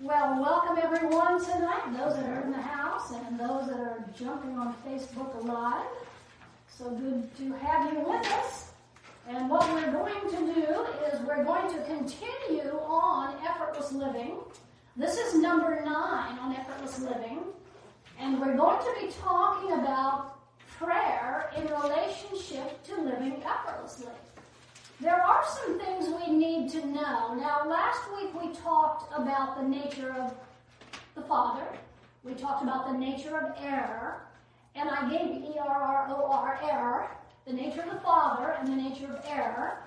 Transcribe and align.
Well, 0.00 0.42
welcome 0.42 0.76
everyone 0.82 1.42
tonight, 1.44 1.96
those 1.96 2.16
that 2.16 2.28
are 2.28 2.40
in 2.40 2.50
the 2.50 2.60
house 2.60 3.12
and 3.12 3.38
those 3.38 3.68
that 3.68 3.78
are 3.78 4.04
jumping 4.18 4.58
on 4.58 4.74
Facebook 4.84 5.44
Live. 5.44 5.86
So 6.66 6.90
good 6.90 7.34
to 7.36 7.52
have 7.64 7.92
you 7.92 8.00
with 8.00 8.26
us. 8.26 8.72
And 9.28 9.48
what 9.48 9.72
we're 9.72 9.92
going 9.92 10.20
to 10.30 10.52
do 10.52 10.86
is 11.06 11.20
we're 11.20 11.44
going 11.44 11.72
to 11.72 11.84
continue 11.84 12.72
on 12.80 13.36
effortless 13.46 13.92
living. 13.92 14.38
This 14.96 15.16
is 15.16 15.36
number 15.36 15.80
nine 15.84 16.40
on 16.40 16.56
effortless 16.56 16.98
living. 16.98 17.38
And 18.18 18.40
we're 18.40 18.56
going 18.56 18.80
to 18.80 19.00
be 19.00 19.12
talking 19.22 19.74
about 19.74 20.38
prayer 20.76 21.52
in 21.56 21.68
relationship 21.68 22.82
to 22.82 23.00
living 23.00 23.44
effortlessly. 23.44 24.08
There 25.00 25.20
are 25.20 25.44
some 25.44 25.78
things 25.80 26.08
we 26.08 26.32
need 26.32 26.70
to 26.70 26.86
know. 26.86 27.34
Now, 27.34 27.64
last 27.66 28.00
week 28.16 28.30
we 28.40 28.54
talked 28.54 29.12
about 29.12 29.56
the 29.56 29.68
nature 29.68 30.12
of 30.12 30.32
the 31.16 31.22
Father. 31.22 31.66
We 32.22 32.34
talked 32.34 32.62
about 32.62 32.86
the 32.86 32.96
nature 32.96 33.36
of 33.36 33.56
error. 33.60 34.22
And 34.76 34.88
I 34.88 35.10
gave 35.10 35.42
E-R-R-O-R, 35.42 36.60
error, 36.62 37.08
the 37.46 37.52
nature 37.52 37.82
of 37.82 37.90
the 37.90 38.00
Father 38.00 38.56
and 38.58 38.68
the 38.68 38.76
nature 38.76 39.06
of 39.06 39.20
error. 39.26 39.78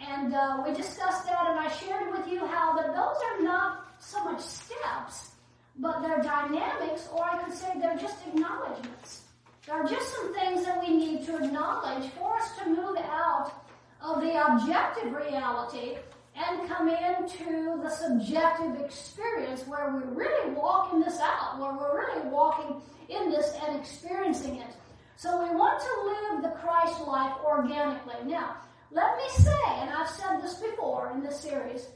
And 0.00 0.34
uh, 0.34 0.62
we 0.66 0.74
discussed 0.74 1.26
that, 1.26 1.46
and 1.48 1.58
I 1.58 1.68
shared 1.70 2.10
with 2.12 2.26
you 2.28 2.44
how 2.46 2.74
that 2.76 2.94
those 2.94 3.16
are 3.30 3.42
not 3.42 3.86
so 4.00 4.22
much 4.24 4.40
steps, 4.40 5.30
but 5.78 6.02
they're 6.02 6.22
dynamics, 6.22 7.08
or 7.12 7.24
I 7.24 7.42
could 7.42 7.54
say 7.54 7.72
they're 7.80 7.96
just 7.96 8.16
acknowledgments. 8.26 9.22
There 9.66 9.76
are 9.76 9.88
just 9.88 10.14
some 10.14 10.34
things 10.34 10.64
that 10.64 10.80
we 10.80 10.96
need 10.96 11.26
to 11.26 11.36
acknowledge 11.36 12.10
for 12.12 12.36
us 12.36 12.56
to 12.58 12.68
move 12.68 12.96
out 12.98 13.52
of 14.00 14.20
the 14.22 14.46
objective 14.46 15.12
reality 15.12 15.96
and 16.36 16.68
come 16.68 16.88
into 16.88 17.80
the 17.82 17.90
subjective 17.90 18.80
experience 18.80 19.66
where 19.66 19.90
we're 19.92 20.14
really 20.14 20.52
walking 20.52 21.00
this 21.00 21.18
out, 21.20 21.58
where 21.58 21.72
we're 21.72 22.06
really 22.06 22.28
walking 22.28 22.80
in 23.08 23.30
this 23.30 23.54
and 23.66 23.78
experiencing 23.78 24.56
it. 24.56 24.76
So 25.16 25.42
we 25.42 25.54
want 25.54 25.80
to 25.80 26.36
live 26.36 26.42
the 26.42 26.60
Christ 26.60 27.00
life 27.00 27.34
organically. 27.44 28.14
Now, 28.24 28.56
let 28.92 29.16
me 29.16 29.24
say, 29.36 29.64
and 29.66 29.90
I've 29.90 30.08
said 30.08 30.40
this 30.40 30.54
before 30.54 31.10
in 31.12 31.22
this 31.22 31.40
series, 31.40 31.88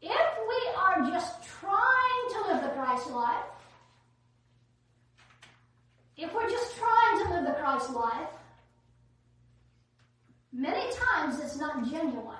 if 0.00 0.30
we 0.48 0.70
are 0.78 1.10
just 1.10 1.42
trying 1.42 2.24
to 2.30 2.52
live 2.52 2.62
the 2.62 2.70
Christ 2.70 3.10
life, 3.10 3.44
if 6.16 6.32
we're 6.32 6.48
just 6.48 6.76
trying 6.76 7.24
to 7.24 7.34
live 7.34 7.44
the 7.44 7.60
Christ 7.60 7.90
life, 7.90 8.28
many 10.52 10.84
times 10.94 11.40
it's 11.40 11.56
not 11.56 11.88
genuine. 11.90 12.36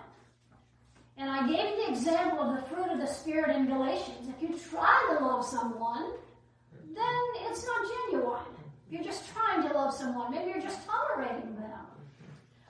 And 1.16 1.28
I 1.28 1.46
gave 1.46 1.76
the 1.76 1.90
example 1.90 2.40
of 2.40 2.56
the 2.56 2.62
fruit 2.68 2.90
of 2.90 2.98
the 2.98 3.06
Spirit 3.06 3.54
in 3.54 3.66
Galatians. 3.66 4.28
If 4.28 4.40
you 4.42 4.58
try 4.70 5.16
to 5.18 5.24
love 5.24 5.44
someone, 5.44 6.12
then 6.94 7.14
it's 7.48 7.66
not 7.66 7.86
genuine. 8.10 8.42
You're 8.90 9.04
just 9.04 9.28
trying 9.32 9.68
to 9.68 9.74
love 9.74 9.94
someone. 9.94 10.32
Maybe 10.32 10.50
you're 10.50 10.62
just 10.62 10.80
tolerating 10.86 11.54
them. 11.56 11.86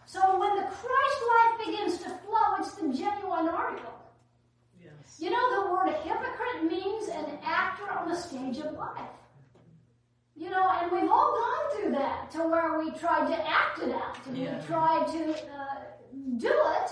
So 0.04 0.20
when 0.38 0.56
the 0.56 0.62
Christ 0.62 1.20
life 1.30 1.66
begins 1.66 1.98
to 1.98 2.10
flow, 2.26 2.56
it's 2.58 2.72
the 2.72 2.88
genuine 2.88 3.48
article. 3.48 3.94
Yes. 4.82 4.92
You 5.20 5.30
know, 5.30 5.62
the 5.62 5.70
word 5.70 5.94
hypocrite 6.02 6.64
means 6.68 7.08
an 7.08 7.38
actor 7.44 7.90
on 7.92 8.08
the 8.08 8.16
stage 8.16 8.58
of 8.58 8.72
life. 8.72 9.19
You 10.40 10.48
know, 10.48 10.72
and 10.80 10.90
we've 10.90 11.10
all 11.10 11.34
gone 11.36 11.76
through 11.76 11.92
that 11.92 12.30
to 12.30 12.38
where 12.38 12.78
we 12.78 12.90
tried 12.92 13.28
to 13.28 13.36
act 13.46 13.82
it 13.82 13.92
out 13.92 14.16
and 14.26 14.38
yeah. 14.38 14.58
we 14.58 14.66
tried 14.66 15.06
to 15.12 15.34
uh, 15.52 15.74
do 16.38 16.48
it. 16.48 16.90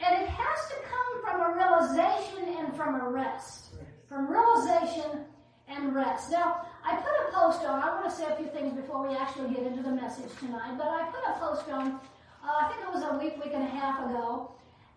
And 0.00 0.20
it 0.20 0.28
has 0.28 0.68
to 0.68 0.74
come 0.90 1.22
from 1.22 1.40
a 1.42 1.54
realization 1.56 2.58
and 2.58 2.74
from 2.74 3.00
a 3.00 3.08
rest. 3.08 3.66
From 4.08 4.26
realization 4.28 5.24
and 5.68 5.94
rest. 5.94 6.32
Now, 6.32 6.66
I 6.84 6.96
put 6.96 7.12
a 7.28 7.32
post 7.32 7.62
on, 7.62 7.80
I 7.80 8.00
want 8.00 8.10
to 8.10 8.10
say 8.10 8.24
a 8.24 8.34
few 8.34 8.48
things 8.48 8.74
before 8.74 9.08
we 9.08 9.14
actually 9.14 9.54
get 9.54 9.64
into 9.64 9.84
the 9.84 9.92
message 9.92 10.36
tonight, 10.40 10.74
but 10.76 10.88
I 10.88 11.04
put 11.04 11.22
a 11.24 11.38
post 11.38 11.68
on, 11.68 12.00
uh, 12.42 12.62
I 12.62 12.72
think 12.72 12.82
it 12.82 12.92
was 12.92 13.04
a 13.04 13.16
week, 13.16 13.42
week 13.44 13.54
and 13.54 13.62
a 13.62 13.70
half 13.70 14.00
ago, 14.10 14.50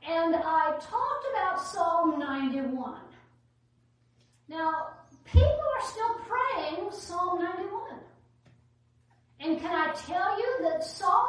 and 0.10 0.36
I 0.36 0.72
talked 0.82 1.26
about 1.32 1.62
Psalm 1.62 2.18
91. 2.18 2.96
Now, 4.48 4.88
people 5.26 5.46
are 5.46 5.88
still 5.88 6.16
praying 6.28 6.92
Psalm 6.92 7.44
91. 7.44 8.00
And 9.42 9.60
can 9.60 9.76
I 9.76 9.94
tell 9.94 10.40
you 10.40 10.58
that 10.64 10.84
Psalm 10.84 11.28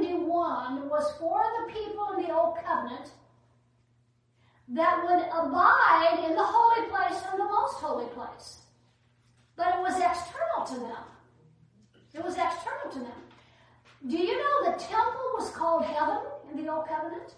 91 0.00 0.88
was 0.88 1.12
for 1.18 1.42
the 1.60 1.72
people 1.72 2.08
in 2.16 2.22
the 2.22 2.34
Old 2.34 2.56
Covenant 2.64 3.10
that 4.68 5.02
would 5.04 5.22
abide 5.28 6.24
in 6.24 6.34
the 6.34 6.44
holy 6.44 6.88
place 6.88 7.22
and 7.30 7.40
the 7.40 7.44
most 7.44 7.74
holy 7.76 8.06
place. 8.06 8.60
But 9.54 9.74
it 9.74 9.80
was 9.80 9.94
external 9.94 10.64
to 10.66 10.74
them. 10.74 11.04
It 12.14 12.24
was 12.24 12.34
external 12.34 12.90
to 12.92 12.98
them. 12.98 13.22
Do 14.08 14.16
you 14.16 14.36
know 14.36 14.72
the 14.72 14.78
temple 14.78 15.30
was 15.38 15.50
called 15.50 15.84
heaven 15.84 16.18
in 16.50 16.64
the 16.64 16.72
Old 16.72 16.88
Covenant? 16.88 17.34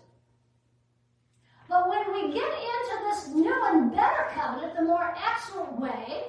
But 1.74 1.88
when 1.88 2.12
we 2.12 2.32
get 2.32 2.46
into 2.46 2.94
this 3.02 3.28
new 3.34 3.66
and 3.66 3.90
better 3.90 4.30
covenant, 4.32 4.76
the 4.76 4.84
more 4.84 5.12
excellent 5.18 5.80
way, 5.80 6.22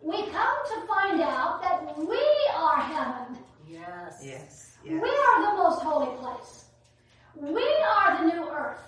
we 0.00 0.22
come 0.22 0.56
to 0.72 0.86
find 0.88 1.20
out 1.20 1.60
that 1.60 1.98
we 1.98 2.24
are 2.56 2.80
heaven. 2.80 3.36
Yes. 3.68 4.22
Yes. 4.24 4.78
yes. 4.82 5.02
We 5.02 5.10
are 5.10 5.50
the 5.50 5.56
most 5.58 5.82
holy 5.82 6.16
place. 6.16 6.64
We 7.34 7.68
are 7.94 8.22
the 8.22 8.32
new 8.32 8.48
earth. 8.48 8.80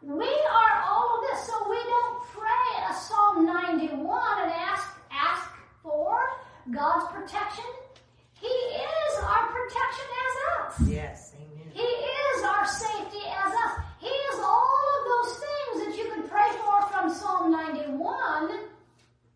We 0.00 0.24
are 0.24 0.82
all 0.88 1.18
of 1.18 1.30
this. 1.30 1.46
So 1.46 1.68
we 1.68 1.76
don't 1.76 2.22
pray 2.28 2.82
a 2.88 2.94
Psalm 2.94 3.44
91 3.44 4.42
and 4.44 4.50
ask, 4.50 4.96
ask 5.12 5.50
for 5.82 6.24
God's 6.70 7.12
protection. 7.12 7.66
He 8.32 8.46
is 8.46 9.18
our 9.22 9.46
protection 9.48 10.06
as 10.24 10.34
us. 10.56 10.88
Yes, 10.88 11.34
amen. 11.36 11.70
He 11.74 11.82
is 11.82 12.44
our 12.44 12.66
safety 12.66 13.20
as 13.28 13.52
us. 13.52 13.83
Those 15.24 15.36
things 15.36 15.86
that 15.86 15.96
you 15.96 16.10
can 16.10 16.28
pray 16.28 16.48
for 16.64 16.86
from 16.88 17.12
Psalm 17.12 17.50
91. 17.50 18.50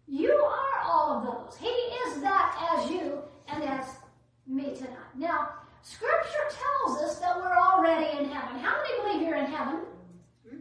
You 0.06 0.32
are 0.32 0.82
all 0.84 1.19
of 1.19 1.25
those. 1.25 1.59
He 1.59 1.66
is 1.66 2.21
that 2.22 2.76
as 2.76 2.91
you 2.91 3.19
and 3.49 3.62
as 3.65 3.87
me 4.47 4.75
tonight. 4.75 5.15
Now, 5.16 5.50
Scripture 5.82 6.47
tells 6.50 7.03
us 7.03 7.19
that 7.21 7.37
we're 7.37 7.56
already 7.56 8.19
in 8.19 8.28
heaven. 8.31 8.59
How 8.59 8.76
many 8.82 9.03
believe 9.03 9.28
you're 9.28 9.38
in 9.38 9.50
heaven? 9.50 9.81
Hmm? 10.49 10.56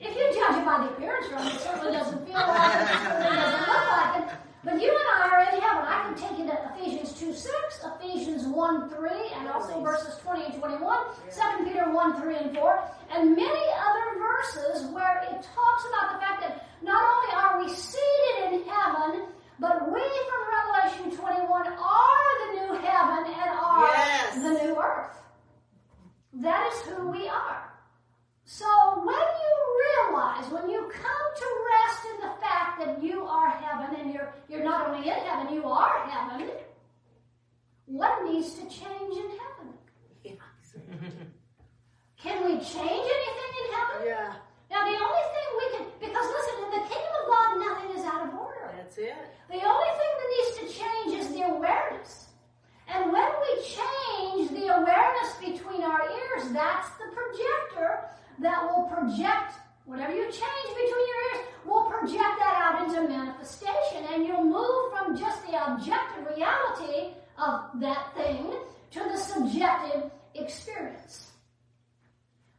If 0.00 0.14
you 0.14 0.24
judge 0.34 0.58
it 0.58 0.64
by 0.64 0.84
the 0.84 0.90
appearance 0.94 1.26
it, 1.26 1.54
it 1.54 1.60
certainly 1.60 1.92
doesn't 1.92 2.26
feel 2.26 2.34
like 2.34 2.76
it, 2.76 2.82
it 2.82 2.98
certainly 2.98 3.36
doesn't 3.36 3.60
look 3.60 3.90
like 3.90 4.22
it. 4.22 4.28
But 4.64 4.82
you 4.82 4.90
and 4.90 5.08
I 5.14 5.28
are 5.30 5.42
in 5.54 5.60
heaven. 5.60 5.84
I 5.86 6.02
can 6.02 6.14
take 6.18 6.38
you 6.38 6.46
to 6.46 6.58
Ephesians 6.74 7.18
2 7.18 7.32
6, 7.32 7.54
Ephesians 8.00 8.44
1 8.46 8.90
3, 8.90 9.10
and 9.36 9.48
also 9.48 9.80
verses 9.82 10.18
20 10.22 10.44
and 10.46 10.54
21, 10.54 10.98
2 11.30 11.64
Peter 11.64 11.90
1 11.90 12.20
3 12.22 12.36
and 12.36 12.54
4, 12.56 12.90
and 13.14 13.36
many 13.36 13.64
other 13.78 14.18
verses 14.18 14.90
where 14.90 15.22
it 15.30 15.46
talks 15.54 15.84
about 15.88 16.12
the 16.12 16.18
fact 16.18 16.40
that 16.42 16.66
not 16.82 17.02
only 17.02 17.34
are 17.34 17.64
we 17.64 17.72
seated 17.72 18.52
in 18.52 18.68
heaven, 18.68 19.26
but 19.60 19.92
we 19.92 20.02
from 20.26 20.42
Revelation 20.50 21.16
21 21.16 21.66
are 21.66 22.46
the 22.46 22.60
new 22.60 22.74
heaven 22.82 23.32
and 23.32 23.50
are 23.50 23.86
yes. 23.86 24.34
the 24.34 24.64
new 24.64 24.76
earth. 24.80 25.16
That 26.34 26.72
is 26.72 26.80
who 26.82 27.10
we 27.10 27.28
are. 27.28 27.72
So 28.44 28.66
when 29.04 29.14
you 29.14 29.54
realize, 30.08 30.50
when 30.50 30.70
you 30.70 30.80
come 30.92 31.28
to 31.36 31.46
rest 31.70 32.00
in 32.14 32.20
the 32.20 32.32
fact 32.40 32.47
that 32.78 33.02
you 33.02 33.22
are 33.24 33.50
heaven 33.50 34.00
and 34.00 34.14
you're, 34.14 34.32
you're 34.48 34.64
not 34.64 34.88
only 34.88 35.08
in 35.08 35.14
heaven, 35.14 35.52
you 35.52 35.64
are 35.64 36.08
heaven, 36.08 36.48
what 37.86 38.24
needs 38.24 38.54
to 38.54 38.62
change 38.62 39.16
in 39.16 39.30
heaven? 39.40 39.68
can 42.22 42.44
we 42.44 42.52
change 42.58 43.06
anything 43.18 43.52
in 43.60 43.66
heaven? 43.74 44.06
Yeah. 44.06 44.34
Now 44.70 44.84
the 44.84 44.98
only 45.00 45.26
thing 45.34 45.48
we 45.56 45.66
can, 45.76 45.86
because 46.00 46.26
listen, 46.26 46.64
in 46.64 46.70
the 46.70 46.84
kingdom 46.88 47.12
of 47.22 47.28
God, 47.28 47.58
nothing 47.58 47.96
is 47.96 48.04
out 48.04 48.28
of 48.28 48.34
order. 48.38 48.70
That's 48.76 48.98
it. 48.98 49.16
The 49.48 49.62
only 49.64 49.92
thing 49.98 50.12
that 50.18 50.28
needs 50.36 50.52
to 50.58 50.80
change 50.80 51.20
is 51.20 51.32
the 51.34 51.42
awareness. 51.48 52.28
And 52.88 53.12
when 53.12 53.28
we 53.40 53.62
change 53.62 54.50
the 54.50 54.74
awareness 54.76 55.34
between 55.40 55.82
our 55.82 56.02
ears, 56.02 56.52
that's 56.52 56.88
the 56.98 57.08
projector 57.12 58.08
that 58.40 58.64
will 58.64 58.84
project 58.84 59.54
whatever 59.88 60.14
you 60.14 60.24
change 60.24 60.68
between 60.68 61.06
your 61.08 61.22
ears 61.32 61.46
will 61.64 61.84
project 61.84 62.38
that 62.38 62.54
out 62.60 62.86
into 62.86 63.08
manifestation 63.08 64.04
and 64.12 64.26
you'll 64.26 64.44
move 64.44 64.92
from 64.92 65.16
just 65.16 65.44
the 65.46 65.56
objective 65.66 66.26
reality 66.36 67.14
of 67.38 67.80
that 67.80 68.14
thing 68.14 68.52
to 68.90 68.98
the 68.98 69.16
subjective 69.16 70.10
experience. 70.34 71.32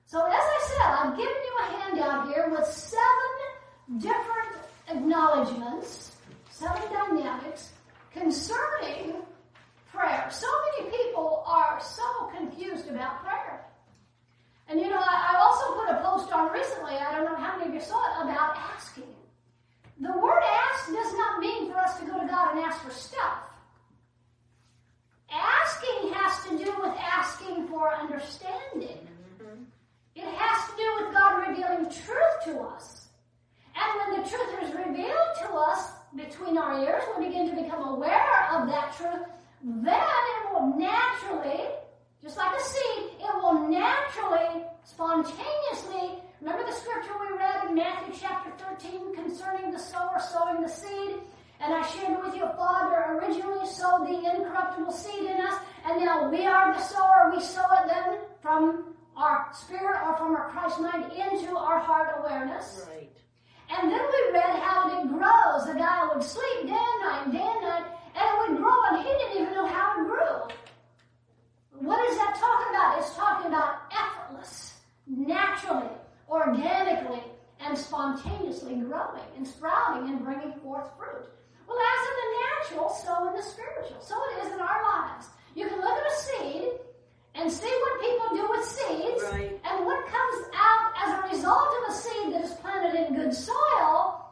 So 0.07 0.25
as 0.25 0.33
I 0.33 0.59
said, 0.67 0.81
I've 0.81 1.17
given 1.17 1.35
you 1.45 1.57
a 1.61 1.65
handout 1.77 2.27
here 2.29 2.49
with 2.49 2.65
seven 2.65 3.99
different 3.99 4.65
acknowledgments, 4.87 6.15
seven 6.49 6.81
dynamics 6.91 7.73
concerning 8.11 9.21
prayer. 9.93 10.27
So 10.31 10.47
many 10.79 10.97
people 10.97 11.43
are 11.45 11.79
so 11.79 12.31
confused 12.35 12.89
about 12.89 13.23
prayer. 13.23 13.68
And 14.69 14.79
you 14.79 14.87
know, 14.87 14.99
I, 14.99 15.33
I 15.33 15.39
also 15.41 15.73
put 15.73 15.89
a 15.89 16.01
post 16.01 16.31
on 16.31 16.53
recently, 16.53 16.93
I 16.93 17.11
don't 17.15 17.25
know 17.25 17.35
how 17.35 17.57
many 17.57 17.69
of 17.69 17.73
you 17.73 17.81
saw 17.81 17.97
it, 17.97 18.29
about 18.29 18.55
asking. 18.55 19.09
The 19.99 20.11
word 20.11 20.43
ask 20.43 20.87
does 20.87 21.13
not 21.17 21.39
mean 21.39 21.71
for 21.71 21.77
us 21.79 21.99
to 21.99 22.05
go 22.05 22.19
to 22.19 22.27
God 22.27 22.55
and 22.55 22.63
ask 22.63 22.81
for 22.83 22.91
stuff. 22.91 23.39
Asking 25.31 26.13
has 26.13 26.43
to 26.43 26.63
do 26.63 26.71
with 26.81 26.95
asking 26.97 27.67
for 27.67 27.93
understanding. 27.93 29.07
It 30.15 30.25
has 30.25 30.69
to 30.69 30.77
do 30.77 31.05
with 31.05 31.13
God 31.13 31.47
revealing 31.47 31.85
truth 31.85 32.43
to 32.45 32.59
us. 32.59 33.07
And 33.75 34.13
when 34.13 34.21
the 34.21 34.29
truth 34.29 34.63
is 34.63 34.73
revealed 34.73 35.35
to 35.41 35.49
us 35.53 35.91
between 36.15 36.57
our 36.57 36.83
ears, 36.83 37.03
we 37.17 37.27
begin 37.27 37.49
to 37.49 37.61
become 37.61 37.87
aware 37.87 38.49
of 38.51 38.67
that 38.67 38.95
truth, 38.97 39.25
then 39.63 39.93
it 39.93 40.53
will 40.53 40.75
naturally, 40.77 41.65
just 42.21 42.37
like 42.37 42.59
a 42.59 42.63
seed, 42.63 43.03
it 43.19 43.35
will 43.35 43.67
naturally, 43.69 44.63
spontaneously, 44.83 46.21
remember 46.41 46.65
the 46.65 46.73
scripture 46.73 47.13
we 47.19 47.37
read 47.37 47.69
in 47.69 47.75
Matthew 47.75 48.13
chapter 48.19 48.51
13 48.77 49.15
concerning 49.15 49.71
the 49.71 49.79
sower 49.79 50.19
sowing 50.19 50.61
the 50.61 50.67
seed? 50.67 51.15
And 51.61 51.73
I 51.73 51.85
shared 51.87 52.23
with 52.23 52.35
you, 52.35 52.47
Father 52.57 53.19
originally 53.19 53.67
sowed 53.67 54.07
the 54.07 54.15
incorruptible 54.15 54.91
seed 54.91 55.29
in 55.29 55.41
us, 55.41 55.55
and 55.85 56.03
now 56.03 56.29
we 56.29 56.45
are 56.45 56.73
the 56.73 56.81
sower. 56.81 57.31
We 57.35 57.41
sow 57.41 57.65
it 57.83 57.87
then 57.87 58.19
from 58.41 58.95
our 59.17 59.47
spirit 59.53 59.99
or 60.05 60.15
from 60.17 60.35
our 60.35 60.49
Christ 60.49 60.79
mind 60.79 61.11
into 61.11 61.57
our 61.57 61.79
heart 61.79 62.15
awareness. 62.19 62.85
Right. 62.89 63.11
And 63.69 63.91
then 63.91 63.99
we 63.99 64.31
read 64.33 64.59
how 64.59 65.01
it 65.01 65.07
grows. 65.09 65.67
The 65.67 65.77
guy 65.77 66.07
would 66.13 66.23
sleep 66.23 66.67
day 66.67 66.71
and 66.75 67.01
night, 67.03 67.31
day 67.31 67.43
and 67.43 67.61
night, 67.61 67.85
and 68.15 68.23
it 68.23 68.49
would 68.49 68.57
grow, 68.57 68.83
and 68.91 68.97
he 68.97 69.03
didn't 69.03 69.41
even 69.41 69.53
know 69.53 69.67
how 69.67 70.01
it 70.01 70.07
grew. 70.07 70.55
What 71.79 71.99
is 72.09 72.17
that 72.17 72.35
talking 72.35 72.75
about? 72.75 72.99
It's 72.99 73.15
talking 73.15 73.47
about 73.47 73.75
effortless, 73.91 74.73
naturally, 75.07 75.89
organically, 76.29 77.23
and 77.61 77.77
spontaneously 77.77 78.75
growing 78.75 79.23
and 79.37 79.47
sprouting 79.47 80.09
and 80.09 80.23
bringing 80.23 80.53
forth 80.59 80.89
fruit. 80.97 81.25
Well, 81.67 81.77
as 81.79 82.01
in 82.09 82.15
the 82.19 82.29
natural, 82.45 82.89
so 82.89 83.27
in 83.29 83.35
the 83.35 83.41
spiritual. 83.43 84.01
So 84.01 84.15
it 84.31 84.45
is 84.47 84.53
in 84.53 84.59
our 84.59 84.83
lives. 84.83 85.27
You 85.55 85.67
can 85.67 85.79
look 85.79 85.91
at 85.91 86.05
a 86.11 86.15
seed 86.15 86.69
and 87.35 87.51
see 87.51 87.69
what 87.83 88.01
people 88.01 88.35
do 88.35 88.49
with 88.49 88.65
seeds, 88.65 89.23
Right. 89.31 89.59
and 89.63 89.85
what 89.85 90.05
comes 90.07 90.45
out 90.55 90.91
as 90.97 91.19
a 91.19 91.35
result 91.35 91.69
of 91.83 91.89
a 91.89 91.93
seed 91.97 92.33
that 92.33 92.41
is 92.41 92.53
planted 92.55 92.95
in 93.07 93.15
good 93.15 93.33
soil. 93.33 94.25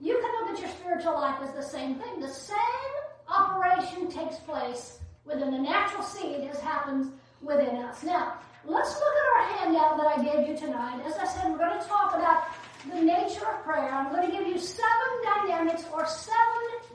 You 0.00 0.18
can 0.20 0.32
look 0.40 0.54
at 0.54 0.60
your 0.60 0.70
spiritual 0.70 1.14
life 1.14 1.40
as 1.42 1.52
the 1.52 1.62
same 1.62 1.96
thing. 1.96 2.20
The 2.20 2.28
same 2.28 2.92
operation 3.28 4.08
takes 4.08 4.36
place 4.36 5.00
within 5.26 5.50
the 5.50 5.58
natural 5.58 6.02
seed 6.02 6.48
as 6.50 6.60
happens 6.60 7.10
within 7.42 7.76
us. 7.76 8.02
Now, 8.02 8.34
let's 8.64 8.94
look 8.94 9.14
at 9.14 9.26
our 9.34 9.58
handout 9.58 9.96
that 9.98 10.18
I 10.18 10.24
gave 10.24 10.48
you 10.48 10.56
tonight. 10.56 11.02
As 11.04 11.14
I 11.16 11.26
said, 11.26 11.50
we're 11.50 11.58
going 11.58 11.80
to 11.80 11.86
talk 11.86 12.14
about 12.14 12.44
the 12.92 13.00
nature 13.00 13.46
of 13.46 13.62
prayer. 13.64 13.90
I'm 13.90 14.12
going 14.12 14.30
to 14.30 14.36
give 14.36 14.46
you 14.46 14.58
seven 14.58 15.10
dynamics 15.24 15.84
or 15.92 16.06
seven, 16.06 16.90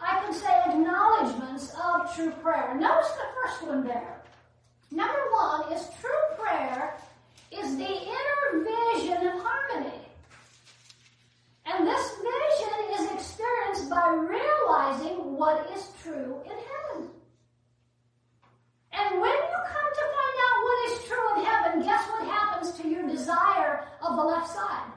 I 0.00 0.20
can 0.24 0.34
say, 0.34 0.62
acknowledgments 0.66 1.72
of 1.82 2.14
true 2.14 2.32
prayer. 2.42 2.74
Notice 2.74 3.10
the 3.12 3.26
first 3.42 3.62
one 3.66 3.86
there. 3.86 4.20
Number 4.90 5.30
one 5.32 5.72
is 5.72 5.88
true 6.00 6.10
prayer 6.38 6.96
is 7.50 7.76
the 7.76 7.84
inner 7.84 8.64
vision 8.64 9.26
of 9.28 9.40
harmony. 9.42 10.00
And 11.66 11.86
this 11.86 12.10
vision 12.10 13.00
is 13.00 13.12
experienced 13.12 13.88
by 13.88 14.08
realizing 14.10 15.34
what 15.36 15.70
is 15.74 15.88
true 16.02 16.40
in 16.44 16.52
heaven. 16.52 17.10
And 18.96 19.20
when 19.20 19.32
you 19.32 19.58
come 19.74 19.90
to 19.94 20.04
find 20.16 20.36
out 20.44 20.56
what 20.62 20.78
is 20.90 21.08
true 21.08 21.26
in 21.34 21.44
heaven, 21.44 21.82
guess 21.82 22.06
what 22.10 22.26
happens 22.28 22.72
to 22.78 22.88
your 22.88 23.06
desire 23.08 23.88
of 24.02 24.16
the 24.16 24.22
left 24.22 24.50
side? 24.50 24.92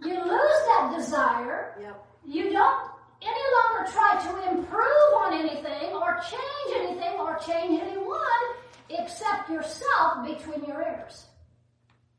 You 0.00 0.14
lose 0.14 0.60
that 0.70 0.92
desire. 0.96 1.76
Yep. 1.80 2.06
You 2.26 2.52
don't 2.52 2.90
any 3.22 3.46
longer 3.56 3.90
try 3.90 4.20
to 4.22 4.50
improve 4.50 5.10
on 5.16 5.32
anything 5.32 5.92
or 5.94 6.20
change 6.30 6.76
anything 6.76 7.18
or 7.18 7.38
change 7.38 7.80
anyone 7.80 8.44
except 8.90 9.50
yourself 9.50 10.26
between 10.26 10.64
your 10.64 10.82
ears. 10.82 11.26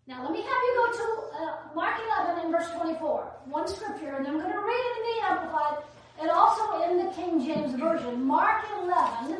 Now 0.07 0.21
let 0.21 0.31
me 0.31 0.41
have 0.41 0.47
you 0.47 0.73
go 0.75 0.91
to 0.97 1.43
uh, 1.43 1.75
Mark 1.75 1.99
11 2.27 2.43
and 2.45 2.51
verse 2.51 2.69
24. 2.71 3.33
One 3.45 3.67
scripture, 3.67 4.15
and 4.15 4.27
I'm 4.27 4.39
going 4.39 4.51
to 4.51 4.59
read 4.59 4.73
it 4.73 4.97
in 4.97 5.03
the 5.15 5.27
Amplified 5.31 5.83
and 6.21 6.29
also 6.29 6.83
in 6.83 7.05
the 7.05 7.11
King 7.13 7.45
James 7.45 7.79
Version. 7.79 8.23
Mark 8.23 8.63
11 8.83 9.37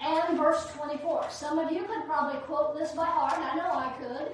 and 0.00 0.36
verse 0.36 0.66
24. 0.74 1.26
Some 1.30 1.58
of 1.58 1.72
you 1.72 1.84
could 1.84 2.04
probably 2.06 2.40
quote 2.40 2.76
this 2.78 2.92
by 2.92 3.06
heart. 3.06 3.34
I 3.36 3.56
know 3.56 3.70
I 3.70 3.92
could. 3.98 4.32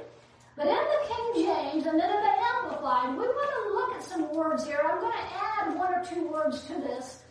But 0.57 0.67
in 0.67 0.75
the 0.75 1.09
King 1.09 1.47
James 1.47 1.87
and 1.87 1.99
then 1.99 2.11
in 2.11 2.23
the 2.23 2.35
Amplified, 2.55 3.17
we 3.17 3.25
want 3.25 3.69
to 3.69 3.75
look 3.75 3.95
at 3.97 4.03
some 4.03 4.35
words 4.35 4.67
here. 4.67 4.81
I'm 4.85 5.01
going 5.01 5.13
to 5.13 5.35
add 5.35 5.79
one 5.79 5.95
or 5.95 6.05
two 6.05 6.29
words 6.29 6.63
to 6.67 6.75
this 6.75 7.23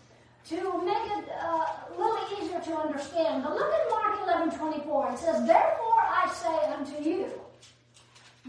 to 0.49 0.55
make 0.83 1.05
it 1.17 1.29
uh, 1.43 1.45
a 1.45 1.97
little 1.97 2.17
easier 2.37 2.59
to 2.59 2.75
understand. 2.77 3.43
But 3.43 3.53
look 3.53 3.71
at 3.71 3.89
Mark 3.89 4.19
11, 4.23 4.57
24. 4.57 5.11
It 5.11 5.19
says, 5.19 5.47
Therefore 5.47 6.01
I 6.01 6.31
say 6.33 6.73
unto 6.73 7.09
you, 7.09 7.27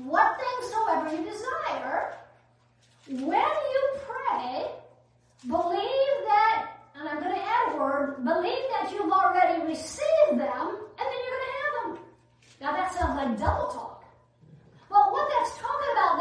what 0.04 0.38
things 0.38 0.72
soever 0.72 1.14
you 1.14 1.30
desire, 1.30 2.14
when 3.08 3.18
you 3.20 3.90
pray, 4.06 4.66
believe 5.46 6.16
that, 6.26 6.70
and 6.94 7.08
I'm 7.08 7.20
going 7.20 7.34
to 7.34 7.40
add 7.40 7.74
a 7.74 7.78
word, 7.78 8.24
believe 8.24 8.64
that 8.76 8.90
you've 8.92 9.10
already 9.10 9.62
received 9.66 10.36
them, 10.36 10.66
and 10.98 11.04
then 11.08 11.18
you're 11.24 11.36
going 11.36 11.48
to 11.48 11.56
have 11.58 11.74
them. 11.82 11.98
Now 12.60 12.72
that 12.72 12.92
sounds 12.94 13.16
like 13.16 13.38
double 13.38 13.72
talk. 13.72 14.04
Well, 14.90 15.10
what 15.10 15.28
that's 15.28 15.56
talking 15.56 15.90
about 15.92 16.18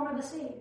form 0.00 0.14
of 0.16 0.24
a 0.24 0.26
seed. 0.26 0.54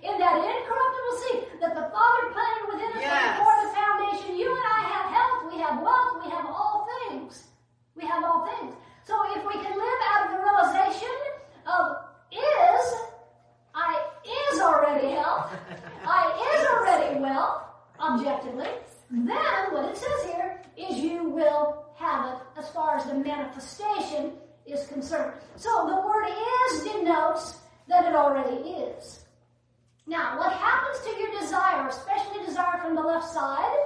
In 0.00 0.18
that 0.18 0.36
incorruptible 0.38 1.14
seed 1.20 1.60
that 1.60 1.74
the 1.74 1.90
Father 1.92 2.24
planted 2.32 2.66
within 2.72 2.90
us 2.96 3.02
Yes. 3.02 3.38
before 3.38 3.56
the 3.62 3.70
foundation, 3.74 4.38
you 4.38 4.48
and 4.48 4.64
I 4.64 4.80
have 4.94 5.06
health, 5.12 5.52
we 5.52 5.60
have 5.60 5.82
wealth, 5.82 6.24
we 6.24 6.30
have 6.30 6.46
all 6.46 6.88
things. 7.08 7.48
We 7.96 8.06
have 8.06 8.24
all 8.24 8.46
things. 8.46 8.74
So 9.04 9.14
if 9.36 9.44
we 9.44 9.54
can 9.54 9.76
live 9.76 10.00
out 10.10 10.26
of 10.26 10.32
the 10.32 10.40
realization 10.40 11.14
of 11.66 11.96
is, 12.30 12.94
I 13.74 14.00
is 14.52 14.60
already 14.60 15.08
health, 15.08 15.50
I 16.06 16.22
is 16.54 16.68
already 16.70 17.20
wealth, 17.20 17.62
objectively, 18.00 18.68
then 19.10 19.72
what 19.72 19.84
it 19.90 19.96
says 19.96 20.24
here 20.32 20.62
is 20.76 20.98
you 20.98 21.28
will 21.28 21.84
have 21.96 22.34
it 22.34 22.40
as 22.56 22.68
far 22.70 22.96
as 22.96 23.04
the 23.06 23.14
manifestation 23.14 24.32
is 24.64 24.86
concerned. 24.86 25.32
So 25.56 25.68
the 25.88 25.96
word 25.96 26.28
is 26.28 26.84
denotes 26.84 27.56
that 27.88 28.06
it 28.06 28.14
already 28.14 28.56
is. 28.70 29.24
Now, 30.06 30.38
what 30.38 30.52
happens 30.52 31.04
to 31.04 31.10
your 31.20 31.40
desire, 31.40 31.88
especially 31.88 32.44
desire 32.46 32.78
from 32.80 32.94
the 32.94 33.02
left 33.02 33.28
side? 33.28 33.76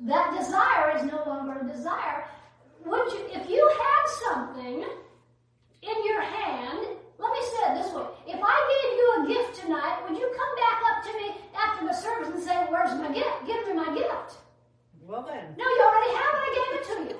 That 0.00 0.36
desire 0.38 0.96
is 0.96 1.04
no 1.04 1.22
longer 1.26 1.58
a 1.60 1.66
desire. 1.66 2.24
Would 2.84 3.12
you, 3.12 3.28
if 3.32 3.48
you 3.48 3.62
had 3.80 4.04
something 4.28 4.84
in 5.82 6.04
your 6.04 6.22
hand, 6.22 6.86
let 7.18 7.32
me 7.32 7.42
say 7.50 7.62
it 7.66 7.82
this 7.82 7.92
way. 7.92 8.06
If 8.26 8.40
I 8.40 8.56
gave 8.70 8.90
you 8.94 9.06
a 9.18 9.20
gift 9.26 9.60
tonight, 9.60 9.98
would 10.06 10.18
you 10.18 10.28
come 10.36 10.52
back 10.54 10.78
up 10.86 10.98
to 11.04 11.12
me 11.18 11.26
after 11.56 11.86
the 11.86 11.94
service 11.94 12.28
and 12.28 12.42
say, 12.42 12.54
Where's 12.70 12.94
my 12.94 13.10
gift? 13.10 13.46
Give 13.46 13.66
me 13.66 13.74
my 13.74 13.90
gift. 13.94 14.38
Well 15.02 15.26
then. 15.26 15.56
No, 15.56 15.64
you 15.64 15.82
already 15.82 16.12
have 16.14 16.32
it. 16.36 16.44
I 16.44 16.50
gave 16.54 16.72
it 16.78 16.84
to 16.86 16.96
you. 17.10 17.18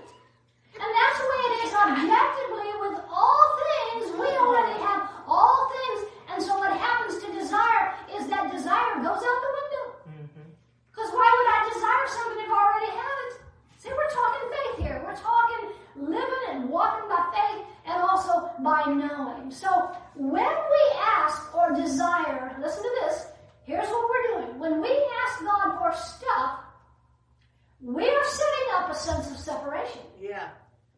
And 0.79 0.91
that's 0.95 1.19
the 1.19 1.27
way 1.27 1.41
it 1.49 1.57
is 1.67 1.73
objectively 1.75 2.71
with 2.85 2.97
all 3.11 3.45
things. 3.59 4.05
We 4.15 4.29
already 4.39 4.79
have 4.87 5.18
all 5.29 5.71
things. 5.71 6.11
And 6.33 6.43
so 6.43 6.57
what 6.59 6.73
happens 6.73 7.23
to 7.23 7.29
desire 7.33 7.95
is 8.17 8.27
that 8.29 8.51
desire 8.51 8.97
goes 9.05 9.21
out 9.21 9.39
the 9.45 9.53
window. 9.61 9.85
Mm-hmm. 10.09 10.49
Because 10.91 11.11
why 11.13 11.29
would 11.29 11.49
I 11.53 11.61
desire 11.69 12.07
something 12.09 12.41
if 12.45 12.51
I 12.51 12.59
already 12.59 12.93
have 12.97 13.19
it? 13.29 13.33
See, 13.79 13.93
we're 13.93 14.11
talking 14.11 14.45
faith 14.51 14.77
here. 14.85 14.97
We're 15.05 15.21
talking 15.21 15.63
living 15.95 16.45
and 16.51 16.69
walking 16.69 17.09
by 17.09 17.23
faith 17.31 17.67
and 17.87 18.03
also 18.03 18.51
by 18.65 18.85
knowing. 18.89 19.51
So 19.51 19.69
when 20.15 20.49
we 20.49 20.83
ask 20.97 21.55
or 21.55 21.75
desire, 21.75 22.57
listen 22.61 22.83
to 22.83 22.93
this. 23.03 23.27
Here's 23.65 23.89
what 23.89 24.09
we're 24.09 24.27
doing. 24.33 24.59
When 24.59 24.81
we 24.81 24.91
ask 25.27 25.45
God 25.45 25.79
for 25.79 25.93
stuff, 25.95 26.61
we 27.81 28.09
are 28.09 28.25
setting 28.25 28.69
up 28.75 28.91
a 28.91 28.95
sense 28.95 29.31
of 29.31 29.37
separation. 29.37 30.03
Yeah. 30.21 30.49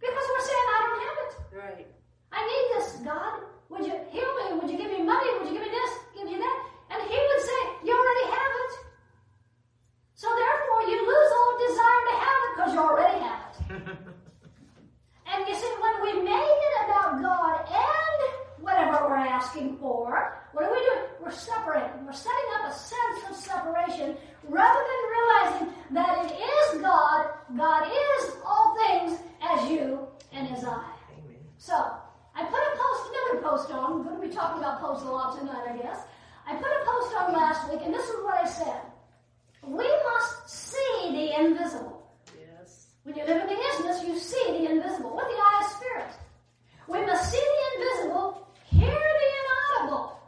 Because 0.01 0.25
we're 0.31 0.47
saying, 0.47 0.67
I 0.71 0.79
don't 0.87 1.01
have 1.03 1.19
it. 1.27 1.33
Right. 1.57 1.87
I 2.33 2.47
need 2.47 2.81
this, 2.81 2.93
God. 3.05 3.41
Would 3.71 3.87
you 3.87 3.95
heal 4.11 4.31
me? 4.35 4.59
Would 4.61 4.71
you 4.71 4.77
give 4.77 4.91
me 4.91 5.03
money? 5.03 5.31
Would 5.39 5.49
you 5.49 5.55
give 5.55 5.63
me 5.63 5.71
this? 5.71 5.93
Give 6.19 6.29
you 6.29 6.39
that? 6.39 6.59
And 6.91 7.03
he 7.09 7.17
would 7.17 7.43
say, 7.43 7.61
You 7.87 7.95
already 7.95 8.27
have 8.35 8.53
it. 8.67 8.73
So 10.15 10.29
therefore, 10.29 10.83
you 10.91 10.99
lose 10.99 11.33
all 11.39 11.53
desire 11.69 12.03
to 12.11 12.17
have 12.19 12.41
it 12.45 12.51
because 12.55 12.73
you 12.75 12.81
already 12.81 13.19
have 13.25 13.41
it. 13.47 13.61
and 15.33 15.49
you 15.49 15.55
see, 15.55 15.73
when 15.81 16.03
we 16.03 16.23
make 16.23 16.35
it 16.35 16.75
about 16.85 17.23
God 17.23 17.65
and 17.71 18.63
whatever 18.63 19.09
we're 19.09 19.17
asking 19.17 19.79
for, 19.79 20.37
what 20.53 20.65
are 20.65 20.73
we 20.73 20.79
doing? 20.79 21.07
We're 21.23 21.31
separating. 21.31 22.05
We're 22.05 22.13
setting 22.13 22.51
up 22.59 22.71
a 22.71 22.75
sense 22.75 23.19
of 23.31 23.37
separation 23.37 24.17
rather 24.49 24.81
than 24.91 25.01
realizing 25.15 25.75
that 25.93 26.27
it 26.27 26.35
is 26.35 26.83
God. 26.83 27.31
God 27.57 27.87
is 27.87 28.35
all 28.45 28.77
things 28.77 29.21
as 29.41 29.71
you 29.71 30.09
and 30.33 30.49
as 30.49 30.65
I. 30.65 30.85
Amen. 31.17 31.39
So, 31.57 31.75
I 31.75 31.79
put 31.81 32.09
a 32.09 32.10
post, 33.61 33.73
on. 33.73 33.93
I'm 33.93 34.03
going 34.03 34.21
to 34.21 34.29
be 34.29 34.35
talking 34.35 34.63
about 34.63 34.81
posts 34.81 35.05
a 35.05 35.11
lot 35.11 35.39
tonight, 35.39 35.67
I 35.69 35.77
guess. 35.77 35.99
I 36.47 36.55
put 36.55 36.67
a 36.67 36.85
post 36.85 37.17
on 37.17 37.33
last 37.33 37.71
week, 37.71 37.81
and 37.85 37.93
this 37.93 38.07
is 38.07 38.17
what 38.25 38.35
I 38.35 38.47
said. 38.47 38.81
We 39.63 39.85
must 39.85 40.49
see 40.49 41.13
the 41.13 41.41
invisible. 41.41 42.03
Yes. 42.39 42.89
When 43.05 43.15
you 43.15 43.25
live 43.25 43.43
in 43.43 43.47
the 43.47 43.55
isness, 43.55 44.07
you 44.07 44.19
see 44.19 44.43
the 44.47 44.71
invisible 44.71 45.15
with 45.15 45.27
the 45.27 45.37
eye 45.37 45.63
of 45.65 45.73
spirit. 45.73 46.13
We 46.89 47.05
must 47.07 47.31
see 47.31 47.39
the 47.39 47.83
invisible, 47.83 48.49
hear 48.65 48.91
the 48.91 49.29
inaudible. 49.41 50.19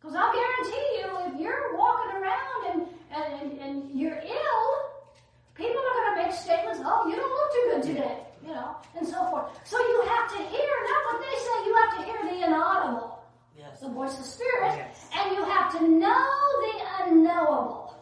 Because 0.00 0.16
I'll 0.16 0.32
guarantee 0.32 0.88
you, 0.98 1.34
if 1.34 1.40
you're 1.40 1.76
walking 1.76 2.16
around 2.16 2.60
and, 2.70 2.86
and, 3.14 3.42
and, 3.42 3.60
and 3.60 4.00
you're 4.00 4.18
ill, 4.18 4.66
people 5.54 5.76
are 5.76 5.94
going 5.94 6.16
to 6.16 6.22
make 6.22 6.32
statements, 6.32 6.80
oh, 6.82 7.08
you 7.08 7.16
don't 7.16 7.30
look 7.30 7.52
too 7.52 7.70
good 7.72 7.94
today, 7.94 8.18
you 8.42 8.52
know, 8.54 8.76
and 8.96 9.06
so 9.06 9.24
forth. 9.30 9.50
So 9.64 9.78
you 9.78 10.02
have 10.08 10.30
to 10.30 10.36
hear, 10.38 10.70
not 10.90 11.02
what 11.12 11.20
they 11.20 11.36
say, 11.38 11.66
you 11.66 11.74
have 11.82 11.98
to 11.98 12.02
hear 12.04 12.22
the 12.40 12.46
inaudible, 12.46 13.18
Yes. 13.56 13.80
the 13.80 13.88
voice 13.88 14.18
of 14.18 14.24
spirit, 14.24 14.76
Yes. 14.76 15.08
and 15.16 15.36
you 15.36 15.44
have 15.44 15.72
to 15.78 15.88
know 15.88 16.36
the 16.62 17.04
unknowable. 17.04 17.94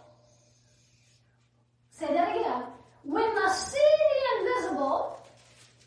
Say 1.91 2.13
that 2.13 2.37
again. 2.37 2.65
We 3.05 3.27
must 3.35 3.73
see 3.73 3.79
the 3.79 4.49
invisible, 4.49 5.19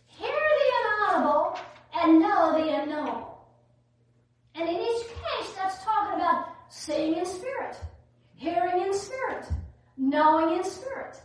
hear 0.08 0.30
the 0.30 0.68
inaudible, 0.80 1.60
and 1.94 2.20
know 2.20 2.54
the 2.54 2.82
unknowable. 2.82 3.46
And 4.56 4.68
in 4.68 4.76
each 4.76 5.04
case, 5.08 5.54
that's 5.56 5.84
talking 5.84 6.16
about 6.20 6.48
seeing 6.70 7.16
in 7.18 7.26
spirit, 7.26 7.78
hearing 8.36 8.82
in 8.88 8.94
spirit, 8.94 9.46
knowing 9.98 10.58
in 10.58 10.64
spirit. 10.64 11.22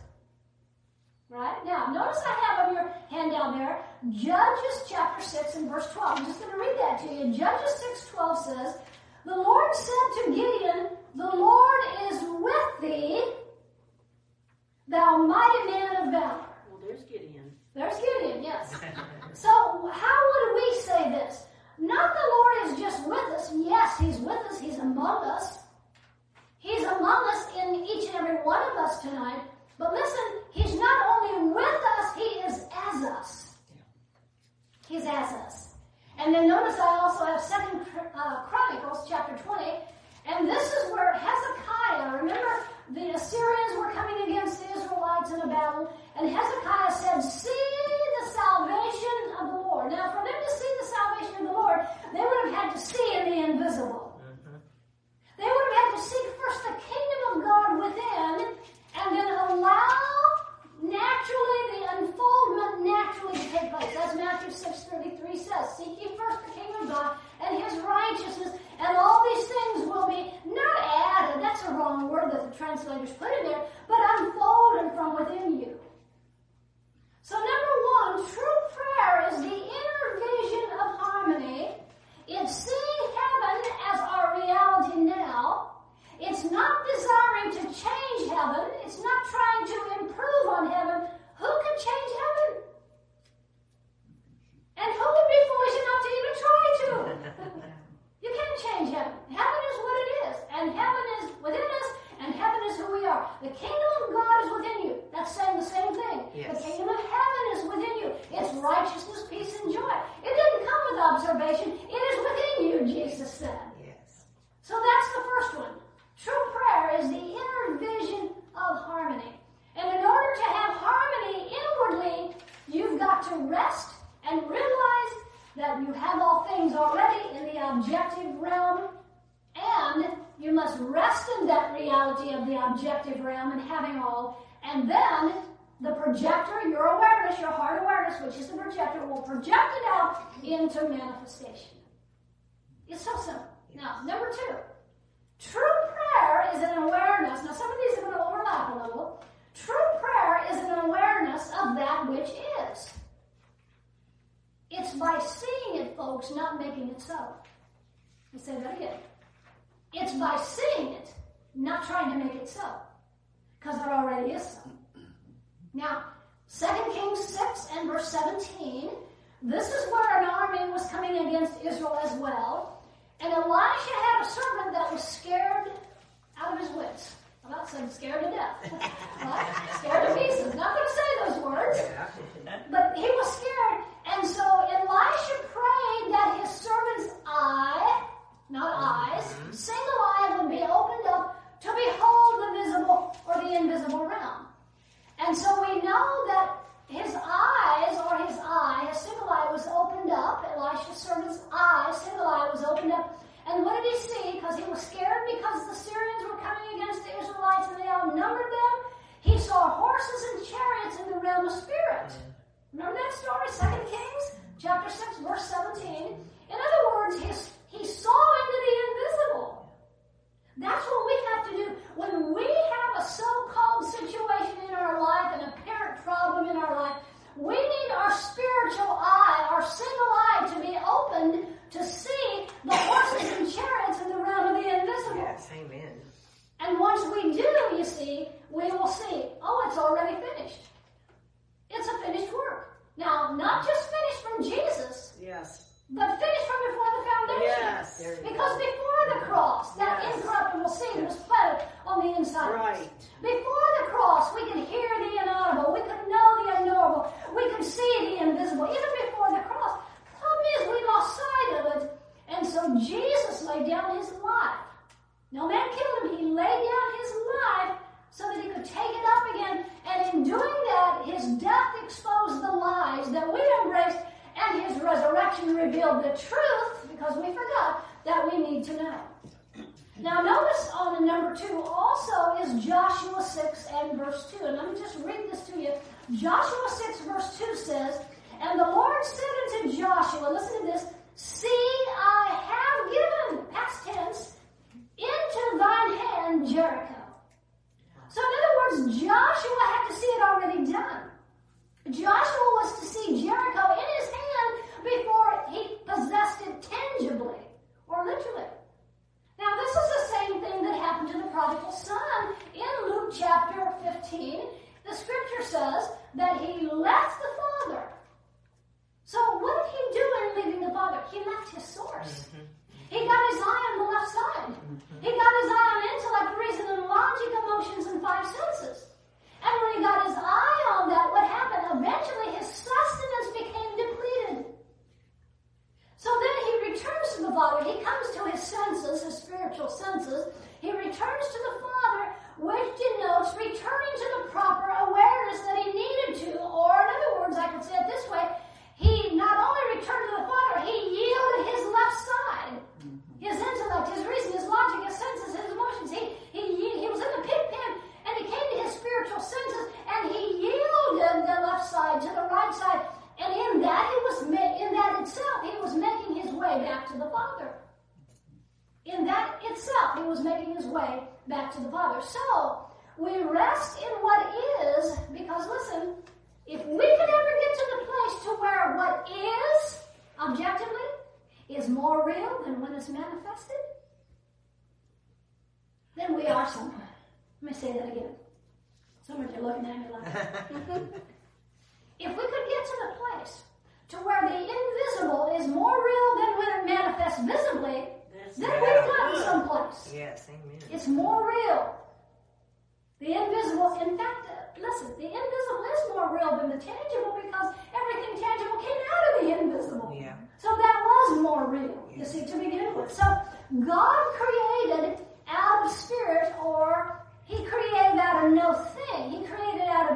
Right? 1.29 1.57
Now, 1.65 1.87
notice 1.87 2.21
I 2.25 2.33
have 2.45 2.67
on 2.67 2.75
your 2.75 2.93
hand 3.09 3.31
down 3.31 3.57
there 3.57 3.83
Judges 4.11 4.83
chapter 4.87 5.23
6 5.23 5.55
and 5.55 5.69
verse 5.69 5.91
12. 5.91 6.19
I'm 6.19 6.25
just 6.25 6.39
going 6.39 6.51
to 6.51 6.57
read 6.57 6.77
that 6.77 6.99
to 7.01 7.13
you. 7.13 7.33
Judges 7.33 7.75
6 7.97 8.09
12 8.09 8.45
says, 8.45 8.75
The 9.25 9.35
Lord 9.35 9.75
said 9.75 10.25
to 10.25 10.31
Gideon, 10.35 10.89
The 11.15 11.35
Lord 11.35 11.81
is 12.11 12.21
with 12.21 12.81
thee, 12.81 13.23
thou 14.87 15.17
mighty 15.17 15.71
man 15.71 15.95
of 16.07 16.11
valor. 16.11 16.45
Well, 16.69 16.79
there's 16.85 17.01
Gideon. 17.03 17.51
There's 17.73 17.95
Gideon, 17.97 18.43
yes. 18.43 18.75
So, 19.33 19.49
how 19.91 20.17
would 20.31 20.55
we 20.55 20.79
say 20.79 21.09
this? 21.09 21.43
Not 21.77 22.13
the 22.13 22.21
Lord 22.21 22.71
is 22.71 22.79
just 22.79 23.05
with 23.05 23.37
us. 23.37 23.51
Yes, 23.53 23.99
He's 23.99 24.17
with 24.19 24.39
us. 24.49 24.61
He's 24.61 24.77
among 24.79 25.25
us. 25.25 25.57
He's 26.59 26.83
among 26.83 27.29
us 27.33 27.47
in 27.61 27.83
each 27.83 28.07
and 28.07 28.15
every 28.15 28.37
one 28.45 28.61
of 28.71 28.77
us 28.77 29.01
tonight. 29.01 29.41
But 29.77 29.93
listen, 29.93 30.25
He's 30.51 30.79
not 30.79 30.97
only 31.09 31.53
with 31.53 31.81
us, 31.99 32.15
He 32.15 32.29
is 32.47 32.65
as 32.71 33.03
us. 33.03 33.55
He's 34.87 35.03
as 35.03 35.33
us. 35.33 35.73
And 36.17 36.33
then 36.33 36.47
notice 36.47 36.79
I 36.79 36.99
also 37.03 37.25
have 37.25 37.41
Second 37.41 37.81
uh, 38.15 38.43
Chronicles 38.45 39.05
chapter 39.09 39.35
20, 39.43 39.65
and 40.27 40.47
this 40.47 40.63
is 40.63 40.91
where 40.93 41.13
Hezekiah, 41.13 42.17
remember 42.17 42.63
the 42.93 43.15
Assyrians 43.15 43.77
were 43.77 43.91
coming 43.91 44.29
against 44.29 44.61
the 44.61 44.77
Israelites 44.77 45.31
in 45.31 45.41
a 45.41 45.47
battle, 45.47 45.91
and 46.17 46.29
Hezekiah 46.29 46.91
said, 46.93 47.21
See 47.21 47.75
the 48.21 48.29
salvation 48.29 49.19
of 49.41 49.47
the 49.51 49.59
Lord. 49.67 49.91
Now, 49.91 50.11
for 50.11 50.23
them 50.23 50.37
to 50.37 50.51
see 50.53 50.71
the 50.79 50.87
salvation 50.87 51.35
of 51.41 51.51
the 51.51 51.57
Lord, 51.57 51.79
they 52.13 52.21
would 52.21 52.41
have 52.45 52.53
had 52.53 52.69
to 52.73 52.79
see 52.79 53.09
in 53.17 53.25
the 53.25 53.39
invisible. 53.49 54.21
Mm-hmm. 54.21 54.57
They 55.37 55.49
would 55.49 55.65
have 55.67 55.77
had 55.81 55.89
to 55.97 56.01
seek 56.01 56.25
first 56.37 56.59
the 56.63 56.75
kingdom 56.77 57.21
of 57.33 57.35
God 57.43 57.69
within, 57.83 58.55
and 58.97 59.17
then 59.17 59.27
allow 59.27 59.87
naturally 60.81 61.61
the 61.71 61.81
unfoldment 61.97 62.84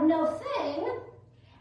no 0.03 0.25
thing. 0.27 0.87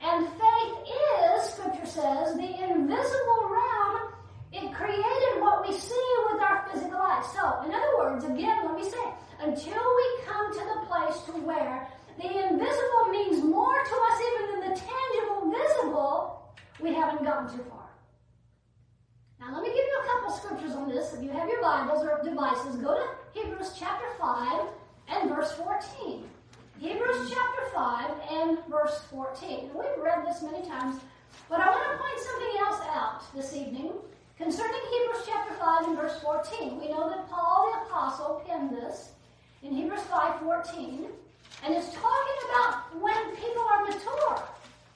And 0.00 0.26
faith 0.26 0.74
is, 0.86 1.52
Scripture 1.52 1.86
says, 1.86 2.36
the 2.36 2.62
invisible 2.70 3.50
realm. 3.50 4.14
It 4.52 4.72
created 4.72 5.40
what 5.40 5.66
we 5.66 5.74
see 5.74 6.14
with 6.30 6.40
our 6.40 6.66
physical 6.70 6.98
eyes. 6.98 7.26
So, 7.34 7.62
in 7.66 7.74
other 7.74 7.96
words, 7.98 8.08
words, 8.08 8.24
again, 8.24 8.64
let 8.64 8.76
me 8.76 8.84
say, 8.84 9.04
until 9.40 9.82
we 9.96 10.24
come 10.26 10.52
to 10.52 10.58
the 10.58 10.86
place 10.86 11.20
to 11.26 11.32
where 11.44 11.88
the 12.18 12.26
invisible 12.26 13.04
means 13.10 13.44
more 13.44 13.74
to 13.74 13.94
us 13.94 14.20
even 14.32 14.60
than 14.60 14.70
the 14.70 14.80
tangible 14.80 15.52
visible, 15.52 16.54
we 16.80 16.94
haven't 16.94 17.24
gone 17.24 17.50
too 17.50 17.62
far. 17.70 17.88
Now, 19.40 19.54
let 19.54 19.62
me 19.62 19.68
give 19.68 19.76
you 19.76 20.00
a 20.02 20.06
couple 20.06 20.36
scriptures 20.36 20.72
on 20.72 20.88
this. 20.88 21.14
If 21.14 21.22
you 21.22 21.30
have 21.30 21.48
your 21.48 21.62
Bibles 21.62 22.04
or 22.04 22.20
devices, 22.24 22.76
go 22.76 22.94
to 22.94 23.40
Hebrews 23.40 23.74
chapter 23.78 24.06
5 24.18 24.66
and 25.08 25.30
verse 25.30 25.52
14. 25.52 26.24
Hebrews 26.80 27.28
chapter 27.34 27.62
5 27.74 28.10
and 28.30 28.58
verse 28.70 29.02
14. 29.10 29.70
We've 29.74 29.98
read 30.00 30.24
this 30.24 30.42
many 30.42 30.64
times, 30.64 31.00
but 31.50 31.58
I 31.58 31.66
want 31.66 31.82
to 31.90 31.98
point 31.98 32.18
something 32.22 32.54
else 32.60 32.80
out 32.94 33.34
this 33.34 33.52
evening 33.52 33.90
concerning 34.38 34.78
Hebrews 34.92 35.26
chapter 35.26 35.54
5 35.54 35.88
and 35.88 35.96
verse 35.96 36.20
14. 36.22 36.78
We 36.78 36.86
know 36.86 37.10
that 37.10 37.28
Paul 37.28 37.72
the 37.72 37.90
apostle 37.90 38.44
penned 38.46 38.70
this 38.70 39.10
in 39.64 39.74
Hebrews 39.74 40.02
5:14, 40.02 41.10
and 41.64 41.74
it's 41.74 41.92
talking 41.94 42.38
about 42.48 42.94
when 43.02 43.34
people 43.34 43.66
are 43.66 43.82
mature. 43.82 44.38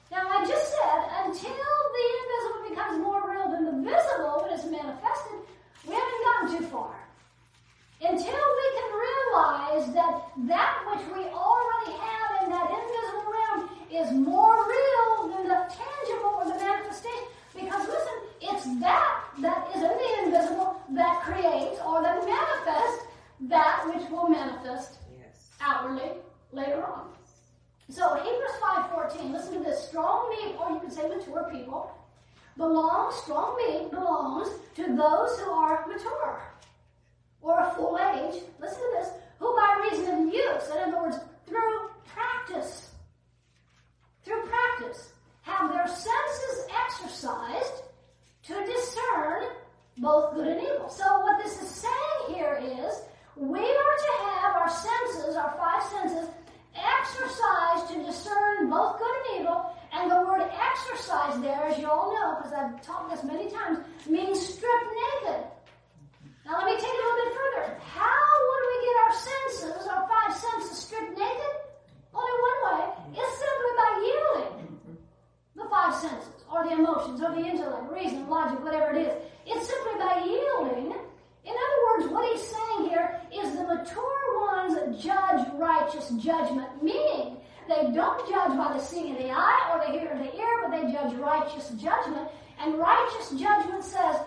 Now, 0.09 0.23
I 0.31 0.45
just 0.47 0.71
said 0.71 0.99
until 1.25 1.73
the 1.95 2.05
invisible 2.15 2.69
becomes 2.69 3.03
more 3.03 3.29
real 3.29 3.49
than 3.49 3.65
the 3.65 3.91
visible 3.91 4.39
when 4.39 4.53
it's 4.53 4.63
manifested, 4.63 5.39
we 5.85 5.95
haven't 5.95 6.23
gotten 6.23 6.57
too 6.57 6.65
far. 6.67 6.95
Until 7.99 8.45
we 8.55 8.67
can 8.71 8.93
realize 9.33 9.93
that 9.93 10.21
that 10.47 10.83
which 10.87 11.05
we 11.15 11.25
already 11.29 11.91
have 11.97 12.43
in 12.43 12.49
that 12.51 12.69
invisible 12.69 13.33
realm 13.33 13.69
is 13.91 14.11
more 14.11 14.57
real 14.67 15.29
than 15.29 15.47
the 15.47 15.65
tangible 15.73 16.33
or 16.37 16.45
the 16.45 16.55
manifestation. 16.55 17.27
Because 17.55 17.87
listen, 17.87 18.17
it's 18.41 18.65
that 18.79 19.23
that 19.41 19.67
is 19.75 19.81
in 19.81 19.89
the 19.89 20.23
invisible 20.25 20.81
that 20.91 21.21
creates 21.23 21.79
or 21.85 22.01
that 22.01 22.25
manifests 22.25 23.05
that 23.41 23.83
which 23.87 24.09
will 24.09 24.27
manifest 24.29 24.97
Yes. 25.17 25.49
outwardly 25.61 26.11
later 26.51 26.83
on. 26.85 27.09
So 27.89 28.15
Hebrews 28.15 28.57
5:14, 28.61 29.31
listen 29.31 29.53
to 29.55 29.59
this. 29.59 29.87
Strong 29.87 30.29
meat, 30.29 30.55
or 30.59 30.71
you 30.71 30.79
could 30.79 30.93
say 30.93 31.07
mature 31.07 31.49
people, 31.51 31.91
belongs, 32.57 33.15
strong 33.15 33.55
meat 33.57 33.91
belongs 33.91 34.49
to 34.75 34.95
those 34.95 35.39
who 35.39 35.51
are 35.51 35.85
mature 35.87 36.41
or 37.43 37.59
a 37.59 37.71
full 37.75 37.97
age. 37.97 38.41
Listen 38.59 38.79
to 38.79 38.97
this, 38.97 39.09
who 39.37 39.55
by 39.55 39.89
reason 39.91 40.27
of 40.27 40.33
use, 40.33 40.69
in 40.71 40.93
other 40.93 41.03
words, 41.03 41.17
through 41.45 41.89
practice, 42.05 42.89
through 44.23 44.41
practice, 44.43 45.11
have 45.41 45.71
their 45.71 45.87
senses 45.87 46.67
exercised 46.85 47.83
to 48.43 48.53
discern 48.65 49.43
both 49.97 50.33
good 50.33 50.47
and 50.47 50.61
evil. 50.61 50.89
So 50.89 51.03
what 51.19 51.43
this 51.43 51.61
is 51.61 51.69
saying 51.69 52.35
here 52.35 52.59
is 52.63 53.01
we 53.35 53.59
are 53.59 53.63
to 53.63 54.13
have 54.23 54.55
our 54.55 54.69
senses, 54.69 55.35
our 55.35 55.53
five 55.57 55.83
senses, 55.83 56.29
exercised 56.75 57.93
to 57.93 58.03
discern 58.03 58.69
both 58.69 58.97
good 58.97 59.15
and 59.27 59.41
evil. 59.41 59.75
And 59.91 60.09
the 60.09 60.21
word 60.21 60.41
exercise 60.41 61.39
there, 61.41 61.65
as 61.65 61.77
you 61.77 61.87
all 61.87 62.13
know, 62.13 62.37
because 62.37 62.53
I've 62.53 62.81
taught 62.81 63.11
this 63.11 63.23
many 63.23 63.51
times, 63.51 63.79
means 64.07 64.39
strip 64.39 64.71
naked. 65.23 65.45
Now 66.45 66.57
let 66.59 66.65
me 66.65 66.75
take 66.75 66.91
it 66.91 66.99
a 66.99 67.07
little 67.07 67.23
bit 67.23 67.33
further. 67.33 67.79
How 67.79 68.27
would 68.47 68.63
we 68.67 68.77
get 68.83 68.95
our 69.03 69.15
senses, 69.15 69.87
our 69.87 70.07
five 70.07 70.35
senses, 70.35 70.77
stripped 70.77 71.17
naked? 71.17 71.53
Only 72.13 72.35
one 72.51 72.59
way. 72.67 72.81
It's 73.15 73.33
simply 73.39 73.71
by 73.79 73.91
yielding 74.03 74.79
the 75.55 75.65
five 75.69 75.95
senses, 75.95 76.43
or 76.51 76.63
the 76.65 76.73
emotions, 76.73 77.21
or 77.21 77.31
the 77.31 77.45
intellect, 77.45 77.91
reason, 77.91 78.27
logic, 78.27 78.63
whatever 78.63 78.91
it 78.91 79.07
is. 79.07 79.13
It's 79.45 79.67
simply 79.67 79.99
by 79.99 80.23
yielding. 80.25 80.91
In 81.45 81.53
other 81.53 81.79
words, 81.87 82.11
what 82.11 82.31
he's 82.31 82.41
saying 82.41 82.89
here 82.89 83.19
is 83.33 83.55
the 83.55 83.63
mature 83.63 84.39
ones 84.41 85.03
judge 85.03 85.47
righteous 85.55 86.09
judgment, 86.19 86.83
meaning 86.83 87.37
they 87.67 87.91
don't 87.93 88.29
judge 88.29 88.57
by 88.57 88.73
the 88.73 88.79
seeing 88.79 89.11
of 89.11 89.17
the 89.17 89.31
eye 89.31 89.69
or 89.71 89.85
the 89.85 89.97
hearing 89.97 90.19
of 90.19 90.25
the 90.25 90.37
ear, 90.37 90.61
but 90.63 90.71
they 90.71 90.91
judge 90.91 91.13
righteous 91.15 91.69
judgment. 91.69 92.27
And 92.59 92.75
righteous 92.77 93.31
judgment 93.31 93.83
says, 93.83 94.17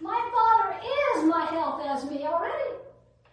my 0.00 0.30
Father 0.34 0.78
is 0.84 1.24
my 1.24 1.46
health 1.46 1.80
as 1.84 2.10
me 2.10 2.24
already. 2.24 2.70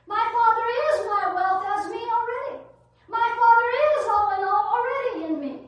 My 0.08 0.24
Father 0.34 0.66
is 0.84 1.06
my 1.08 1.34
wealth 1.34 1.66
as 1.78 1.92
me 1.92 2.00
already. 2.00 2.64
My 3.08 3.30
Father 3.40 3.70
is 3.90 4.08
all 4.10 4.32
in 4.38 4.44
all 4.48 4.66
already 4.76 5.26
in 5.26 5.40
me. 5.40 5.60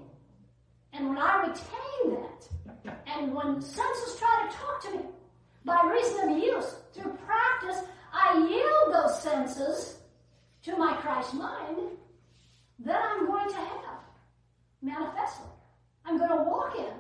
And 0.94 1.10
when 1.10 1.18
I 1.18 1.48
retain 1.48 2.22
that, 2.22 2.96
and 3.08 3.34
when 3.34 3.62
senses 3.62 4.18
try 4.18 4.48
to 4.48 4.56
talk 4.56 4.82
to 4.84 4.92
me, 4.92 5.06
by 5.66 5.82
reason 5.92 6.30
of 6.30 6.38
use, 6.38 6.76
through 6.94 7.18
practice, 7.26 7.84
I 8.14 8.38
yield 8.48 8.96
those 8.96 9.22
senses 9.22 9.98
to 10.64 10.78
my 10.78 10.94
Christ 10.94 11.34
mind, 11.34 11.78
then 12.80 12.96
I'm 12.96 13.26
going 13.26 13.50
to 13.50 13.56
have 13.56 13.86
manifestly. 14.82 15.48
I'm 16.06 16.18
going 16.18 16.30
to 16.30 16.44
walk 16.44 16.78
in 16.78 16.94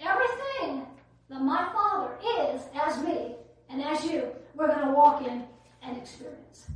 everything 0.00 0.86
that 1.30 1.40
my 1.40 1.68
Father 1.72 2.16
is 2.40 2.62
as 2.74 3.02
me 3.02 3.34
and 3.70 3.82
as 3.82 4.04
you, 4.04 4.28
we're 4.54 4.68
going 4.68 4.86
to 4.86 4.92
walk 4.92 5.26
in 5.26 5.44
and 5.82 5.96
experience. 5.96 6.66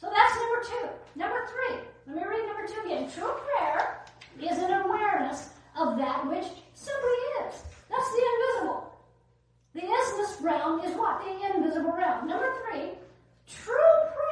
So 0.00 0.10
that's 0.10 0.34
number 0.34 0.62
two. 0.64 1.18
Number 1.18 1.46
three, 1.46 1.76
let 2.06 2.16
me 2.16 2.22
read 2.28 2.46
number 2.46 2.66
two 2.66 2.80
again. 2.86 3.10
True 3.10 3.32
prayer 3.32 4.04
is 4.40 4.58
an 4.58 4.72
awareness 4.72 5.50
of 5.78 5.98
that 5.98 6.26
which 6.26 6.46
simply 6.74 7.18
is. 7.44 7.62
That's 7.90 8.10
the 8.10 8.22
invisible. 8.32 8.92
The 9.74 9.80
isness 9.82 10.42
realm 10.42 10.80
is 10.80 10.96
what? 10.96 11.22
The 11.22 11.56
invisible 11.56 11.92
realm. 11.92 12.26
Number 12.26 12.52
three, 12.62 12.90
true 13.46 13.74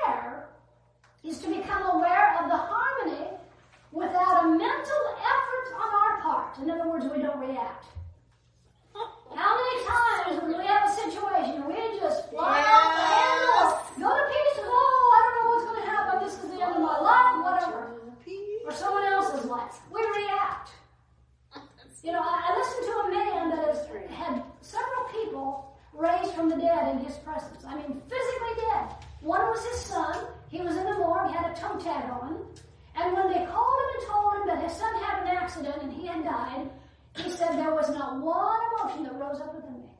prayer 0.04 0.48
is 1.22 1.38
to 1.40 1.48
become 1.48 1.82
aware 1.96 2.42
of 2.42 2.48
the 2.48 2.56
harmony 2.56 3.26
without 3.92 4.44
a 4.44 4.48
mental 4.48 5.02
effort 5.20 5.74
on 5.76 5.94
our 5.94 6.20
part. 6.22 6.58
In 6.58 6.70
other 6.70 6.88
words, 6.88 7.04
we 7.14 7.22
don't 7.22 7.38
react. 7.38 7.86
How 9.38 9.54
many 9.54 9.76
times 9.86 10.42
when 10.42 10.58
we 10.58 10.66
have 10.66 10.90
a 10.90 10.92
situation 10.98 11.62
we 11.70 12.00
just 12.00 12.28
fly 12.28 12.58
off 12.58 12.90
the 12.98 13.06
handle, 13.06 13.70
go 14.02 14.10
to 14.18 14.24
pieces, 14.34 14.66
oh, 14.66 15.14
I 15.14 15.18
don't 15.22 15.34
know 15.38 15.46
what's 15.54 15.66
going 15.70 15.78
to 15.78 15.86
happen, 15.86 16.14
this 16.26 16.34
is 16.42 16.50
the 16.50 16.58
end 16.58 16.74
of 16.74 16.82
my 16.82 16.98
life, 16.98 17.38
whatever. 17.46 18.02
Or 18.66 18.72
someone 18.72 19.04
else's 19.04 19.44
life. 19.44 19.78
We 19.94 20.02
react. 20.02 20.70
You 22.02 22.12
know, 22.12 22.20
I, 22.22 22.50
I 22.50 22.58
listened 22.58 22.86
to 22.86 22.94
a 22.98 23.10
man 23.10 23.50
that 23.50 23.62
has 23.68 23.86
had 24.10 24.42
several 24.60 25.04
people 25.12 25.76
raised 25.92 26.32
from 26.32 26.48
the 26.48 26.56
dead 26.56 26.96
in 26.96 27.04
his 27.04 27.16
presence. 27.18 27.64
I 27.66 27.74
mean, 27.74 28.00
physically 28.08 28.54
dead. 28.56 28.86
One 29.20 29.42
was 29.50 29.64
his 29.66 29.80
son. 29.82 30.16
He 30.48 30.62
was 30.62 30.76
in 30.76 30.84
the 30.84 30.94
morgue, 30.94 31.30
had 31.30 31.50
a 31.50 31.60
toe 31.60 31.78
tag 31.78 32.10
on. 32.10 32.46
And 32.96 33.14
when 33.14 33.28
they 33.30 33.44
called 33.46 33.78
him 33.82 33.90
and 33.98 34.06
told 34.08 34.34
him 34.34 34.46
that 34.46 34.62
his 34.62 34.72
son 34.78 34.94
had 35.02 35.22
an 35.22 35.28
accident 35.28 35.82
and 35.82 35.92
he 35.92 36.06
had 36.06 36.24
died, 36.24 36.70
he 37.22 37.30
said 37.30 37.56
there 37.58 37.74
was 37.74 37.88
not 37.90 38.16
one 38.20 38.58
emotion 38.78 39.04
that 39.04 39.14
rose 39.14 39.40
up 39.40 39.54
within 39.54 39.80
me. 39.82 39.90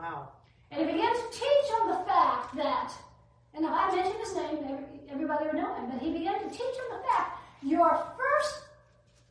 Wow. 0.00 0.28
And 0.70 0.80
he 0.86 0.92
began 0.92 1.12
to 1.12 1.26
teach 1.30 1.68
on 1.80 1.88
the 1.88 2.04
fact 2.04 2.56
that, 2.56 2.92
and 3.54 3.64
if 3.64 3.70
I 3.70 3.94
mention 3.94 4.18
his 4.20 4.34
name, 4.34 4.58
every- 4.64 5.00
everybody 5.10 5.46
would 5.46 5.54
know 5.54 5.74
him, 5.74 5.90
but 5.90 6.00
he 6.00 6.12
began 6.12 6.38
to 6.40 6.50
teach 6.50 6.76
on 6.90 6.98
the 6.98 7.04
fact 7.08 7.38
your 7.62 7.90
first 8.16 8.62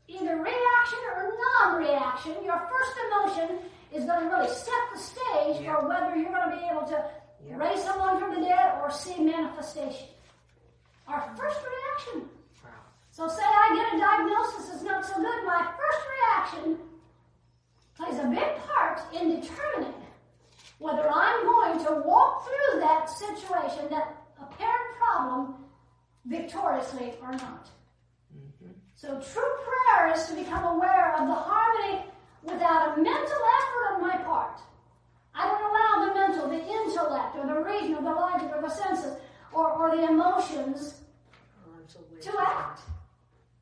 either 0.07 0.37
reaction 0.37 0.99
or 1.15 1.33
non-reaction, 1.59 2.43
your 2.43 2.59
first 2.71 2.93
emotion 3.07 3.59
is 3.91 4.05
going 4.05 4.21
to 4.23 4.29
really 4.29 4.49
set 4.49 4.73
the 4.93 4.99
stage 4.99 5.65
for 5.65 5.87
whether 5.87 6.15
you're 6.15 6.31
going 6.31 6.49
to 6.51 6.57
be 6.57 6.63
able 6.65 6.85
to 6.87 7.03
raise 7.55 7.83
someone 7.83 8.19
from 8.19 8.33
the 8.33 8.41
dead 8.41 8.79
or 8.81 8.89
see 8.91 9.21
manifestation. 9.23 10.07
Our 11.07 11.21
first 11.37 11.59
reaction. 11.61 12.29
Wow. 12.63 12.69
So 13.11 13.27
say 13.27 13.43
I 13.43 13.75
get 13.75 13.95
a 13.95 13.99
diagnosis 13.99 14.69
that's 14.69 14.83
not 14.83 15.05
so 15.05 15.15
good, 15.15 15.45
my 15.45 15.63
first 15.77 16.01
reaction 16.17 16.79
plays 17.97 18.19
a 18.19 18.27
big 18.27 18.55
part 18.67 19.01
in 19.13 19.41
determining 19.41 19.93
whether 20.77 21.09
I'm 21.09 21.43
going 21.43 21.85
to 21.85 22.03
walk 22.05 22.45
through 22.45 22.79
that 22.79 23.09
situation, 23.09 23.89
that 23.89 24.15
apparent 24.39 24.97
problem, 24.99 25.55
victoriously 26.25 27.13
or 27.21 27.31
not. 27.31 27.69
So 28.95 29.19
true 29.19 29.53
prayer 29.65 30.13
is 30.13 30.25
to 30.27 30.35
become 30.35 30.63
aware 30.63 31.15
of 31.19 31.27
the 31.27 31.33
harmony 31.33 32.03
without 32.43 32.97
a 32.97 33.01
mental 33.01 33.41
effort 33.59 33.93
on 33.93 34.01
my 34.01 34.17
part. 34.23 34.59
I 35.33 35.47
don't 35.47 35.61
allow 35.61 36.07
the 36.07 36.13
mental, 36.19 36.49
the 36.49 36.65
intellect, 36.65 37.35
or 37.35 37.45
the 37.45 37.61
reason, 37.61 37.95
or 37.95 38.01
the 38.01 38.09
logic, 38.09 38.49
or 38.55 38.61
the 38.61 38.69
senses, 38.69 39.17
or, 39.51 39.71
or 39.71 39.95
the 39.95 40.03
emotions 40.03 41.01
to 42.21 42.31
act, 42.39 42.81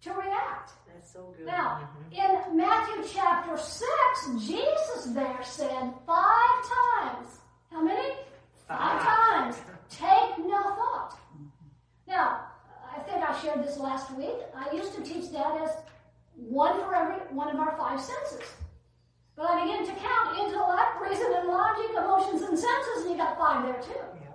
to 0.02 0.14
react. 0.14 0.72
So 1.16 1.34
good. 1.38 1.46
Now, 1.46 1.80
Mhm. 2.12 2.12
in 2.52 2.58
Matthew 2.58 3.06
chapter 3.08 3.56
6, 3.58 4.28
Jesus 4.40 5.06
there 5.06 5.42
said 5.44 5.94
five 6.06 6.56
times. 6.68 7.40
How 7.72 7.80
many? 7.80 8.18
Five 8.68 9.02
Five. 9.02 9.04
times. 9.04 9.62
Take 9.90 10.38
no 10.40 10.62
thought. 10.76 11.18
Now, 12.06 12.42
I 12.94 13.00
think 13.00 13.24
I 13.30 13.34
shared 13.40 13.64
this 13.64 13.78
last 13.78 14.12
week. 14.12 14.36
I 14.54 14.70
used 14.72 14.94
to 14.96 15.02
teach 15.04 15.32
that 15.32 15.56
as 15.62 15.78
one 16.36 16.78
for 16.82 16.94
every 16.94 17.16
one 17.34 17.48
of 17.48 17.62
our 17.62 17.78
five 17.78 18.02
senses. 18.02 18.44
But 19.38 19.52
I 19.52 19.62
began 19.64 19.86
to 19.86 19.94
count 19.96 20.38
intellect, 20.38 21.00
reason, 21.00 21.32
and 21.34 21.48
logic, 21.48 21.92
emotions, 21.92 22.42
and 22.42 22.60
senses, 22.60 23.04
and 23.04 23.12
you 23.12 23.18
got 23.18 23.38
five 23.38 23.64
there 23.64 23.82
too. 23.82 24.04
Yeah. 24.22 24.34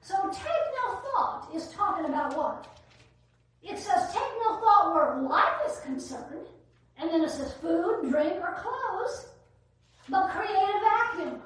So 0.00 0.16
take 0.30 0.64
no 0.82 0.96
thought 0.96 1.48
is 1.52 1.70
talking 1.74 2.06
about 2.06 2.34
what? 2.34 2.66
It 3.68 3.78
says, 3.78 4.12
take 4.12 4.22
no 4.44 4.60
thought 4.60 4.94
where 4.94 5.22
life 5.28 5.60
is 5.68 5.78
concerned. 5.80 6.46
And 6.98 7.10
then 7.10 7.22
it 7.22 7.30
says 7.30 7.52
food, 7.54 8.08
drink, 8.08 8.34
or 8.40 8.54
clothes, 8.54 9.26
but 10.08 10.30
create 10.30 10.54
a 10.54 10.80
vacuum. 10.80 11.42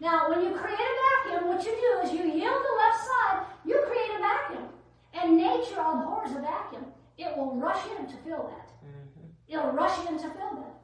Now, 0.00 0.30
when 0.30 0.42
you 0.42 0.52
create 0.54 0.78
a 0.78 1.28
vacuum, 1.28 1.48
what 1.48 1.64
you 1.64 1.72
do 1.72 2.06
is 2.06 2.12
you 2.12 2.24
yield 2.24 2.62
the 2.62 2.76
left 2.76 3.00
side, 3.04 3.46
you 3.64 3.84
create 3.86 4.16
a 4.16 4.18
vacuum. 4.18 4.68
And 5.12 5.36
nature 5.36 5.80
abhors 5.80 6.30
a 6.32 6.40
vacuum. 6.40 6.86
It 7.18 7.36
will 7.36 7.56
rush 7.56 7.84
in 7.98 8.06
to 8.06 8.16
fill 8.18 8.50
that. 8.54 8.70
Mm-hmm. 8.86 9.26
It'll 9.48 9.72
rush 9.72 9.98
in 10.08 10.16
to 10.16 10.30
fill 10.30 10.54
that. 10.56 10.78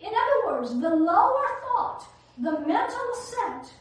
In 0.00 0.08
other 0.08 0.46
words, 0.46 0.70
the 0.80 0.90
lower 0.90 1.46
thought, 1.62 2.06
the 2.38 2.58
mental 2.66 3.00
assent, 3.12 3.74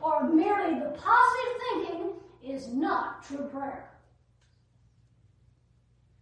or 0.00 0.24
merely 0.24 0.80
the 0.80 0.90
positive 0.90 1.62
thinking 1.70 2.12
is 2.42 2.68
not 2.68 3.22
true 3.22 3.48
prayer. 3.52 3.89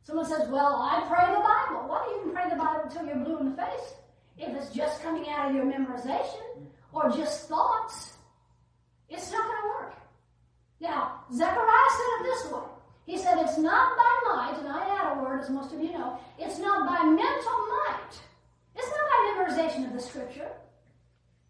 Someone 0.08 0.24
says, 0.24 0.48
Well, 0.48 0.88
I 0.90 1.04
pray 1.06 1.26
the 1.34 1.44
Bible. 1.44 1.86
Why 1.86 2.02
do 2.08 2.26
you 2.26 2.32
pray 2.32 2.48
the 2.48 2.56
Bible 2.56 2.84
until 2.84 3.04
you're 3.04 3.22
blue 3.22 3.40
in 3.40 3.50
the 3.50 3.56
face? 3.58 3.92
If 4.38 4.56
it's 4.56 4.74
just 4.74 5.02
coming 5.02 5.28
out 5.28 5.50
of 5.50 5.54
your 5.54 5.66
memorization 5.66 6.64
or 6.94 7.10
just 7.10 7.46
thoughts, 7.46 8.16
it's 9.10 9.30
not 9.30 9.44
going 9.44 9.60
to 9.60 9.68
work. 9.68 9.96
Now, 10.80 11.24
Zechariah 11.30 11.90
said 11.90 12.10
it 12.16 12.22
this 12.22 12.50
way. 12.50 12.62
He 13.04 13.18
said, 13.18 13.36
It's 13.36 13.58
not 13.58 13.98
by 13.98 14.32
might, 14.32 14.58
and 14.58 14.68
I 14.68 14.96
add 14.96 15.18
a 15.18 15.22
word, 15.22 15.42
as 15.42 15.50
most 15.50 15.74
of 15.74 15.82
you 15.82 15.92
know, 15.92 16.18
it's 16.38 16.58
not 16.58 16.88
by 16.88 17.04
mental 17.04 17.58
might. 17.68 18.16
It's 18.76 18.88
not 18.88 19.04
by 19.12 19.18
memorization 19.28 19.88
of 19.88 19.92
the 19.92 20.00
scripture. 20.00 20.52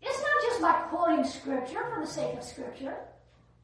It's 0.03 0.21
not 0.21 0.51
just 0.51 0.61
by 0.61 0.73
quoting 0.91 1.25
scripture 1.25 1.85
for 1.95 2.01
the 2.05 2.11
sake 2.11 2.37
of 2.37 2.43
scripture. 2.43 2.97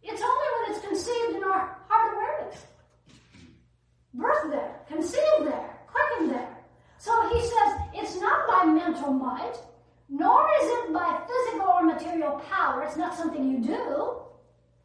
It's 0.04 0.22
only 0.22 0.46
when 0.54 0.70
it's 0.70 0.86
conceived 0.86 1.36
in 1.36 1.42
our 1.42 1.78
heart 1.88 2.14
awareness 2.14 2.64
birthed 4.16 4.50
there, 4.50 4.73
conceived 4.94 5.46
there, 5.46 5.70
quickened 5.86 6.30
there. 6.30 6.56
So 6.98 7.12
he 7.28 7.40
says 7.40 7.80
it's 7.94 8.20
not 8.20 8.46
by 8.48 8.64
mental 8.64 9.12
might, 9.12 9.56
nor 10.08 10.48
is 10.62 10.70
it 10.70 10.92
by 10.92 11.20
physical 11.26 11.68
or 11.68 11.82
material 11.82 12.40
power. 12.50 12.82
It's 12.82 12.96
not 12.96 13.14
something 13.14 13.50
you 13.50 13.58
do. 13.58 14.20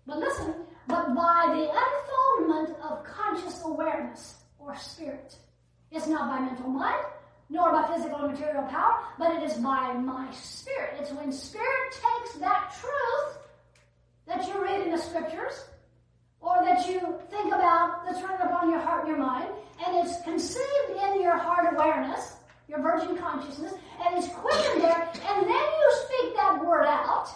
But 0.06 0.20
listen, 0.20 0.54
but 0.88 1.14
by 1.14 1.54
the 1.56 1.70
unfoldment 1.72 2.78
of 2.82 3.04
conscious 3.04 3.62
awareness 3.64 4.36
or 4.58 4.76
spirit. 4.76 5.36
It's 5.92 6.08
not 6.08 6.30
by 6.30 6.40
mental 6.40 6.70
might, 6.70 7.06
nor 7.50 7.72
by 7.72 7.88
physical 7.94 8.26
or 8.26 8.30
material 8.30 8.64
power, 8.64 9.04
but 9.18 9.36
it 9.36 9.44
is 9.44 9.54
by 9.58 9.94
my 9.94 10.32
spirit. 10.32 10.96
It's 11.00 11.12
when 11.12 11.32
spirit 11.32 11.92
takes 11.92 12.34
that 12.40 12.76
truth 12.80 13.38
that 14.28 14.48
you 14.48 14.64
read 14.64 14.82
in 14.82 14.92
the 14.92 14.98
scriptures 14.98 15.66
or 16.42 16.64
that 16.64 16.88
you 16.88 17.00
think 17.30 17.54
about 17.54 18.06
that's 18.06 18.22
written 18.22 18.48
upon 18.48 18.70
your 18.70 18.80
heart 18.80 19.06
and 19.06 19.10
your 19.10 19.18
mind, 19.18 19.50
and 19.86 19.98
it's 19.98 20.22
conceived 20.24 20.92
in 21.04 21.22
your 21.22 21.38
heart 21.38 21.74
awareness, 21.74 22.38
your 22.68 22.82
virgin 22.82 23.18
consciousness, 23.18 23.74
and 24.06 24.18
it's 24.18 24.28
quickened 24.34 24.82
there, 24.82 25.10
and 25.28 25.44
then 25.46 25.66
you 25.80 25.88
speak 26.06 26.36
that 26.36 26.64
word 26.66 26.86
out, 26.86 27.30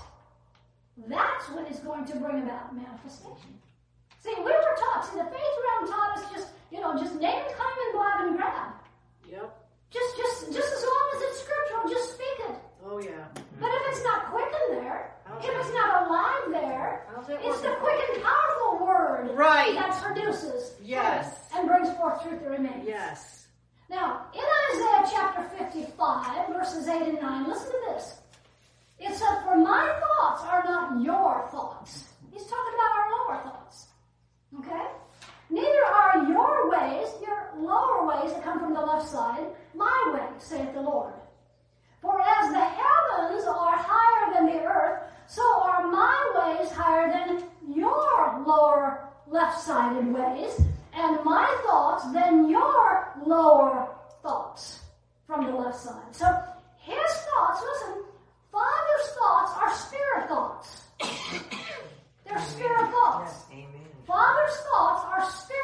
that's 1.08 1.50
when 1.50 1.66
it's 1.66 1.80
going 1.80 2.06
to 2.06 2.16
bring 2.18 2.44
about 2.44 2.76
manifestation. 2.76 3.60
See, 4.20 4.34
we 4.38 4.44
were 4.44 4.76
taught, 4.80 5.06
see, 5.06 5.18
the 5.18 5.26
faith 5.26 5.56
realm 5.66 5.92
taught 5.92 6.18
us 6.18 6.32
just, 6.32 6.48
you 6.72 6.80
know, 6.80 6.98
just 6.98 7.16
name, 7.16 7.44
claim, 7.44 7.78
and 7.86 7.94
blab 7.94 8.28
and 8.28 8.38
grab. 8.38 8.74
Yep. 9.30 9.60
Just, 9.92 10.18
just, 10.18 10.54
just 10.54 10.74
as 10.74 10.84
long 10.84 11.12
as 11.16 11.22
it's 11.24 11.42
scriptural, 11.42 11.90
just 11.90 12.14
speak 12.14 12.50
it. 12.50 12.56
Oh 12.86 13.00
yeah. 13.00 13.28
But 13.64 13.72
if 13.72 13.82
it's 13.96 14.04
not 14.04 14.26
quickened 14.30 14.84
there, 14.84 15.16
if 15.40 15.50
it's 15.56 15.74
not 15.74 16.06
alive 16.06 16.52
there, 16.52 17.08
it's 17.30 17.62
the 17.62 17.70
quick 17.80 18.00
and 18.14 18.22
powerful 18.22 18.86
word 18.86 19.32
Right. 19.38 19.74
that 19.76 20.02
produces 20.04 20.76
Yes. 20.82 21.50
and 21.56 21.66
brings 21.70 21.90
forth 21.94 22.22
truth 22.24 22.42
that 22.42 22.50
remains. 22.50 22.86
Yes. 22.86 23.48
Now, 23.90 24.26
in 24.34 24.44
Isaiah 24.74 25.08
chapter 25.10 25.44
55, 25.58 26.48
verses 26.50 26.90
8 26.90 27.04
and 27.08 27.22
9, 27.22 27.48
listen 27.48 27.72
to 27.72 27.80
this. 27.94 28.20
It 29.00 29.14
said, 29.16 29.44
For 29.46 29.56
my 29.56 29.98
thoughts 30.02 30.44
are 30.44 30.64
not 30.66 31.02
your 31.02 31.48
thoughts. 31.50 32.10
He's 32.32 32.46
talking 32.46 32.74
about 32.76 32.92
our 32.98 33.12
lower 33.12 33.44
thoughts. 33.44 33.88
Okay? 34.60 34.88
Neither 35.50 35.86
are 35.86 36.24
your 36.28 36.70
ways, 36.70 37.08
your 37.22 37.54
lower 37.58 38.06
ways 38.08 38.34
that 38.34 38.44
come 38.44 38.60
from 38.60 38.74
the 38.74 38.82
left 38.82 39.08
side, 39.08 39.46
my 39.74 40.12
ways, 40.14 40.44
saith 40.44 40.74
the 40.74 40.82
Lord. 40.82 41.14
For 42.04 42.20
as 42.20 42.52
the 42.52 42.60
heavens 42.60 43.46
are 43.48 43.78
higher 43.78 44.34
than 44.34 44.46
the 44.48 44.62
earth, 44.62 45.04
so 45.26 45.42
are 45.64 45.88
my 45.88 46.58
ways 46.60 46.70
higher 46.70 47.10
than 47.10 47.46
your 47.74 48.44
lower 48.46 49.08
left-sided 49.26 50.14
ways, 50.14 50.60
and 50.94 51.24
my 51.24 51.48
thoughts 51.66 52.12
than 52.12 52.50
your 52.50 53.08
lower 53.26 53.88
thoughts 54.22 54.82
from 55.26 55.46
the 55.46 55.56
left 55.56 55.80
side. 55.80 56.12
So 56.12 56.28
his 56.78 57.12
thoughts, 57.32 57.64
listen, 57.72 58.04
Father's 58.52 59.10
thoughts 59.18 59.52
are 59.62 59.74
spirit 59.74 60.28
thoughts. 60.28 60.84
They're 62.26 62.40
spirit 62.42 62.92
thoughts. 62.92 63.46
Father's 64.06 64.58
thoughts 64.58 65.06
are 65.06 65.32
spirit 65.32 65.63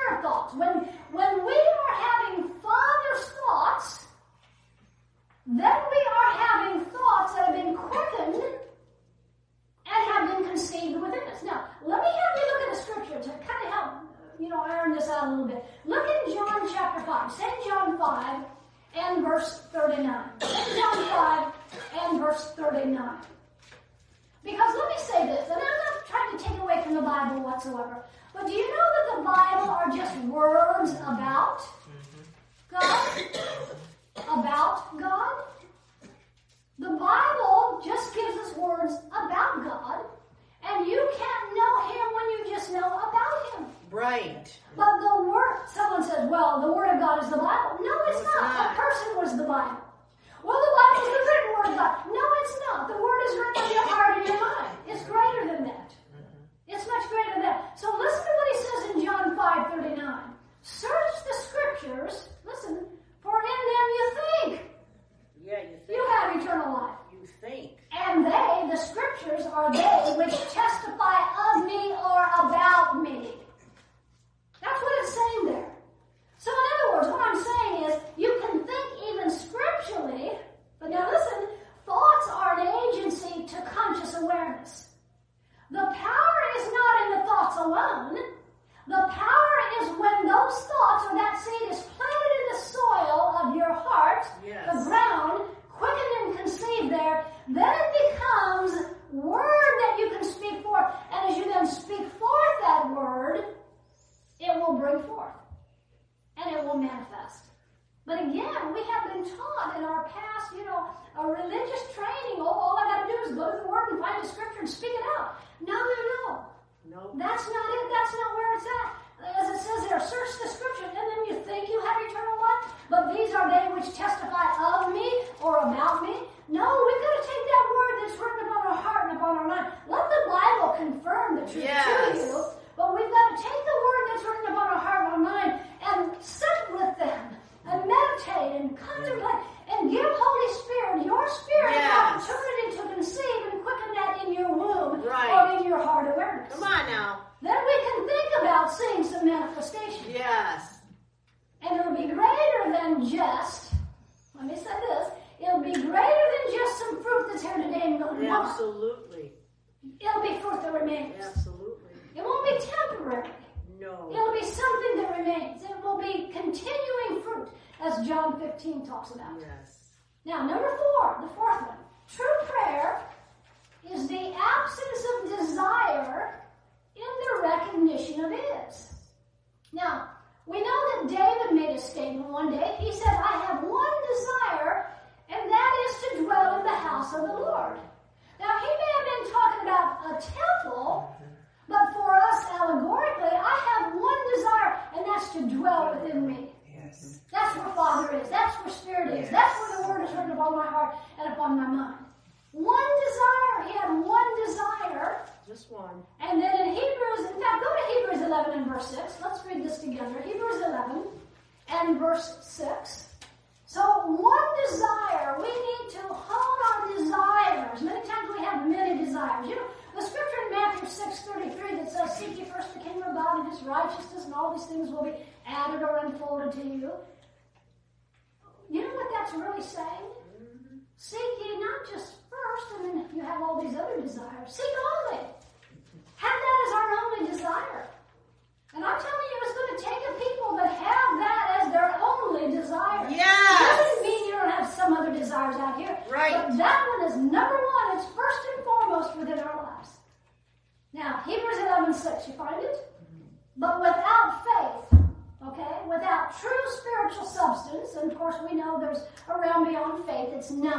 Yes. 131.47 131.78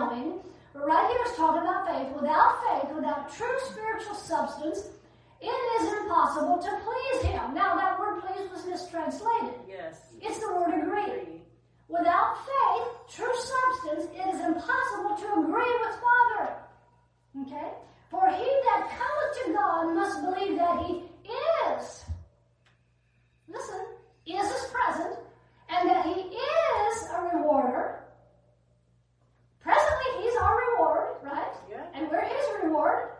But 0.00 0.86
right 0.86 1.10
here 1.10 1.18
it's 1.26 1.36
talking 1.36 1.60
about 1.60 1.86
faith. 1.86 2.08
Without 2.16 2.56
faith, 2.64 2.94
without 2.94 3.32
true 3.36 3.58
spiritual 3.70 4.14
substance, 4.14 4.88
it 5.42 5.46
is 5.46 5.92
impossible 6.00 6.58
to 6.58 6.70
please 6.84 7.22
Him. 7.28 7.54
Now, 7.54 7.76
that 7.76 7.98
word 7.98 8.22
please 8.22 8.50
was 8.50 8.64
mistranslated. 8.64 9.60
Yes. 9.68 10.00
It's 10.22 10.38
the 10.38 10.52
word 10.52 10.82
agree. 10.82 11.02
Agree. 11.02 11.42
Without 11.88 12.36
faith, 12.46 13.16
true 13.16 13.34
substance, 13.34 14.08
it 14.14 14.34
is 14.34 14.40
impossible 14.40 15.16
to 15.18 15.40
agree 15.40 15.74
with 15.84 15.96
Father. 16.00 16.54
Okay? 17.42 17.70
For 18.10 18.28
he 18.28 18.48
that 18.64 18.88
cometh 18.88 19.46
to 19.46 19.52
God 19.52 19.94
must 19.94 20.22
believe 20.22 20.58
that 20.58 20.86
he 20.86 21.02
is. 21.76 22.04
Listen, 23.48 23.80
is 24.26 24.46
is 24.46 24.70
present, 24.70 25.18
and 25.68 25.90
that 25.90 26.06
he 26.06 26.12
is 26.12 27.08
a 27.16 27.36
rewarder. 27.36 27.99
He's 30.20 30.36
our 30.36 30.58
reward, 30.72 31.06
right? 31.22 31.54
Yeah. 31.70 31.84
And 31.94 32.10
we're 32.10 32.20
his 32.24 32.62
reward. 32.62 33.10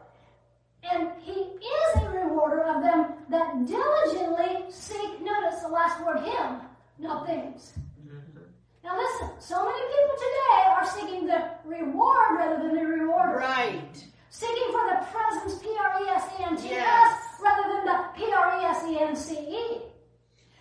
And 0.83 1.11
he 1.21 1.33
is 1.33 2.03
a 2.03 2.09
rewarder 2.09 2.63
of 2.65 2.83
them 2.83 3.13
that 3.31 3.67
diligently 3.67 4.65
seek, 4.71 5.21
notice 5.21 5.61
the 5.61 5.69
last 5.69 6.05
word, 6.05 6.21
him, 6.25 6.61
not 6.99 7.27
things. 7.27 7.73
Mm-hmm. 8.03 8.41
Now 8.83 8.97
listen, 8.97 9.29
so 9.39 9.65
many 9.65 9.79
people 9.79 10.17
today 10.17 10.63
are 10.71 10.87
seeking 10.87 11.27
the 11.27 11.51
reward 11.65 12.37
rather 12.39 12.57
than 12.63 12.75
the 12.75 12.85
rewarder. 12.85 13.37
Right. 13.39 14.05
Seeking 14.31 14.69
for 14.73 14.85
the 14.89 15.07
presence, 15.13 15.61
P-R-E-S-E-N-T-S, 15.63 16.71
Yes. 16.71 17.19
rather 17.43 17.69
than 17.69 17.85
the 17.85 18.05
P-R-E-S-E-N-C-E. 18.17 19.83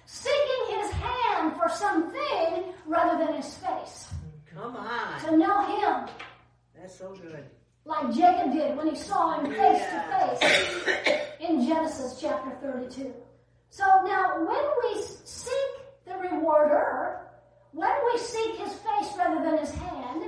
Seeking 0.06 0.78
his 0.80 0.91
hand 0.91 1.56
for 1.56 1.69
something 1.69 2.73
rather 2.86 3.23
than 3.23 3.36
his 3.36 3.54
face. 3.56 4.10
Come 4.54 4.75
on. 4.75 5.21
To 5.21 5.38
know 5.38 5.62
him, 5.78 6.10
That's 6.80 6.98
so 6.98 7.13
good. 7.13 7.44
like 7.86 8.13
Jacob 8.13 8.54
did 8.54 8.78
when 8.78 8.88
he 8.89 8.96
saw 8.96 9.39
him 9.39 9.52
face 9.52 9.82
Yeah. 9.82 10.04
to 10.04 10.39
face 10.39 11.22
in 11.39 11.65
Genesis 11.68 12.20
chapter 12.22 12.52
32. 12.62 13.13
So 13.70 13.84
now, 14.06 14.38
when 14.38 14.65
we 14.84 15.02
seek 15.26 15.72
the 16.06 16.15
rewarder, 16.18 17.22
when 17.72 17.92
we 18.12 18.18
seek 18.20 18.56
his 18.58 18.74
face 18.74 19.15
rather 19.18 19.44
than 19.44 19.58
his 19.60 19.72
hand, 19.72 20.24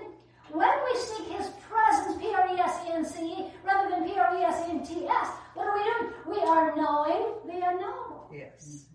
when 0.52 0.84
we 0.86 1.00
seek 1.00 1.28
his 1.28 1.50
presence, 1.70 2.18
P-R-E-S-E-N-C-E, 2.22 3.52
rather 3.64 3.90
than 3.90 4.04
P-R-E-S-E-N-T-S, 4.10 5.28
what 5.54 5.68
are 5.68 5.74
we 5.78 5.84
doing? 5.84 6.14
We 6.28 6.40
are 6.42 6.76
knowing 6.76 7.34
the 7.46 7.68
unknowable. 7.68 8.28
Yes. 8.32 8.86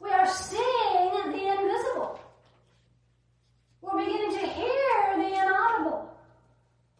We 0.00 0.10
are 0.10 0.26
seeing 0.26 1.12
the 1.32 1.60
invisible. 1.60 2.18
We're 3.80 3.98
beginning 3.98 4.32
to 4.38 4.46
hear 4.46 5.16
the 5.16 5.26
inaudible. 5.28 6.11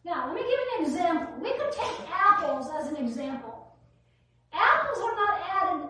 Now, 0.05 0.27
let 0.27 0.35
me 0.35 0.41
give 0.41 0.51
you 0.51 0.71
an 0.79 0.85
example. 0.85 1.35
We 1.41 1.53
could 1.53 1.73
take 1.73 2.11
apples 2.11 2.69
as 2.75 2.89
an 2.89 2.97
example. 2.97 3.77
Apples 4.53 4.99
are 4.99 5.15
not 5.15 5.41
added 5.63 5.89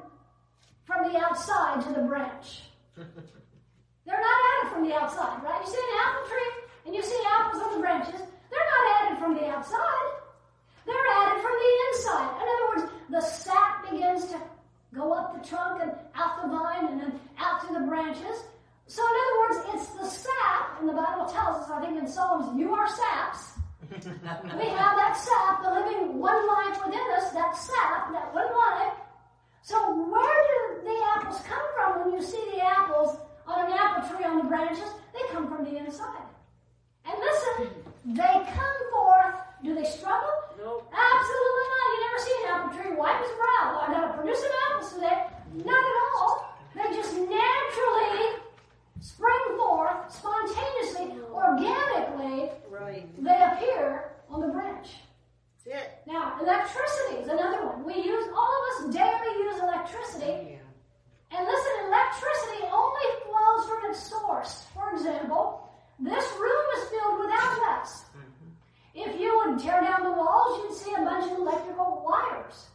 from 0.84 1.12
the 1.12 1.18
outside 1.18 1.82
to 1.84 1.92
the 1.94 2.06
branch. 2.06 2.62
They're 2.96 4.20
not 4.20 4.40
added 4.52 4.72
from 4.72 4.86
the 4.86 4.94
outside, 4.94 5.42
right? 5.42 5.62
You 5.64 5.72
see 5.72 5.78
an 5.78 5.98
apple 6.04 6.28
tree 6.28 6.52
and 6.86 6.94
you 6.94 7.02
see 7.02 7.18
apples 7.26 7.62
on 7.62 7.74
the 7.74 7.80
branches. 7.80 8.20
They're 8.50 8.70
not 8.76 9.02
added 9.02 9.18
from 9.18 9.34
the 9.34 9.46
outside. 9.48 10.08
They're 10.84 11.08
added 11.16 11.40
from 11.40 11.52
the 11.52 11.72
inside. 11.88 12.30
In 12.36 12.46
other 12.52 12.68
words, 12.68 12.92
the 13.08 13.20
sap 13.20 13.90
begins 13.90 14.26
to 14.26 14.40
go 14.94 15.12
up 15.12 15.40
the 15.40 15.48
trunk 15.48 15.82
and 15.82 15.92
out 16.14 16.42
the 16.42 16.48
vine 16.48 16.86
and 16.88 17.00
then 17.00 17.20
out 17.38 17.66
to 17.66 17.72
the 17.72 17.86
branches. 17.86 18.44
So 18.88 19.02
in 19.02 19.14
other 19.24 19.38
words, 19.40 19.74
it's 19.74 19.86
the 19.94 20.04
sap, 20.04 20.80
and 20.80 20.88
the 20.88 20.92
Bible 20.92 21.24
tells 21.26 21.64
us, 21.64 21.70
I 21.70 21.80
think 21.80 21.98
in 21.98 22.06
Psalms, 22.06 22.58
you 22.58 22.74
are 22.74 22.88
saps. 22.88 23.52
We 24.04 24.10
have 24.10 24.96
that 24.98 25.14
sap, 25.14 25.62
the 25.62 25.70
living 25.70 26.18
one 26.18 26.46
life 26.48 26.84
within 26.84 27.06
us, 27.14 27.30
that 27.30 27.54
sap, 27.54 28.10
that 28.12 28.34
one 28.34 28.50
life. 28.50 28.94
So 29.62 29.78
where 30.10 30.42
do 30.50 30.82
the 30.82 30.98
apples 31.14 31.40
come 31.46 31.62
from 31.76 32.02
when 32.10 32.18
you 32.18 32.22
see 32.26 32.42
the 32.50 32.64
apples 32.64 33.16
on 33.46 33.66
an 33.66 33.72
apple 33.78 34.08
tree 34.10 34.24
on 34.26 34.38
the 34.38 34.44
branches? 34.44 34.90
They 35.14 35.32
come 35.32 35.46
from 35.46 35.64
the 35.64 35.76
inside. 35.78 36.26
And 37.06 37.14
listen, 37.14 37.70
they 38.06 38.42
come 38.50 38.76
forth. 38.90 39.36
Do 39.62 39.74
they 39.74 39.84
struggle? 39.84 40.34
Nope. 40.58 40.90
Absolutely 40.90 41.66
not. 41.70 41.86
You 41.94 42.00
never 42.02 42.18
see 42.18 42.36
an 42.42 42.50
apple 42.50 42.70
tree 42.74 42.96
wipe 42.96 43.22
its 43.22 43.30
brow. 43.38 43.86
I 43.86 43.92
gotta 43.92 44.18
produce 44.18 44.40
some 44.40 44.50
apples 44.66 44.92
today. 44.94 45.26
Not 45.62 45.78
at 45.78 45.96
all. 46.18 46.56
They 46.74 46.90
just 46.90 47.14
naturally 47.14 48.41
spring 49.22 49.58
forth, 49.58 50.10
spontaneously, 50.10 51.14
organically, 51.32 52.50
Right. 52.68 53.06
they 53.22 53.42
appear 53.42 54.16
on 54.28 54.40
the 54.40 54.48
branch. 54.48 54.96
That's 55.64 55.78
it. 55.78 56.02
Now, 56.06 56.38
electricity 56.40 57.18
is 57.22 57.28
another 57.28 57.66
one. 57.66 57.84
We 57.84 57.94
use, 58.02 58.28
all 58.34 58.50
of 58.58 58.88
us 58.88 58.94
daily 58.94 59.32
use 59.44 59.60
electricity. 59.62 60.26
Oh, 60.26 60.48
yeah. 60.50 61.38
And 61.38 61.46
listen, 61.46 61.72
electricity 61.86 62.64
only 62.72 63.06
flows 63.24 63.68
from 63.68 63.90
its 63.90 64.02
source. 64.02 64.66
For 64.74 64.90
example, 64.92 65.70
this 66.00 66.26
room 66.40 66.64
is 66.78 66.88
filled 66.88 67.18
with 67.20 67.30
outlets. 67.32 68.02
Mm-hmm. 68.16 68.50
If 68.94 69.20
you 69.20 69.30
would 69.38 69.60
tear 69.60 69.80
down 69.82 70.02
the 70.02 70.10
walls, 70.10 70.58
you'd 70.58 70.74
see 70.76 70.94
a 70.94 71.04
bunch 71.04 71.30
of 71.30 71.38
electrical 71.38 72.02
wires. 72.04 72.66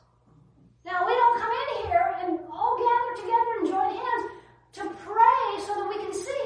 Now, 0.86 1.06
we 1.06 1.14
don't 1.14 1.40
come 1.42 1.52
in 1.52 1.88
here 1.88 2.16
and 2.24 2.40
all 2.50 2.78
gather 2.80 3.22
together 3.22 3.52
and 3.60 3.68
join 3.68 3.92
hands 4.00 4.32
to 4.74 4.82
pray 4.82 5.44
so 5.66 5.74
that 5.76 5.88
we 5.88 5.96
can 6.04 6.14
see. 6.14 6.46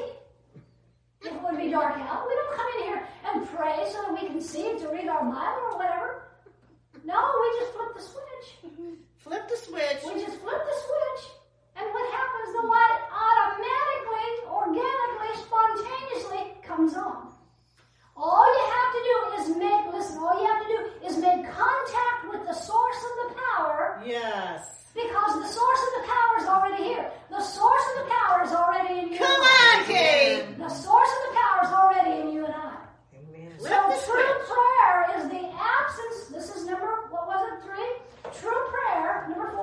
If 1.22 1.34
it 1.34 1.42
would 1.44 1.58
be 1.58 1.70
dark 1.70 1.98
out, 2.00 2.26
we 2.28 2.34
don't 2.36 2.56
come 2.56 2.68
in 2.78 2.84
here 2.84 3.08
and 3.28 3.50
pray 3.50 3.78
so 3.92 4.02
that 4.02 4.12
we 4.22 4.28
can 4.28 4.42
see 4.42 4.78
to 4.80 4.88
read 4.90 5.08
our 5.08 5.24
Bible 5.24 5.74
or 5.74 5.78
whatever. 5.78 6.24
No, 7.06 7.20
we 7.42 7.60
just 7.60 7.74
flip 7.74 7.94
the 7.96 8.02
switch. 8.02 8.74
Flip 9.18 9.48
the 9.48 9.58
switch. 9.58 10.00
We 10.06 10.22
just 10.22 10.40
flip 10.42 10.62
the 10.66 10.78
switch, 10.86 11.24
and 11.78 11.86
what 11.94 12.06
happens? 12.14 12.50
The 12.58 12.66
light 12.68 13.02
automatically, 13.14 14.30
organically, 14.50 15.34
spontaneously 15.46 16.62
comes 16.64 16.94
on. 16.96 17.32
All 18.18 18.46
you 18.46 18.66
have 18.74 18.92
to 18.94 19.02
do 19.10 19.18
is 19.42 19.58
make, 19.58 19.94
listen, 19.94 20.18
all 20.18 20.42
you 20.42 20.48
have 20.48 20.62
to 20.62 20.68
do 20.68 21.08
is 21.08 21.18
make 21.18 21.46
contact 21.50 22.30
with 22.30 22.46
the 22.46 22.54
source 22.54 22.98
of 22.98 23.30
the 23.30 23.36
power, 23.56 24.02
Yes. 24.06 24.81
Because 24.94 25.34
the 25.40 25.48
source 25.48 25.82
of 25.88 25.92
the 26.02 26.08
power 26.08 26.34
is 26.40 26.48
already 26.48 26.84
here. 26.84 27.12
The 27.30 27.42
source 27.42 27.84
of 27.92 28.04
the 28.04 28.12
power 28.12 28.44
is 28.44 28.52
already 28.52 29.00
in 29.00 29.12
you. 29.14 29.20
Come 29.20 29.42
on, 29.42 29.86
Kate. 29.86 30.58
The 30.58 30.70
source 30.70 31.12
of 31.16 31.22
the 31.28 31.34
power 31.40 31.60
is 31.64 31.72
already 31.72 32.22
in 32.22 32.34
you 32.34 32.46
and 32.46 32.54
I. 32.54 32.76
Amen. 33.16 33.52
So 33.60 33.70
true 34.06 34.34
prayer 34.52 34.98
is 35.18 35.30
the 35.30 35.44
absence. 35.48 36.18
This 36.32 36.56
is 36.56 36.66
number 36.68 37.08
what 37.10 37.28
was 37.28 37.42
it? 37.54 37.64
Three. 37.64 38.42
True 38.42 38.62
prayer. 38.72 39.28
Number 39.30 39.52
four. 39.52 39.61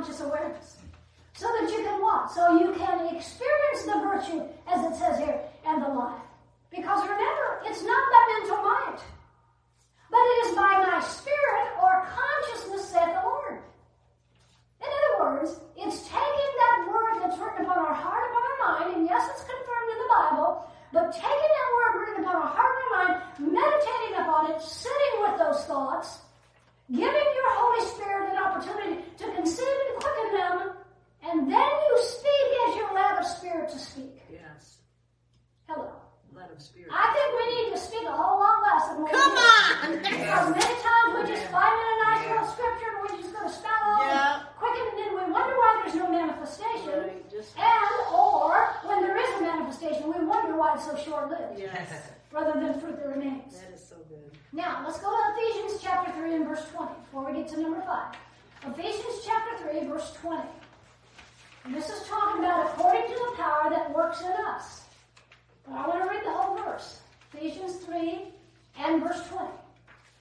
Conscious 0.00 0.20
awareness. 0.22 0.76
So 1.34 1.46
that 1.46 1.70
you 1.70 1.84
can 1.84 2.00
what? 2.00 2.32
So 2.32 2.58
you 2.58 2.72
can 2.72 3.14
experience 3.14 3.82
the 3.84 4.00
virtue, 4.00 4.40
as 4.66 4.80
it 4.84 4.96
says 4.96 5.18
here, 5.18 5.40
and 5.66 5.82
the 5.82 5.88
life. 5.88 6.24
Because 6.70 7.02
remember, 7.04 7.60
it's 7.66 7.82
not 7.84 8.04
by 8.08 8.22
mental 8.32 8.64
might, 8.64 9.00
but 10.10 10.20
it 10.20 10.38
is 10.48 10.56
by 10.56 10.72
my 10.88 11.00
spirit 11.04 11.68
or 11.82 12.08
consciousness, 12.08 12.88
saith 12.88 13.12
the 13.12 13.28
Lord. 13.28 13.60
In 14.80 14.88
other 14.88 15.16
words, 15.20 15.60
it's 15.76 16.00
taking 16.08 16.52
that 16.64 16.88
word 16.88 17.20
that's 17.20 17.38
written 17.38 17.66
upon 17.66 17.78
our 17.78 17.92
heart, 17.94 18.24
upon 18.24 18.42
our 18.48 18.58
mind, 18.64 18.96
and 18.96 19.04
yes, 19.06 19.28
it's 19.28 19.44
confirmed 19.44 19.90
in 19.92 19.98
the 20.00 20.10
Bible, 20.16 20.64
but 20.92 21.12
taking 21.12 21.52
that 21.60 21.70
word 21.76 21.92
written 22.00 22.24
upon 22.24 22.36
our 22.36 22.48
heart 22.48 22.72
and 22.72 22.84
our 22.88 22.92
mind, 22.96 23.14
meditating 23.52 24.16
upon 24.16 24.50
it, 24.52 24.62
sitting 24.62 25.14
with 25.20 25.36
those 25.36 25.64
thoughts, 25.64 26.24
giving 26.90 27.28
your 27.38 27.50
Holy 27.54 27.84
Spirit 27.94 28.30
an 28.34 28.38
opportunity 28.42 29.02
to 29.18 29.24
conceive 29.34 29.78
and 29.90 30.02
quicken 30.02 30.28
them, 30.36 30.56
and 31.22 31.36
then 31.50 31.70
you 31.88 31.94
speak 32.02 32.48
as 32.68 32.76
you 32.76 32.84
allow 32.90 33.16
the 33.20 33.26
Spirit 33.26 33.68
to 33.70 33.78
speak. 33.78 34.20
Yes. 34.30 34.78
Hello. 35.68 35.92
Let 36.34 36.50
of 36.52 36.62
spirit. 36.62 36.88
I 36.94 37.10
think 37.10 37.28
we 37.42 37.44
need 37.58 37.68
to 37.74 37.80
speak 37.82 38.06
a 38.06 38.12
whole 38.14 38.38
lot 38.38 38.62
less 38.62 38.86
than 38.94 39.02
we 39.02 39.10
Come 39.10 39.34
do. 39.34 39.42
on! 39.42 39.98
Because 39.98 40.46
many 40.54 40.76
times 40.78 41.08
we 41.18 41.22
just 41.34 41.46
find 41.50 41.74
in 41.74 41.86
a 41.90 41.96
nice 42.06 42.22
little 42.30 42.46
scripture 42.54 42.86
and 42.94 43.02
we 43.02 43.08
just 43.18 43.29
go 43.50 43.54
to 43.54 43.58
spout 43.58 43.82
off 43.82 44.00
Yeah. 44.06 44.42
and 44.62 44.98
then 44.98 45.10
we 45.14 45.32
wonder 45.32 45.54
why 45.56 45.82
there's 45.82 45.94
no 45.96 46.08
manifestation. 46.08 46.88
Right, 47.00 47.30
just- 47.30 47.56
And 47.58 48.14
or 48.14 48.74
when 48.84 49.02
there 49.02 49.16
is 49.16 49.38
a 49.38 49.42
manifestation, 49.42 50.04
we 50.12 50.24
wonder 50.24 50.56
why 50.56 50.74
it's 50.74 50.84
so 50.84 50.96
short 50.96 51.30
lived. 51.30 51.58
Yes. 51.58 52.10
Rather 52.32 52.60
than 52.60 52.78
fruit 52.80 52.96
that 52.96 53.08
remains. 53.08 53.60
That 53.60 53.72
is 53.74 53.84
so 53.88 53.96
good. 54.08 54.30
Now 54.52 54.82
let's 54.86 54.98
go 55.00 55.10
to 55.10 55.34
Ephesians 55.40 55.80
chapter 55.82 56.12
3 56.12 56.34
and 56.36 56.46
verse 56.46 56.64
20 56.72 56.92
before 57.04 57.24
we 57.26 57.32
get 57.38 57.48
to 57.48 57.60
number 57.60 57.82
5. 57.82 58.16
Ephesians 58.78 59.24
chapter 59.24 59.68
3, 59.70 59.86
verse 59.88 60.12
20. 60.20 60.42
And 61.64 61.74
this 61.74 61.90
is 61.90 62.06
talking 62.08 62.44
about 62.44 62.66
according 62.66 63.08
to 63.08 63.14
the 63.14 63.36
power 63.36 63.70
that 63.70 63.92
works 63.94 64.20
in 64.20 64.28
us. 64.46 64.82
But 65.66 65.74
I 65.74 65.88
want 65.88 66.02
to 66.04 66.08
read 66.08 66.24
the 66.24 66.30
whole 66.32 66.56
verse. 66.56 67.00
Ephesians 67.34 67.76
3 67.84 68.32
and 68.78 69.02
verse 69.02 69.26
20. 69.28 69.48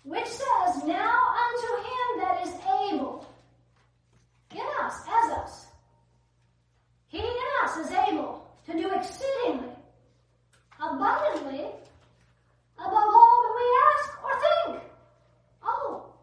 Which 0.04 0.28
says, 0.28 0.84
Now 0.86 1.20
unto 1.43 1.72
him 1.78 2.20
that 2.20 2.47
is 2.47 2.54
able, 2.91 3.26
in 4.52 4.66
us, 4.82 4.95
as 5.08 5.32
us, 5.38 5.68
he 7.08 7.20
in 7.20 7.47
us 7.64 7.78
is 7.78 7.91
able 7.91 8.47
to 8.66 8.74
do 8.74 8.89
exceedingly, 8.91 9.74
abundantly, 10.80 11.66
above 12.78 12.93
all 12.93 13.38
that 13.43 13.56
we 13.60 13.66
ask 13.89 14.24
or 14.24 14.34
think. 14.39 14.84
Oh. 15.64 16.14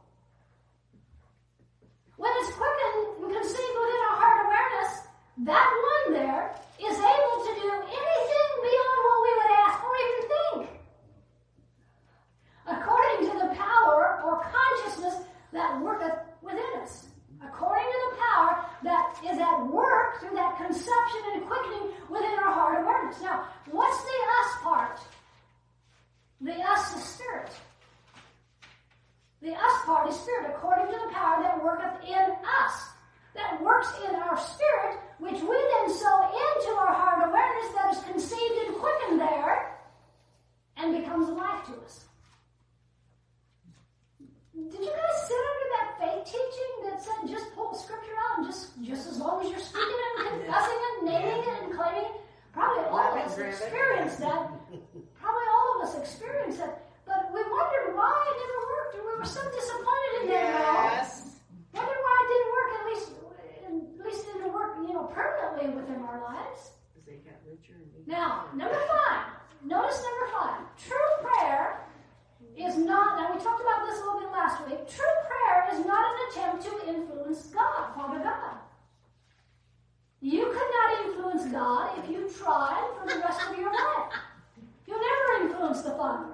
When 2.16 2.33
it's 2.37 2.53
quickened 2.55 3.24
and 3.24 3.35
conceived 3.35 3.77
within 3.83 4.01
our 4.09 4.16
heart 4.16 4.47
awareness, 4.47 4.93
that 5.45 5.68
one 5.68 6.14
there 6.14 6.55
is 6.79 6.97
able 6.97 7.39
to 7.45 7.53
do 7.61 7.70
anything 7.70 8.51
beyond 8.62 8.99
what 9.07 9.18
we 9.27 9.33
would 9.37 9.53
ask 9.66 9.77
or 9.85 9.95
even 10.03 10.22
think. 10.33 10.81
According 12.66 13.31
to 13.31 13.39
the 13.39 13.55
power 13.87 14.20
or 14.24 14.43
consciousness 14.43 15.14
that 15.53 15.80
worketh 15.80 16.18
within 16.43 16.82
us. 16.82 17.07
According 17.43 17.84
to 17.84 17.99
the 18.11 18.16
power 18.16 18.66
that 18.82 19.20
is 19.24 19.39
at 19.39 19.66
work 19.66 20.20
through 20.20 20.34
that 20.37 20.57
conception 20.57 21.20
and 21.34 21.47
quickening 21.47 21.93
within 22.09 22.32
our 22.39 22.53
heart 22.53 22.82
awareness. 22.82 23.20
Now, 23.20 23.47
what's 23.70 24.03
the 24.03 24.18
us 24.41 24.62
part? 24.62 24.99
The 26.41 26.53
us 26.53 26.97
is 26.97 27.05
spirit. 27.05 27.51
The 29.43 29.53
us 29.53 29.84
part 29.84 30.09
is 30.09 30.18
spirit, 30.18 30.51
according 30.55 30.87
to 30.87 31.01
the 31.07 31.12
power 31.12 31.43
that 31.43 31.62
worketh 31.62 32.03
in 32.05 32.34
us. 32.62 32.89
That 33.34 33.61
works 33.62 33.93
in 34.09 34.16
our 34.16 34.39
spirit, 34.39 34.99
which 35.18 35.41
we 35.43 35.57
then 35.57 35.95
sow 35.95 36.24
into 36.24 36.72
our 36.78 36.95
heart 36.95 37.28
awareness 37.28 37.74
that 37.76 37.95
is 37.95 38.03
conceived 38.05 38.66
and 38.66 38.76
quickened 38.76 39.20
there 39.20 39.76
and 40.78 40.97
becomes 40.97 41.28
life 41.28 41.66
to 41.66 41.72
us. 41.84 42.07
Did 44.57 44.80
you 44.80 44.91
guys 44.91 45.28
sit 45.28 45.43
under 45.53 45.68
that 45.76 45.89
faith 46.01 46.24
teaching 46.24 46.72
that 46.84 47.03
said 47.03 47.28
just 47.28 47.55
pull 47.55 47.74
the 48.45 48.53
scripture 48.53 48.80
out 48.82 48.82
and 48.82 48.84
just 48.84 48.84
just 48.84 49.09
as 49.11 49.18
long 49.18 49.45
as 49.45 49.51
you're 49.51 49.61
speaking 49.61 50.01
and 50.18 50.28
confessing 50.45 50.80
and 50.99 51.09
naming 51.09 51.41
it 51.43 51.62
and 51.62 51.72
claiming? 51.72 52.12
Probably 52.53 52.84
all 52.84 53.12
of 53.12 53.18
us 53.20 53.39
experienced 53.39 54.18
that. 54.20 54.49
Probably 55.20 55.47
all 55.53 55.68
of 55.76 55.89
us 55.89 55.99
experienced 55.99 56.59
that. 56.59 56.82
But 57.07 57.32
we 57.32 57.41
wondered 57.43 57.95
why 57.95 58.12
it 58.16 58.37
never 58.41 58.61
worked, 58.66 58.95
and 58.97 59.05
we 59.07 59.14
were 59.16 59.24
so 59.28 59.43
disappointed 59.53 60.12
in 60.22 60.28
that. 60.28 60.51
now. 60.57 60.82
Yes. 60.97 61.37
Wondered 61.72 62.01
why 62.03 62.16
it 62.24 62.28
didn't 62.32 62.53
work. 62.57 62.70
At 62.72 62.84
least, 62.89 63.09
at 64.01 64.05
least 64.07 64.20
it 64.26 64.32
didn't 64.41 64.53
work, 64.53 64.72
you 64.80 64.93
know, 64.95 65.05
permanently 65.05 65.68
within 65.76 66.01
our 66.03 66.20
lives. 66.24 66.72
Because 66.95 67.05
they 67.07 67.20
got 67.22 67.39
richer 67.45 67.76
and 67.76 67.87
richer. 67.93 68.09
Now, 68.11 68.47
number 68.57 68.80
five. 68.89 69.37
Notice 69.64 70.03
number 70.03 70.26
five. 70.32 70.61
True 70.80 71.12
prayer 71.22 71.87
is 72.59 72.77
not, 72.77 73.21
now 73.21 73.35
we 73.35 73.43
talked 73.43 73.61
about 73.61 73.87
this 73.87 74.01
a 74.01 74.05
little 74.05 74.21
bit 74.21 74.33
last 74.33 74.67
week. 74.67 74.81
True 74.89 75.17
prayer 75.29 75.69
is 75.73 75.85
not 75.85 76.01
an 76.01 76.17
attempt 76.31 76.65
to 76.65 76.89
influence 76.89 77.47
God, 77.53 77.95
Father 77.95 78.21
God. 78.25 78.57
You 80.21 80.47
could 80.47 80.71
not 80.73 81.07
influence 81.07 81.45
God 81.53 81.99
if 81.99 82.11
you 82.11 82.29
tried 82.29 82.89
for 82.99 83.07
the 83.07 83.21
rest 83.21 83.41
of 83.49 83.59
your 83.59 83.73
life. 83.73 84.13
You'll 84.87 84.99
never 84.99 85.45
influence 85.45 85.83
the 85.83 85.91
Father. 85.91 86.33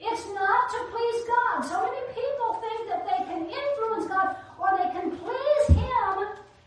It's 0.00 0.26
not 0.34 0.70
to 0.70 0.78
please 0.90 1.22
God. 1.28 1.62
So 1.62 1.78
many 1.78 2.02
people 2.10 2.58
think 2.58 2.88
that 2.88 3.06
they 3.06 3.24
can 3.24 3.46
influence 3.46 4.08
God 4.08 4.34
or 4.58 4.76
they 4.76 4.90
can 4.90 5.10
please 5.16 5.66
Him 5.68 6.14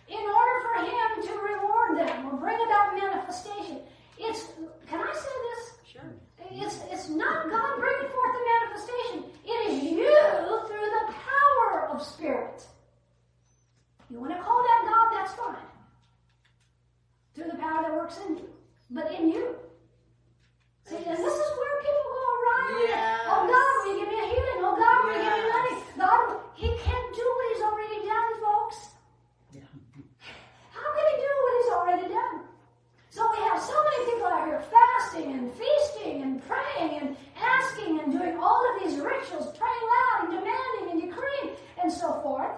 in 0.08 0.24
order 0.24 0.58
for 0.64 0.86
Him 0.86 1.28
to 1.28 1.34
reward 1.44 1.98
them 2.00 2.28
or 2.28 2.38
bring 2.38 2.56
about 2.66 2.96
manifestation. 2.96 3.80
It's, 4.18 4.48
can 4.88 5.02
I 5.02 5.14
say 5.14 5.36
this? 5.44 5.75
It's, 6.52 6.80
it's 6.92 7.10
not 7.10 7.50
God 7.50 7.80
bringing 7.80 8.10
forth 8.12 8.34
the 8.34 8.44
manifestation. 8.54 9.24
It 9.46 9.72
is 9.72 9.84
you 9.84 10.14
through 10.68 10.90
the 10.98 11.14
power 11.14 11.90
of 11.90 12.02
Spirit. 12.02 12.66
You 14.10 14.20
want 14.20 14.34
to 14.34 14.42
call 14.42 14.62
that 14.62 14.82
God, 14.86 15.08
that's 15.18 15.34
fine. 15.34 15.66
through 17.36 17.52
the 17.52 17.58
power 17.58 17.82
that 17.84 17.94
works 17.94 18.18
in 18.28 18.38
you, 18.38 18.50
but 18.92 19.12
in 19.12 19.30
you. 19.30 19.56
See, 20.86 20.96
and 20.96 21.06
this 21.18 21.34
is 21.34 21.52
where 21.58 21.76
people 21.82 22.08
go 22.14 22.24
awry. 22.38 22.70
Oh 22.70 22.86
yes. 22.88 23.20
Oh 23.26 23.42
God, 23.50 23.70
will 23.82 23.92
you 23.92 24.06
give 24.06 24.10
me 24.14 24.20
a 24.22 24.28
healing? 24.30 24.60
Oh 24.62 24.76
God, 24.78 24.98
will 25.04 25.18
you 25.18 25.24
give 25.26 25.34
me 25.34 25.50
money? 25.50 25.76
God, 25.98 26.26
He 26.56 26.68
can't 26.86 27.10
do 27.16 27.26
what 27.26 27.46
He's 27.52 27.64
already 27.66 28.00
done, 28.06 28.32
folks. 28.40 28.80
How 30.72 30.88
can 30.94 31.06
He 31.10 31.16
do 31.18 31.32
what 31.42 31.54
He's 31.58 31.72
already 31.74 32.08
done? 32.14 32.36
So 33.16 33.24
we 33.32 33.40
have 33.48 33.62
so 33.64 33.72
many 33.72 34.12
people 34.12 34.28
out 34.28 34.44
here 34.46 34.60
fasting 34.60 35.32
and 35.32 35.48
feasting 35.56 36.22
and 36.22 36.44
praying 36.44 37.00
and 37.00 37.16
asking 37.40 38.00
and 38.04 38.12
doing 38.12 38.36
all 38.44 38.60
of 38.76 38.84
these 38.84 39.00
rituals, 39.00 39.56
praying 39.56 39.86
loud 39.96 40.28
and 40.28 40.32
demanding 40.36 40.86
and 40.92 41.00
decreeing 41.00 41.56
and 41.82 41.88
so 41.88 42.20
forth. 42.20 42.52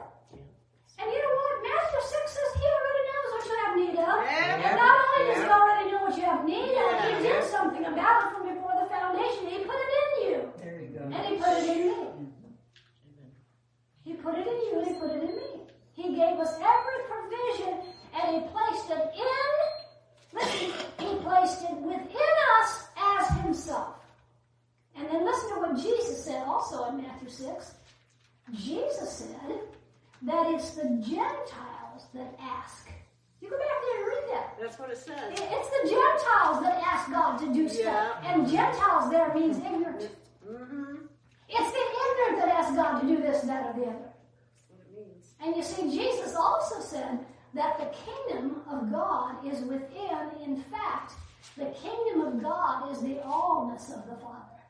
And 0.98 1.06
you 1.14 1.20
know 1.22 1.34
what? 1.38 1.54
Matthew 1.62 2.02
6 2.10 2.10
says 2.10 2.50
he 2.58 2.66
already 2.74 3.04
knows 3.06 3.30
what 3.38 3.44
you 3.46 3.56
have 3.62 3.74
need 3.78 3.96
of. 4.02 4.18
Yeah. 4.26 4.66
And 4.66 4.76
not 4.82 4.98
only 4.98 5.22
does 5.30 5.44
he 5.46 5.50
already 5.62 5.92
know 5.94 6.02
what 6.10 6.18
you 6.18 6.26
have 6.26 6.42
need 6.44 6.74
of, 6.74 6.90
he 7.06 7.10
Yeah. 7.14 7.22
did 7.38 7.44
something 7.54 7.86
about 7.86 8.18
it 8.26 8.28
from 8.34 8.44
before 8.50 8.74
the 8.82 8.90
foundation. 8.90 9.46
He 9.54 9.58
put 9.62 9.78
it 9.78 9.92
in 10.02 10.10
you. 10.26 10.38
There 10.58 10.82
you 10.82 10.90
go. 10.98 11.04
And 11.06 11.22
he 11.22 11.34
put 11.38 11.54
it 11.54 11.70
in 11.70 11.80
me. 11.86 11.94
He 14.02 14.14
put 14.18 14.34
it 14.42 14.48
in 14.50 14.58
you 14.66 14.74
and 14.82 14.88
he 14.90 14.94
put 14.98 15.12
it 15.14 15.22
in 15.22 15.36
me. 15.38 15.50
He 15.94 16.16
gave 16.18 16.42
us 16.42 16.54
every 16.58 17.00
provision 17.06 17.78
and 18.18 18.26
he 18.34 18.40
placed 18.50 18.90
it 18.90 19.06
in, 19.14 19.46
listen, 19.62 19.77
he 20.44 21.16
placed 21.24 21.64
it 21.64 21.78
within 21.78 22.36
us 22.62 22.88
as 22.98 23.28
himself. 23.42 23.96
And 24.96 25.08
then 25.10 25.26
listen 25.26 25.50
to 25.50 25.60
what 25.60 25.76
Jesus 25.78 26.24
said 26.24 26.44
also 26.44 26.86
in 26.90 26.98
Matthew 26.98 27.30
6. 27.30 27.74
Jesus 28.54 29.12
said 29.12 29.60
that 30.24 30.54
it's 30.54 30.72
the 30.72 31.04
Gentiles 31.06 32.08
that 32.14 32.34
ask. 32.42 32.90
You 33.42 33.50
go 33.50 33.58
back 33.58 33.68
there 33.68 33.98
and 33.98 34.08
read 34.08 34.24
that. 34.34 34.58
That's 34.60 34.80
what 34.80 34.90
it 34.90 34.98
says. 34.98 35.18
It's 35.32 35.40
the 35.70 35.90
Gentiles 35.90 36.64
that 36.64 36.82
ask 36.84 37.12
God 37.12 37.38
to 37.38 37.54
do 37.54 37.70
stuff. 37.70 38.18
Yeah. 38.24 38.34
And 38.34 38.50
Gentiles 38.50 39.12
there 39.12 39.34
means 39.36 39.58
ignorant. 39.58 40.10
Mm-hmm. 40.50 40.96
It's 41.50 41.72
the 41.72 41.84
ignorant 41.96 42.46
that 42.46 42.56
ask 42.56 42.76
God 42.76 43.02
to 43.02 43.08
do 43.08 43.22
this, 43.22 43.42
that, 43.44 43.68
or 43.68 43.80
the 43.80 43.86
other. 43.88 44.00
That's 44.00 44.66
what 44.70 44.80
it 44.82 45.08
means. 45.08 45.34
And 45.42 45.56
you 45.56 45.64
see, 45.64 45.96
Jesus 45.96 46.36
also 46.36 46.80
said 46.80 47.20
that 47.58 47.80
the 47.80 47.92
kingdom 48.06 48.62
of 48.70 48.92
God 48.92 49.46
is 49.46 49.62
within. 49.62 50.30
In 50.46 50.64
fact, 50.64 51.14
the 51.58 51.66
kingdom 51.66 52.22
of 52.22 52.42
God 52.42 52.92
is 52.92 53.02
the 53.02 53.16
allness 53.26 53.90
of 53.98 54.08
the 54.08 54.16
Father. 54.18 54.62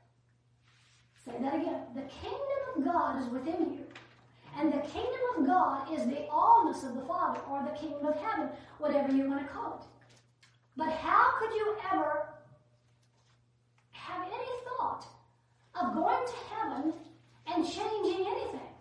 Say 1.25 1.33
that 1.41 1.55
again. 1.55 1.81
The 1.95 2.03
kingdom 2.03 2.61
of 2.77 2.85
God 2.85 3.21
is 3.21 3.27
within 3.27 3.73
you. 3.73 3.85
And 4.57 4.71
the 4.71 4.79
kingdom 4.79 5.21
of 5.37 5.45
God 5.45 5.93
is 5.93 6.05
the 6.05 6.25
allness 6.31 6.87
of 6.87 6.95
the 6.95 7.01
Father, 7.01 7.39
or 7.51 7.61
the 7.63 7.77
kingdom 7.77 8.05
of 8.05 8.15
heaven, 8.15 8.49
whatever 8.79 9.11
you 9.11 9.29
want 9.29 9.45
to 9.45 9.53
call 9.53 9.79
it. 9.81 9.87
But 10.77 10.89
how 10.93 11.37
could 11.39 11.53
you 11.53 11.75
ever 11.91 12.29
have 13.91 14.25
any 14.25 14.51
thought 14.65 15.05
of 15.79 15.93
going 15.93 16.25
to 16.25 16.55
heaven 16.55 16.93
and 17.47 17.65
changing 17.65 18.25
anything? 18.25 18.71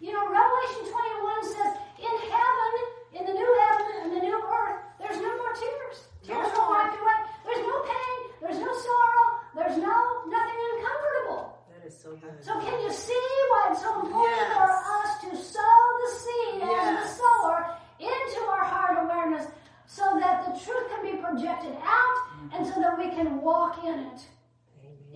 You 0.00 0.12
know, 0.12 0.30
Revelation 0.30 0.92
21 0.92 1.44
says, 1.44 1.76
in 1.98 2.30
heaven, 2.30 3.01
in 3.14 3.22
the 3.26 3.32
new 3.32 3.50
heaven 3.68 3.86
and 4.02 4.10
the 4.16 4.20
new 4.24 4.38
earth, 4.40 4.80
there's 4.98 5.16
no 5.20 5.32
more 5.36 5.52
tears. 5.52 5.96
Tears 6.24 6.48
No 6.54 6.60
are 6.60 6.68
more. 6.68 6.78
wiped 6.78 6.96
away. 7.00 7.18
There's 7.44 7.64
no 7.66 7.76
pain. 7.82 8.18
There's 8.40 8.58
no 8.58 8.72
sorrow. 8.72 9.26
There's 9.54 9.76
no, 9.78 9.96
nothing 10.28 10.58
uncomfortable. 10.72 11.58
That 11.72 11.86
is 11.86 11.96
so 11.98 12.16
good. 12.16 12.32
So 12.40 12.58
can 12.60 12.80
you 12.82 12.90
see 12.92 13.26
why 13.50 13.68
it's 13.72 13.82
so 13.82 13.92
important 14.00 14.36
Yes. 14.38 14.56
for 14.56 14.68
us 14.70 15.10
to 15.24 15.30
sow 15.36 15.78
the 16.02 16.10
seed 16.22 16.62
as 16.62 16.88
the 17.02 17.08
sower 17.20 17.76
into 18.00 18.40
our 18.48 18.64
heart 18.64 18.96
awareness 19.04 19.46
so 19.86 20.04
that 20.20 20.46
the 20.46 20.52
truth 20.64 20.88
can 20.90 21.02
be 21.04 21.18
projected 21.20 21.76
out 21.84 22.16
and 22.54 22.66
so 22.66 22.80
that 22.80 22.96
we 22.98 23.10
can 23.10 23.42
walk 23.42 23.84
in 23.84 23.98
it. 24.10 24.20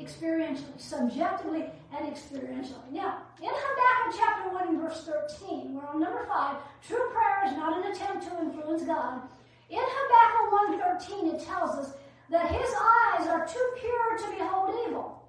Experientially, 0.00 0.78
subjectively, 0.78 1.64
and 1.96 2.06
experientially. 2.06 2.90
Now, 2.92 3.22
in 3.42 3.50
Habakkuk 3.50 4.20
chapter 4.20 4.50
1 4.50 4.68
and 4.68 4.80
verse 4.80 5.08
13, 5.38 5.74
we're 5.74 5.86
on 5.86 6.00
number 6.00 6.26
5, 6.26 6.56
true 6.86 7.10
prayer 7.12 7.46
is 7.46 7.56
not 7.56 7.76
an 7.78 7.92
attempt 7.92 8.26
to 8.28 8.38
influence 8.40 8.82
God. 8.82 9.22
In 9.70 9.82
Habakkuk 9.82 11.10
1.13, 11.10 11.34
it 11.34 11.44
tells 11.44 11.70
us 11.70 11.94
that 12.30 12.50
his 12.50 12.68
eyes 12.68 13.26
are 13.28 13.46
too 13.46 13.66
pure 13.80 14.18
to 14.18 14.38
behold 14.38 14.74
evil. 14.86 15.22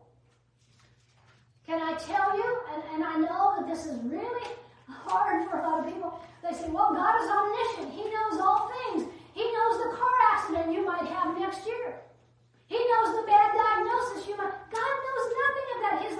Can 1.65 1.81
I 1.81 1.97
tell 1.97 2.37
you, 2.37 2.59
and, 2.73 2.83
and 2.93 3.03
I 3.03 3.17
know 3.17 3.55
that 3.57 3.67
this 3.67 3.85
is 3.85 3.99
really 4.03 4.47
hard 4.87 5.49
for 5.49 5.59
a 5.59 5.63
lot 5.63 5.85
of 5.85 5.93
people, 5.93 6.19
they 6.43 6.53
say, 6.55 6.69
well, 6.69 6.93
God 6.93 7.15
is 7.21 7.29
omniscient. 7.29 7.93
He 7.93 8.09
knows 8.09 8.39
all 8.39 8.71
things. 8.71 9.09
He 9.33 9.43
knows 9.43 9.77
the 9.83 9.97
car 9.97 10.15
accident 10.33 10.73
you 10.73 10.85
might 10.85 11.05
have 11.07 11.37
next 11.37 11.65
year. 11.65 11.99
He 12.67 12.75
knows 12.75 13.15
the 13.15 13.23
bad 13.23 13.55
diagnosis 13.55 14.27
you 14.27 14.35
might. 14.35 14.51
God 14.67 14.95
knows 14.99 15.25
nothing 15.39 15.67
that. 15.87 16.03
His 16.03 16.17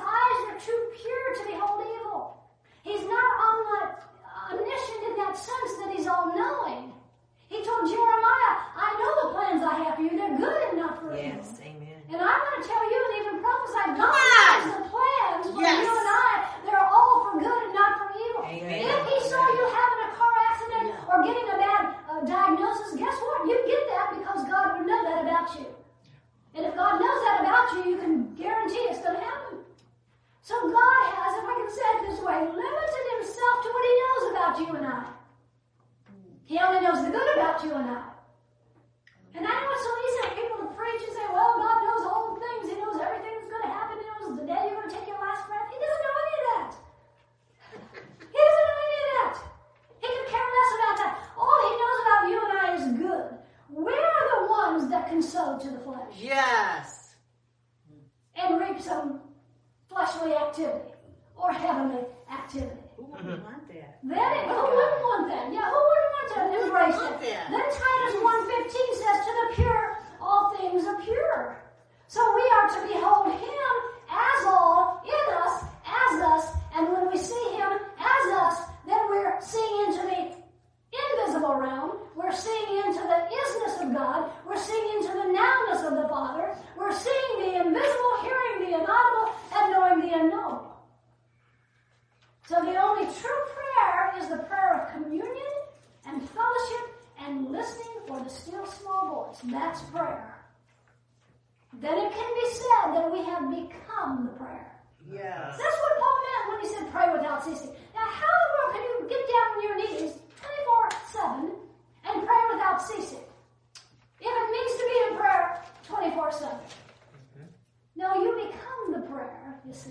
prayer, 119.28 119.59
you 119.65 119.73
see. 119.73 119.89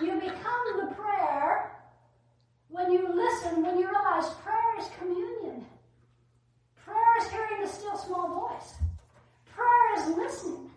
You 0.00 0.14
become 0.20 0.64
the 0.76 0.94
prayer 0.94 1.72
when 2.68 2.90
you 2.90 3.08
listen, 3.14 3.62
when 3.62 3.78
you 3.78 3.86
realize 3.86 4.30
prayer 4.42 4.78
is 4.78 4.88
communion. 4.98 5.64
Prayer 6.84 7.18
is 7.20 7.28
hearing 7.30 7.60
the 7.62 7.68
still 7.68 7.96
small 7.96 8.48
voice. 8.50 8.74
Prayer 9.54 9.98
is 9.98 10.16
listening. 10.16 10.70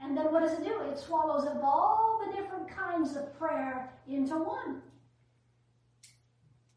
And 0.00 0.16
then 0.16 0.32
what 0.32 0.42
does 0.42 0.52
it 0.52 0.64
do? 0.64 0.80
It 0.90 0.98
swallows 0.98 1.46
up 1.46 1.62
all 1.62 2.20
the 2.24 2.32
different 2.36 2.68
kinds 2.68 3.16
of 3.16 3.36
prayer 3.38 3.90
into 4.08 4.34
one. 4.34 4.82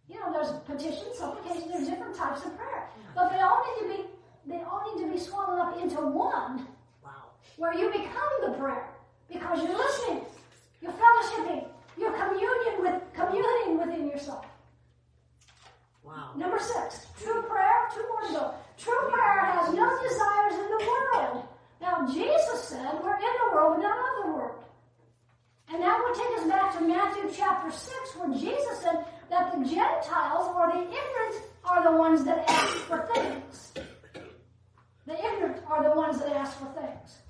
You 0.07 0.19
know, 0.19 0.33
there's 0.33 0.51
petition, 0.65 1.07
supplication, 1.13 1.69
there's 1.69 1.87
different 1.87 2.15
types 2.15 2.43
of 2.45 2.57
prayer. 2.57 2.89
But 3.15 3.29
they 3.29 3.39
all 3.39 3.63
need 3.65 3.87
to 3.87 3.97
be 3.97 4.07
they 4.47 4.63
all 4.63 4.91
need 4.91 5.05
to 5.05 5.11
be 5.11 5.19
swallowed 5.19 5.59
up 5.59 5.79
into 5.79 5.97
one. 5.97 6.67
Wow. 7.03 7.29
where 7.57 7.73
you 7.75 7.91
become 7.91 8.31
the 8.41 8.57
prayer 8.57 8.87
because 9.31 9.63
you're 9.63 9.77
listening, 9.77 10.21
you're 10.81 10.91
fellowshipping, 10.91 11.65
you're 11.97 12.11
communion 12.11 12.81
with 12.81 13.01
communing 13.13 13.79
within 13.79 14.09
yourself. 14.09 14.45
Wow. 16.03 16.31
Number 16.35 16.59
six, 16.59 17.05
true 17.21 17.41
prayer, 17.43 17.89
two 17.93 18.05
more 18.09 18.21
to 18.27 18.33
go. 18.33 18.53
True 18.77 19.09
prayer 19.11 19.45
has 19.45 19.73
no 19.73 19.87
desires 20.01 20.53
in 20.53 20.69
the 20.77 20.85
world. 20.85 21.45
Now, 21.79 22.07
Jesus 22.11 22.63
said 22.63 22.93
we're 23.03 23.15
in 23.15 23.21
the 23.21 23.55
world, 23.55 23.77
but 23.77 23.83
not 23.83 23.97
of 23.97 24.25
the 24.25 24.31
world. 24.31 24.63
And 25.73 25.81
that 25.81 26.01
would 26.03 26.15
take 26.15 26.39
us 26.39 26.47
back 26.47 26.77
to 26.77 26.83
Matthew 26.85 27.31
chapter 27.33 27.71
6, 27.71 28.15
where 28.17 28.33
Jesus 28.37 28.79
said 28.81 29.05
that 29.29 29.53
the 29.53 29.65
Gentiles 29.65 30.53
or 30.55 30.71
the 30.73 30.81
ignorant 30.81 31.45
are 31.63 31.83
the 31.83 31.97
ones 31.97 32.25
that 32.25 32.49
ask 32.49 32.75
for 32.87 33.07
things. 33.13 33.73
The 35.05 35.13
ignorant 35.13 35.63
are 35.67 35.83
the 35.83 35.95
ones 35.95 36.19
that 36.19 36.35
ask 36.35 36.57
for 36.57 36.65
things. 36.73 37.21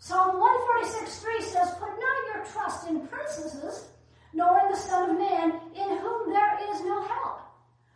Psalm 0.00 0.40
146 0.40 1.18
3 1.20 1.42
says, 1.42 1.68
Put 1.78 1.92
not 1.92 2.18
your 2.32 2.44
trust 2.46 2.88
in 2.88 3.06
princesses, 3.06 3.84
nor 4.32 4.58
in 4.64 4.70
the 4.72 4.76
Son 4.76 5.10
of 5.10 5.18
Man, 5.18 5.52
in 5.76 5.98
whom 5.98 6.32
there 6.32 6.58
is 6.72 6.80
no 6.80 7.02
help. 7.04 7.40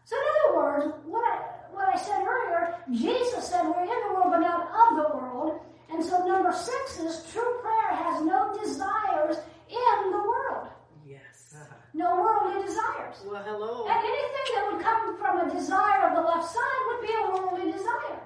So, 0.04 0.14
in 0.14 0.22
other 0.44 0.56
words, 0.58 0.94
what 1.06 1.24
I, 1.24 1.36
what 1.72 1.88
I 1.88 1.96
said 1.96 2.20
earlier, 2.22 2.76
Jesus 2.92 3.48
said 3.48 3.62
we're 3.64 3.82
in 3.82 3.88
the 3.88 4.12
world 4.12 4.28
but 4.30 4.40
not 4.40 4.68
of 4.68 4.96
the 5.00 5.16
world. 5.16 5.60
And 5.90 6.04
so, 6.04 6.26
number 6.26 6.52
six 6.52 7.00
is 7.00 7.24
true 7.32 7.58
prayer 7.62 7.96
has 7.96 8.22
no 8.22 8.52
desires 8.62 9.38
in 9.70 10.10
the 10.12 10.18
world, 10.18 10.68
Yes. 11.06 11.56
no 11.94 12.16
worldly 12.16 12.66
desires. 12.66 13.16
Well, 13.24 13.42
hello. 13.42 13.86
And 13.88 13.96
anything 13.96 14.54
that 14.56 14.68
would 14.72 14.82
come 14.84 15.16
from 15.16 15.48
a 15.48 15.54
desire 15.54 16.08
of 16.10 16.16
the 16.16 16.20
left 16.20 16.52
side 16.52 16.82
would 16.88 17.00
be 17.06 17.14
a 17.14 17.30
worldly 17.32 17.72
desire. 17.72 18.20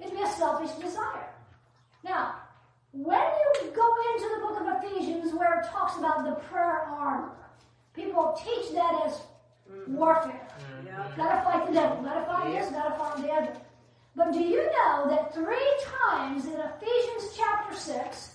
It'd 0.00 0.16
be 0.16 0.22
a 0.22 0.28
selfish 0.28 0.70
desire. 0.80 1.28
Now, 2.02 2.36
when 2.94 3.20
you 3.60 3.70
go 3.74 3.94
into 4.12 4.28
the 4.34 4.40
book 4.40 4.60
of 4.60 4.84
Ephesians 4.84 5.34
where 5.34 5.60
it 5.60 5.66
talks 5.66 5.98
about 5.98 6.24
the 6.24 6.36
prayer 6.46 6.82
armor, 6.82 7.32
people 7.92 8.38
teach 8.38 8.72
that 8.72 9.02
as 9.04 9.20
mm-hmm. 9.68 9.96
warfare. 9.96 10.30
Mm-hmm. 10.30 10.86
Yeah. 10.86 11.10
Gotta 11.16 11.42
fight 11.42 11.66
the 11.66 11.72
devil, 11.72 12.02
gotta 12.04 12.24
fight 12.24 12.52
this, 12.52 12.70
gotta 12.70 12.96
fight 12.96 13.22
the 13.22 13.32
other. 13.32 13.52
But 14.14 14.32
do 14.32 14.38
you 14.38 14.58
know 14.58 15.08
that 15.08 15.34
three 15.34 15.76
times 15.82 16.46
in 16.46 16.52
Ephesians 16.52 17.36
chapter 17.36 17.74
6, 17.74 18.30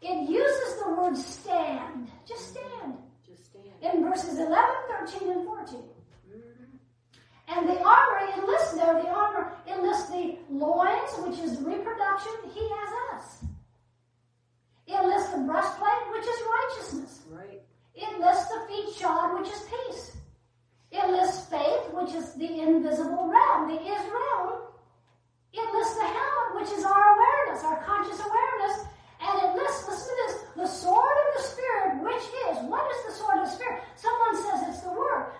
it 0.00 0.30
uses 0.30 0.82
the 0.82 0.94
word 0.94 1.16
stand. 1.16 2.10
Just 2.26 2.48
stand. 2.48 2.94
Just 3.26 3.44
stand. 3.44 3.66
In 3.82 4.04
verses 4.04 4.38
11, 4.38 4.56
13, 5.06 5.32
and 5.32 5.44
14. 5.44 5.80
Mm-hmm. 6.30 6.38
And 7.48 7.68
the 7.68 7.82
armor 7.82 8.32
enlists 8.38 8.72
there, 8.72 9.02
the 9.02 9.08
armor 9.08 9.52
enlists 9.66 10.08
the 10.08 10.38
loins, 10.48 11.10
which 11.18 11.40
is 11.40 11.60
reproduction, 11.60 12.32
he 12.54 12.66
has 12.70 13.20
us. 13.20 13.47
It 14.88 15.04
lists 15.04 15.30
the 15.32 15.40
breastplate, 15.44 16.04
which 16.10 16.24
is 16.24 16.38
righteousness. 16.48 17.20
Right. 17.28 17.60
It 17.94 18.18
lists 18.18 18.48
the 18.48 18.64
feet 18.72 18.94
shod, 18.96 19.38
which 19.38 19.52
is 19.52 19.60
peace. 19.68 20.16
It 20.90 21.10
lists 21.10 21.44
faith, 21.50 21.92
which 21.92 22.14
is 22.14 22.32
the 22.34 22.48
invisible 22.48 23.28
realm, 23.28 23.68
the 23.68 23.76
is 23.76 24.04
realm. 24.08 24.64
It 25.52 25.68
lists 25.74 25.94
the 25.94 26.08
helmet, 26.08 26.48
which 26.56 26.72
is 26.72 26.84
our 26.84 27.04
awareness, 27.16 27.64
our 27.64 27.84
conscious 27.84 28.18
awareness. 28.18 28.88
And 29.20 29.42
it 29.42 29.60
lists, 29.60 29.84
listen 29.88 30.08
to 30.08 30.22
this, 30.24 30.36
the 30.56 30.66
sword 30.66 31.16
of 31.28 31.28
the 31.36 31.42
Spirit, 31.42 32.02
which 32.02 32.24
is, 32.48 32.64
what 32.64 32.88
is 32.88 33.04
the 33.08 33.12
sword 33.12 33.38
of 33.38 33.44
the 33.44 33.52
Spirit? 33.52 33.82
Someone 33.96 34.36
says 34.36 34.68
it's 34.72 34.80
the 34.80 34.92
word. 34.92 35.32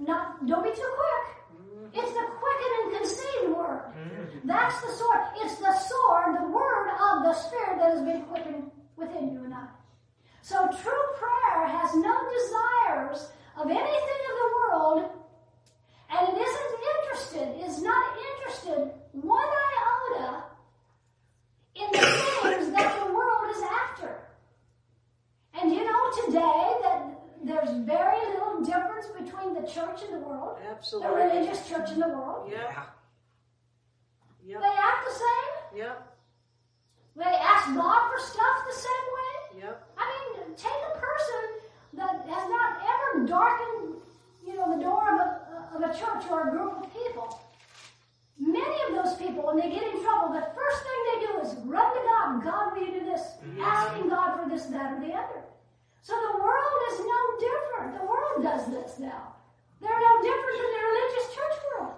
Not, 0.00 0.44
don't 0.46 0.64
be 0.64 0.70
too 0.74 0.90
quick. 0.96 1.24
Mm-hmm. 1.54 2.00
It's 2.00 2.12
the 2.12 2.26
quickened 2.34 2.74
and 2.82 2.96
conceived 2.98 3.52
word. 3.54 3.82
Mm-hmm. 3.94 4.48
That's 4.48 4.80
the 4.80 4.90
sword. 4.90 5.20
It's 5.36 5.56
the 5.56 5.74
sword, 5.86 6.40
the 6.40 6.48
word 6.50 6.88
of 6.88 7.22
the 7.22 7.34
Spirit 7.34 7.78
that 7.78 7.92
has 7.92 8.02
been 8.02 8.22
quickened 8.22 8.70
within 8.98 9.32
you 9.32 9.44
and 9.44 9.54
I. 9.54 9.66
So 10.42 10.56
true 10.66 11.06
prayer 11.18 11.66
has 11.66 11.94
no 11.94 12.14
desires 12.38 13.30
of 13.56 13.70
anything 13.70 14.22
of 14.30 14.36
the 14.42 14.50
world, 14.56 15.10
and 16.10 16.28
it 16.28 16.40
isn't 16.40 16.72
interested, 16.96 17.66
is 17.66 17.82
not 17.82 18.04
interested 18.16 18.90
one 19.12 19.48
iota 19.48 20.44
in 21.74 21.86
the 21.92 21.98
things 21.98 22.70
that 22.72 23.04
the 23.04 23.12
world 23.12 23.50
is 23.56 23.62
after. 23.62 24.18
And 25.60 25.72
you 25.72 25.84
know 25.84 26.10
today 26.24 26.72
that 26.82 27.18
there's 27.44 27.70
very 27.84 28.18
little 28.32 28.62
difference 28.64 29.06
between 29.06 29.54
the 29.54 29.68
church 29.68 30.02
and 30.04 30.14
the 30.14 30.26
world, 30.26 30.58
Absolutely. 30.70 31.10
the 31.10 31.16
religious 31.16 31.68
church 31.68 31.90
and 31.90 32.02
the 32.02 32.08
world. 32.08 32.50
Yeah. 32.50 32.84
Yep. 34.46 34.60
They 34.62 34.66
act 34.66 35.04
the 35.06 35.14
same. 35.14 35.78
Yep. 35.78 36.07
They 37.18 37.24
ask 37.24 37.74
God 37.74 38.00
for 38.08 38.18
stuff 38.22 38.56
the 38.62 38.78
same 38.78 39.06
way. 39.18 39.66
Yep. 39.66 39.74
I 39.98 40.04
mean, 40.06 40.54
take 40.54 40.70
a 40.70 40.98
person 41.02 41.42
that 41.98 42.22
has 42.30 42.44
not 42.46 42.78
ever 42.78 43.26
darkened, 43.26 43.98
you 44.46 44.54
know, 44.54 44.70
the 44.70 44.80
door 44.80 45.02
of 45.12 45.18
a, 45.18 45.30
of 45.74 45.80
a 45.82 45.92
church 45.98 46.30
or 46.30 46.46
a 46.46 46.50
group 46.50 46.78
of 46.78 46.86
people. 46.94 47.42
Many 48.38 48.78
of 48.86 48.94
those 48.94 49.18
people, 49.18 49.42
when 49.50 49.56
they 49.56 49.68
get 49.68 49.82
in 49.82 49.98
trouble, 49.98 50.30
the 50.30 50.46
first 50.54 50.78
thing 50.86 50.98
they 51.10 51.26
do 51.26 51.32
is 51.42 51.58
run 51.66 51.90
to 51.90 52.02
God. 52.06 52.44
God, 52.44 52.64
will 52.72 52.86
you 52.86 53.00
do 53.00 53.04
this? 53.04 53.34
Mm-hmm. 53.42 53.66
Asking 53.66 54.08
God 54.08 54.38
for 54.38 54.48
this, 54.48 54.66
that, 54.70 54.94
or 54.94 55.00
the 55.02 55.12
other. 55.12 55.42
So 56.02 56.14
the 56.14 56.38
world 56.38 56.78
is 56.92 56.98
no 57.02 57.20
different. 57.42 57.98
The 57.98 58.06
world 58.06 58.46
does 58.46 58.70
this 58.70 59.00
now. 59.02 59.34
They're 59.82 59.90
no 59.90 60.14
different 60.22 60.56
than 60.62 60.70
the 60.70 60.82
religious 60.86 61.26
church 61.34 61.56
world. 61.66 61.94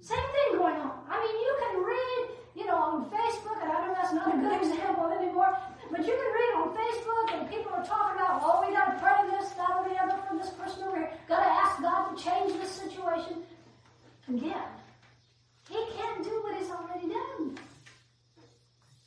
Same 0.00 0.28
thing 0.28 0.60
going 0.60 0.76
on. 0.76 0.92
I 1.08 1.16
mean, 1.24 1.36
you 1.40 1.52
can 1.56 1.74
read, 1.82 2.36
you 2.56 2.64
know, 2.64 2.76
on 2.76 3.10
Facebook, 3.10 3.60
and 3.62 3.70
I 3.70 3.84
don't 3.84 3.88
know 3.88 3.94
that's 4.00 4.14
not 4.14 4.34
a 4.34 4.38
good 4.40 4.56
example 4.64 5.12
anymore, 5.12 5.56
but 5.90 6.00
you 6.00 6.16
can 6.16 6.30
read 6.32 6.52
on 6.56 6.68
Facebook, 6.72 7.34
and 7.34 7.50
people 7.50 7.70
are 7.72 7.84
talking 7.84 8.16
about, 8.16 8.40
oh, 8.42 8.64
we 8.66 8.72
got 8.74 8.96
to 8.96 8.98
pray 8.98 9.28
this, 9.28 9.50
that, 9.50 9.76
or 9.76 9.86
the 9.86 9.94
other 10.00 10.16
for 10.26 10.36
this 10.38 10.50
person 10.50 10.84
over 10.84 10.96
here. 10.96 11.12
Got 11.28 11.44
to 11.44 11.50
ask 11.50 11.82
God 11.82 12.16
to 12.16 12.24
change 12.24 12.54
this 12.54 12.70
situation. 12.70 13.44
Again, 14.28 14.66
He 15.68 15.76
can't 15.96 16.24
do 16.24 16.42
what 16.42 16.56
He's 16.56 16.70
already 16.70 17.08
done. 17.08 17.58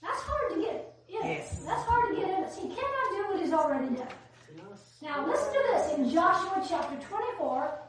That's 0.02 0.22
hard 0.22 0.54
to 0.54 0.62
get 0.62 0.96
in. 1.10 1.16
Yes. 1.16 1.64
That's 1.66 1.84
hard 1.84 2.16
to 2.16 2.22
get 2.22 2.30
in. 2.30 2.46
He 2.54 2.76
cannot 2.76 3.08
do 3.12 3.28
what 3.34 3.42
He's 3.42 3.52
already 3.54 3.96
done. 3.96 4.14
Yes. 4.56 4.80
Now 5.02 5.26
listen 5.26 5.52
to 5.54 5.62
this 5.74 5.94
in 5.98 6.10
Joshua 6.12 6.64
chapter 6.70 6.96
24 7.08 7.80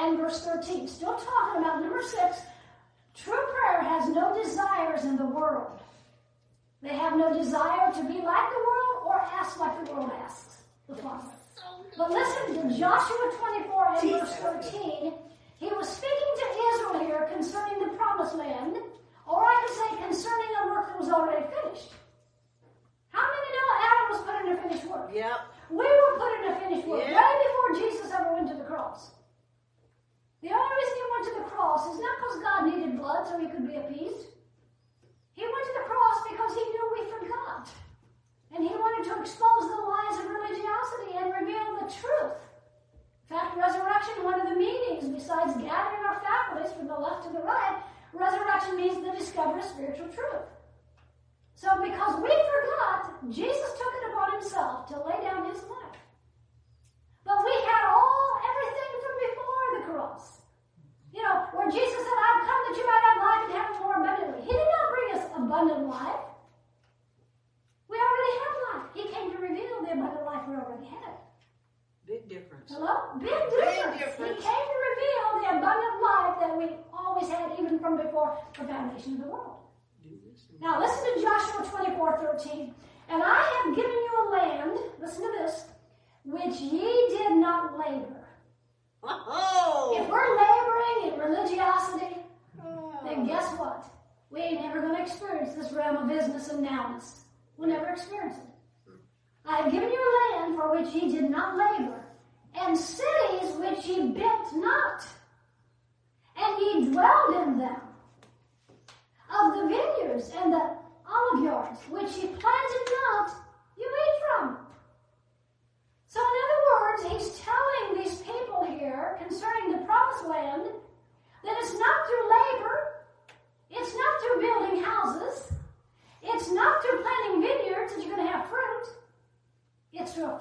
and 0.00 0.16
verse 0.16 0.44
13. 0.46 0.88
Still 0.88 1.12
talking 1.12 1.62
about 1.62 1.82
number 1.82 2.02
six. 2.02 2.38
True 3.24 3.44
prayer 3.52 3.82
has 3.82 4.08
no 4.08 4.34
desires 4.42 5.04
in 5.04 5.16
the 5.16 5.26
world. 5.26 5.78
They 6.82 6.96
have 6.96 7.16
no 7.16 7.32
desire 7.32 7.92
to 7.92 8.02
be 8.04 8.20
like 8.22 8.50
the 8.50 8.64
world 8.68 9.04
or 9.06 9.20
ask 9.20 9.58
like 9.58 9.84
the 9.84 9.92
world 9.92 10.10
asks 10.24 10.62
the 10.88 10.96
Father. 10.96 11.28
But 11.98 12.10
listen 12.10 12.54
to 12.54 12.78
Joshua 12.78 13.32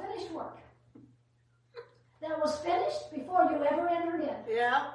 finished 0.02 0.32
work 0.32 0.58
that 2.22 2.40
was 2.40 2.58
finished 2.60 3.12
before 3.14 3.50
you 3.52 3.64
ever 3.64 3.88
entered 3.88 4.22
in. 4.22 4.56
Yeah. 4.56 4.92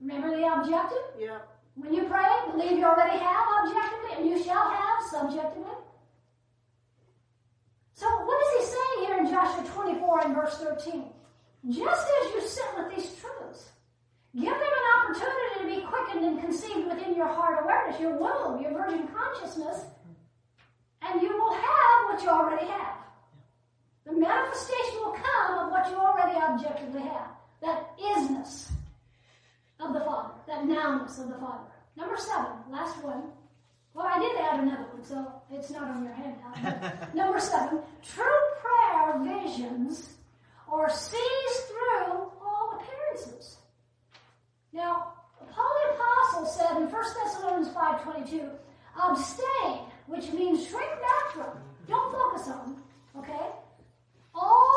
Remember 0.00 0.36
the 0.36 0.46
objective? 0.46 1.04
Yeah. 1.18 1.38
When 1.74 1.92
you 1.92 2.04
pray, 2.04 2.26
believe 2.50 2.78
you 2.78 2.84
already 2.84 3.18
have 3.18 3.46
objectively, 3.64 4.16
and 4.16 4.28
you 4.28 4.42
shall 4.42 4.70
have 4.70 5.04
subjectively. 5.10 5.72
So, 7.94 8.06
what 8.06 8.42
is 8.46 8.52
he 8.58 8.74
saying 8.74 9.06
here 9.06 9.18
in 9.18 9.30
Joshua 9.30 9.64
24 9.72 10.24
and 10.24 10.34
verse 10.34 10.58
13? 10.58 11.04
Just 11.70 12.06
as 12.22 12.34
you 12.34 12.40
sit 12.42 12.64
with 12.76 12.94
these 12.94 13.14
truths, 13.20 13.70
give 14.34 14.44
them 14.44 14.54
an 14.54 14.86
opportunity 15.00 15.60
to 15.60 15.66
be 15.66 15.86
quickened 15.86 16.24
and 16.24 16.40
conceived 16.40 16.88
within 16.88 17.14
your 17.14 17.26
heart 17.26 17.58
awareness, 17.62 18.00
your 18.00 18.16
womb, 18.18 18.62
your 18.62 18.72
virgin 18.72 19.08
consciousness, 19.08 19.86
and 21.02 21.22
you 21.22 21.30
will 21.36 21.54
have 21.54 22.04
what 22.04 22.22
you 22.22 22.28
already 22.28 22.66
have. 22.66 23.05
The 24.06 24.12
manifestation 24.12 25.00
will 25.04 25.12
come 25.12 25.58
of 25.58 25.70
what 25.72 25.90
you 25.90 25.96
already 25.96 26.38
objectively 26.38 27.02
have. 27.02 27.30
That 27.60 27.98
isness 27.98 28.70
of 29.80 29.92
the 29.92 30.00
Father, 30.00 30.34
that 30.46 30.64
nowness 30.64 31.18
of 31.18 31.28
the 31.28 31.34
Father. 31.34 31.64
Number 31.96 32.16
seven, 32.16 32.52
last 32.70 33.02
one. 33.02 33.24
Well, 33.94 34.06
I 34.06 34.18
did 34.18 34.36
add 34.38 34.60
another 34.60 34.84
one, 34.92 35.04
so 35.04 35.32
it's 35.50 35.70
not 35.70 35.88
on 35.88 36.04
your 36.04 36.12
handout. 36.12 37.14
Number 37.14 37.40
seven, 37.40 37.80
true 38.02 38.24
prayer 38.60 39.18
visions 39.24 40.10
or 40.70 40.88
sees 40.90 41.56
through 41.68 42.30
all 42.44 42.78
appearances. 42.78 43.56
Now, 44.72 45.14
Paul 45.50 45.72
the 45.84 45.94
Apostle 45.94 46.46
said 46.46 46.76
in 46.76 46.90
1 46.90 46.92
Thessalonians 46.92 47.68
5.22, 47.70 48.50
abstain, 49.02 49.78
which 50.06 50.30
means 50.32 50.66
shrink 50.68 50.90
back 51.00 51.32
from, 51.32 51.58
don't 51.88 52.12
focus 52.12 52.48
on, 52.48 52.82
okay? 53.18 53.50
All 54.36 54.76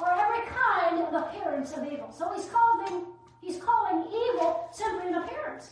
or 0.00 0.12
every 0.12 0.46
kind 0.48 1.02
of 1.02 1.14
appearance 1.14 1.72
of 1.72 1.84
evil. 1.84 2.12
So 2.12 2.32
he's 2.32 2.46
calling 2.46 3.06
he's 3.42 3.58
calling 3.58 4.06
evil 4.06 4.68
simply 4.72 5.08
an 5.08 5.14
appearance. 5.14 5.70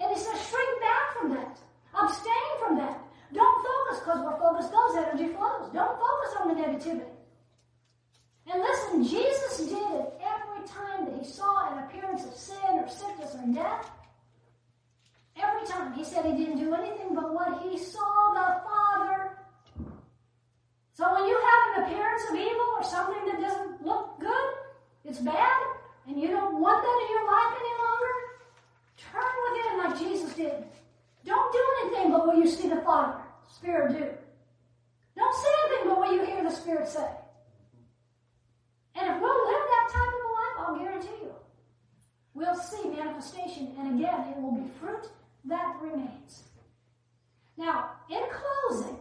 And 0.00 0.10
he 0.12 0.18
says 0.18 0.38
shrink 0.48 0.80
back 0.80 1.18
from 1.18 1.30
that. 1.34 1.58
Abstain 1.94 2.52
from 2.60 2.76
that. 2.76 3.00
Don't 3.32 3.66
focus 3.66 4.00
because 4.00 4.24
where 4.24 4.36
focus 4.36 4.66
goes, 4.66 4.96
energy 4.96 5.34
flows. 5.34 5.70
Don't 5.72 5.98
focus 5.98 6.34
on 6.40 6.48
the 6.48 6.54
negativity. 6.54 7.10
And 8.50 8.62
listen, 8.62 9.04
Jesus 9.04 9.58
did 9.58 9.90
it 10.00 10.20
every 10.22 10.66
time 10.66 11.04
that 11.04 11.18
he 11.18 11.24
saw 11.24 11.72
an 11.72 11.84
appearance 11.84 12.24
of 12.24 12.34
sin 12.34 12.78
or 12.78 12.88
sickness 12.88 13.34
or 13.34 13.52
death. 13.52 13.90
Every 15.36 15.66
time. 15.68 15.92
He 15.92 16.04
said 16.04 16.24
he 16.24 16.32
didn't 16.32 16.58
do 16.58 16.74
anything 16.74 17.14
but 17.14 17.32
what 17.34 17.62
he 17.62 17.78
saw 17.78 18.32
the 18.32 18.60
Father. 18.64 18.77
So 20.98 21.06
when 21.14 21.28
you 21.28 21.38
have 21.38 21.62
an 21.76 21.84
appearance 21.84 22.22
of 22.28 22.34
evil 22.34 22.74
or 22.74 22.82
something 22.82 23.24
that 23.26 23.40
doesn't 23.40 23.86
look 23.86 24.18
good, 24.18 24.50
it's 25.04 25.20
bad, 25.20 25.62
and 26.08 26.20
you 26.20 26.26
don't 26.26 26.60
want 26.60 26.82
that 26.82 26.98
in 27.04 27.14
your 27.14 27.24
life 27.24 27.54
any 27.54 27.74
longer, 27.86 28.14
turn 28.98 29.32
within 29.46 29.78
like 29.78 29.96
Jesus 29.96 30.34
did. 30.34 30.64
Don't 31.24 31.52
do 31.52 31.62
anything 31.82 32.10
but 32.10 32.26
what 32.26 32.36
you 32.36 32.48
see 32.48 32.68
the 32.68 32.80
Father, 32.80 33.14
Spirit 33.46 33.92
do. 33.92 34.08
Don't 35.16 35.36
say 35.36 35.48
anything 35.62 35.88
but 35.88 35.98
what 35.98 36.12
you 36.12 36.26
hear 36.26 36.42
the 36.42 36.50
Spirit 36.50 36.88
say. 36.88 37.08
And 38.96 39.14
if 39.14 39.22
we'll 39.22 39.46
live 39.46 39.66
that 39.70 39.88
type 39.92 40.02
of 40.02 40.24
a 40.26 40.32
life, 40.34 40.56
I'll 40.66 40.78
guarantee 40.80 41.22
you, 41.22 41.32
we'll 42.34 42.56
see 42.56 42.88
manifestation, 42.88 43.72
and 43.78 44.00
again, 44.00 44.34
it 44.34 44.42
will 44.42 44.50
be 44.50 44.68
fruit 44.80 45.08
that 45.44 45.76
remains. 45.80 46.42
Now, 47.56 47.90
in 48.10 48.22
closing, 48.32 48.96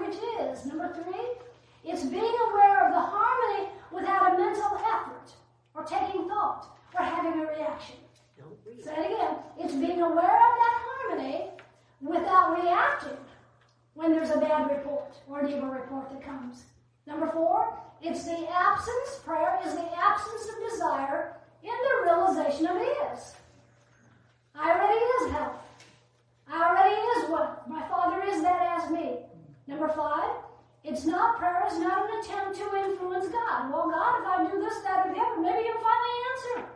which 0.00 0.16
is. 0.40 0.66
Number 0.66 0.92
three, 0.94 1.26
it's 1.84 2.04
being 2.04 2.34
aware 2.50 2.86
of 2.86 2.92
the 2.92 3.00
harmony 3.00 3.70
without 3.90 4.34
a 4.34 4.38
mental 4.38 4.78
effort 4.94 5.32
or 5.74 5.84
taking 5.84 6.28
thought 6.28 6.66
or 6.94 7.04
having 7.04 7.40
a 7.40 7.46
reaction. 7.46 7.96
Say 8.82 8.92
it 8.92 9.12
again. 9.12 9.36
It's 9.58 9.74
being 9.74 10.02
aware 10.02 10.14
of 10.14 10.54
that 10.62 10.82
harmony 10.86 11.50
without 12.00 12.60
reacting 12.60 13.18
when 13.94 14.12
there's 14.12 14.30
a 14.30 14.38
bad 14.38 14.70
report 14.70 15.14
or 15.28 15.40
an 15.40 15.48
evil 15.48 15.68
report 15.68 16.10
that 16.10 16.24
comes. 16.24 16.64
Number 17.06 17.28
four, 17.30 17.78
it's 18.00 18.24
the 18.24 18.48
absence, 18.52 19.20
prayer 19.24 19.60
is 19.64 19.74
the 19.74 19.88
absence 19.96 20.48
of 20.48 20.70
desire 20.70 21.36
in 21.62 21.70
the 21.70 22.10
realization 22.10 22.66
of 22.66 22.76
is. 22.76 23.34
I 24.54 24.72
already 24.72 24.98
is 24.98 25.32
health. 25.32 25.62
I 26.48 26.68
already 26.68 26.94
is 26.94 27.30
what? 27.30 27.68
My 27.68 27.86
Father 27.88 28.22
is 28.24 28.42
that 28.42 28.82
as 28.82 28.90
me. 28.90 29.18
Number 29.66 29.88
five, 29.88 30.30
It's 30.84 31.04
not, 31.04 31.38
prayer 31.38 31.62
is 31.70 31.78
not 31.78 32.10
an 32.10 32.18
attempt 32.20 32.58
to 32.58 32.76
influence 32.76 33.28
God. 33.28 33.70
Well, 33.70 33.88
God, 33.88 34.20
if 34.20 34.26
I 34.26 34.50
do 34.50 34.60
this, 34.60 34.78
that, 34.82 35.06
or 35.06 35.14
the 35.14 35.20
other, 35.20 35.40
maybe 35.40 35.68
you'll 35.68 35.80
finally 35.80 36.16
answer. 36.32 36.68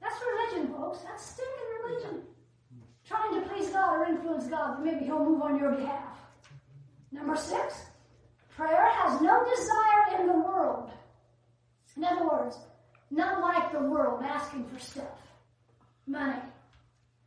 That's 0.00 0.16
religion, 0.20 0.74
folks. 0.74 0.98
That's 1.00 1.24
stinking 1.24 1.70
religion. 1.84 2.22
Trying 3.06 3.40
to 3.40 3.48
please 3.48 3.68
God 3.68 4.00
or 4.00 4.04
influence 4.06 4.46
God, 4.48 4.84
maybe 4.84 5.04
He'll 5.04 5.24
move 5.24 5.42
on 5.42 5.58
your 5.58 5.72
behalf. 5.72 6.18
Number 7.12 7.36
six, 7.36 7.86
prayer 8.56 8.88
has 8.90 9.20
no 9.20 9.44
desire 9.44 10.20
in 10.20 10.26
the 10.26 10.34
world. 10.34 10.90
In 11.96 12.04
other 12.04 12.28
words, 12.28 12.58
not 13.10 13.40
like 13.40 13.72
the 13.72 13.80
world 13.80 14.22
asking 14.24 14.64
for 14.68 14.78
stuff 14.78 15.04
money, 16.06 16.40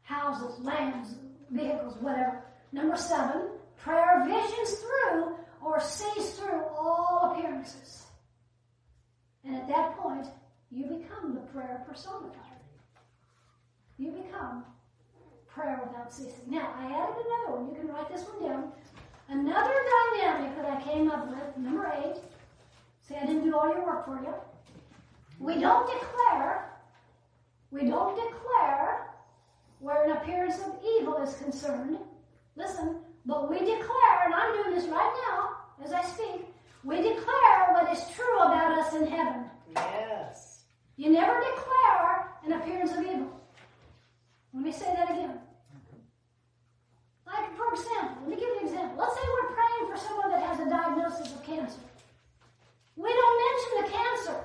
houses, 0.03 0.59
lands, 0.59 1.15
vehicles, 1.49 1.95
whatever. 2.01 2.43
Number 2.71 2.95
seven, 2.95 3.49
prayer 3.83 4.25
visions 4.25 4.79
through 4.79 5.35
or 5.63 5.79
sees 5.79 6.31
through 6.31 6.63
all 6.77 7.31
appearances. 7.31 8.05
And 9.43 9.55
at 9.55 9.67
that 9.67 9.97
point, 9.97 10.27
you 10.71 10.85
become 10.85 11.33
the 11.33 11.41
prayer 11.51 11.83
personified. 11.87 12.37
You 13.97 14.11
become 14.11 14.63
prayer 15.47 15.79
without 15.85 16.13
ceasing. 16.13 16.45
Now, 16.47 16.73
I 16.77 16.85
added 16.85 17.25
another 17.25 17.59
one. 17.59 17.69
You 17.69 17.75
can 17.75 17.87
write 17.87 18.09
this 18.09 18.25
one 18.27 18.49
down. 18.49 18.71
Another 19.29 19.73
dynamic 20.13 20.55
that 20.57 20.65
I 20.65 20.81
came 20.81 21.09
up 21.09 21.29
with, 21.29 21.57
number 21.57 21.91
eight. 22.03 22.17
See, 23.01 23.15
I 23.15 23.25
didn't 23.25 23.43
do 23.43 23.55
all 23.55 23.69
your 23.69 23.85
work 23.85 24.05
for 24.05 24.19
you. 24.21 24.33
We 25.39 25.59
don't 25.59 25.89
declare, 25.91 26.71
we 27.71 27.89
don't 27.89 28.15
declare 28.15 29.07
where 29.79 30.03
an 30.03 30.17
appearance 30.17 30.59
of 30.59 30.75
evil 30.97 31.17
is 31.23 31.35
concerned. 31.35 31.97
Listen, 32.55 32.97
but 33.25 33.49
we 33.49 33.59
declare, 33.59 34.17
and 34.25 34.33
I'm 34.33 34.63
doing 34.63 34.75
this 34.75 34.87
right 34.87 35.13
now 35.29 35.85
as 35.85 35.93
I 35.93 36.03
speak, 36.03 36.45
we 36.83 36.97
declare 36.97 37.73
what 37.73 37.91
is 37.91 38.03
true 38.15 38.39
about 38.39 38.79
us 38.79 38.93
in 38.95 39.07
heaven. 39.07 39.45
Yes. 39.75 40.63
You 40.97 41.11
never 41.11 41.39
declare 41.39 42.31
an 42.45 42.53
appearance 42.53 42.91
of 42.91 43.01
evil. 43.01 43.29
Let 44.53 44.63
me 44.63 44.71
say 44.71 44.93
that 44.95 45.09
again. 45.11 45.39
Like, 47.25 47.55
for 47.55 47.73
example, 47.73 48.17
let 48.21 48.29
me 48.29 48.35
give 48.35 48.49
you 48.49 48.59
an 48.59 48.67
example. 48.67 48.97
Let's 48.97 49.15
say 49.15 49.21
we're 49.23 49.55
praying 49.55 49.91
for 49.91 49.97
someone 49.97 50.31
that 50.31 50.43
has 50.43 50.59
a 50.59 50.69
diagnosis 50.69 51.33
of 51.33 51.43
cancer. 51.43 51.79
We 52.95 53.09
don't 53.09 53.37
mention 53.39 53.71
the 53.81 53.97
cancer. 53.97 54.37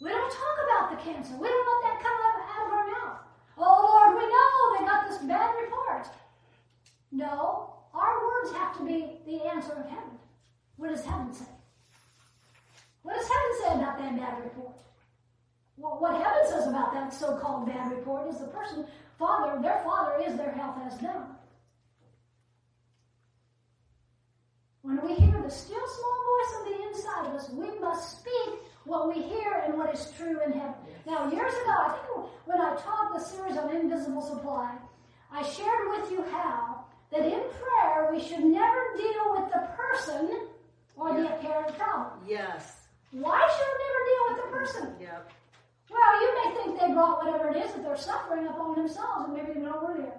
We 0.00 0.08
don't 0.08 0.32
talk 0.32 0.56
about 0.64 0.90
the 0.90 0.98
cancer. 1.04 1.36
We 1.36 1.46
don't 1.46 1.66
let 1.68 1.80
that 1.86 2.02
come 2.02 2.18
out 2.24 2.66
of 2.66 2.72
our 2.72 2.86
mouth. 2.88 3.20
Oh 3.58 3.76
Lord, 3.84 4.16
we 4.16 4.24
know 4.26 4.50
they 4.74 4.84
got 4.88 5.08
this 5.08 5.18
bad 5.28 5.54
report. 5.60 6.08
No, 7.12 7.74
our 7.92 8.26
words 8.26 8.56
have 8.56 8.76
to 8.78 8.84
be 8.84 9.18
the 9.26 9.44
answer 9.44 9.72
of 9.72 9.88
heaven. 9.88 10.18
What 10.76 10.90
does 10.90 11.04
heaven 11.04 11.32
say? 11.34 11.44
What 13.02 13.16
does 13.16 13.28
heaven 13.28 13.52
say 13.62 13.82
about 13.82 13.98
that 13.98 14.16
bad 14.16 14.44
report? 14.44 14.76
Well, 15.76 15.98
what 15.98 16.22
heaven 16.22 16.42
says 16.46 16.66
about 16.66 16.92
that 16.92 17.12
so-called 17.12 17.66
bad 17.66 17.90
report 17.90 18.28
is 18.28 18.38
the 18.38 18.46
person, 18.46 18.84
father, 19.18 19.60
their 19.62 19.82
father 19.82 20.22
is 20.26 20.36
their 20.36 20.52
health 20.52 20.76
has 20.82 20.98
done. 20.98 21.36
When 24.82 25.00
we 25.06 25.14
hear 25.14 25.42
the 25.42 25.50
still 25.50 25.86
small 25.86 26.18
voice 26.36 26.54
of 26.58 26.64
the 26.66 26.88
inside 26.88 27.26
of 27.26 27.34
us, 27.34 27.50
we 27.50 27.78
must 27.80 28.18
speak 28.18 28.60
what 28.84 29.14
we 29.14 29.22
hear 29.22 29.62
and 29.64 29.76
what 29.76 29.94
is 29.94 30.12
true 30.16 30.40
in 30.44 30.52
heaven. 30.52 30.74
Now, 31.06 31.30
years 31.30 31.52
ago, 31.52 31.70
I 31.70 31.98
think 32.06 32.26
when 32.44 32.60
I 32.60 32.76
taught 32.76 33.12
the 33.14 33.20
series 33.20 33.56
on 33.56 33.74
invisible 33.74 34.22
supply, 34.22 34.76
I 35.32 35.42
shared 35.42 35.88
with 35.90 36.10
you 36.10 36.24
how 36.30 36.79
that 37.10 37.20
in 37.24 37.42
prayer 37.58 38.08
we 38.12 38.20
should 38.22 38.44
never 38.44 38.94
deal 38.96 39.32
with 39.32 39.52
the 39.52 39.66
person 39.76 40.46
or 40.96 41.14
the 41.14 41.26
apparent 41.34 41.76
problem. 41.78 42.20
Yes. 42.28 42.76
Why 43.12 43.40
should 43.50 43.70
we 43.72 43.84
never 43.86 44.02
deal 44.10 44.24
with 44.28 44.36
the 44.44 44.50
person? 44.56 44.94
Yep. 45.00 45.32
Well, 45.90 46.22
you 46.22 46.30
may 46.38 46.54
think 46.54 46.80
they 46.80 46.92
brought 46.94 47.24
whatever 47.24 47.48
it 47.50 47.56
is 47.64 47.72
that 47.72 47.82
they're 47.82 47.96
suffering 47.96 48.46
upon 48.46 48.76
themselves, 48.76 49.24
and 49.26 49.34
maybe 49.34 49.54
they're 49.54 49.62
not 49.64 49.82
worthy 49.82 50.02
of 50.02 50.08
it. 50.08 50.16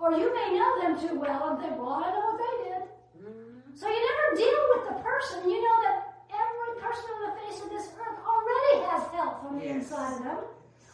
Or 0.00 0.12
you 0.12 0.32
may 0.34 0.56
know 0.58 0.72
them 0.82 1.00
too 1.00 1.18
well 1.18 1.50
and 1.50 1.58
think, 1.60 1.76
well, 1.78 2.02
I 2.04 2.10
know 2.10 2.22
what 2.30 2.38
they 2.38 2.54
did. 2.68 2.82
Mm-hmm. 3.18 3.74
So 3.74 3.88
you 3.88 3.98
never 3.98 4.36
deal 4.36 4.60
with 4.76 4.84
the 4.90 5.02
person. 5.02 5.48
You 5.50 5.58
know 5.62 5.76
that 5.82 6.14
every 6.30 6.80
person 6.80 7.04
on 7.10 7.20
the 7.30 7.34
face 7.42 7.62
of 7.62 7.70
this 7.70 7.88
earth 7.98 8.18
already 8.22 8.86
has 8.90 9.02
health 9.14 9.38
on 9.46 9.58
the 9.58 9.64
Yes. 9.64 9.74
inside 9.90 10.18
of 10.18 10.22
them, 10.24 10.38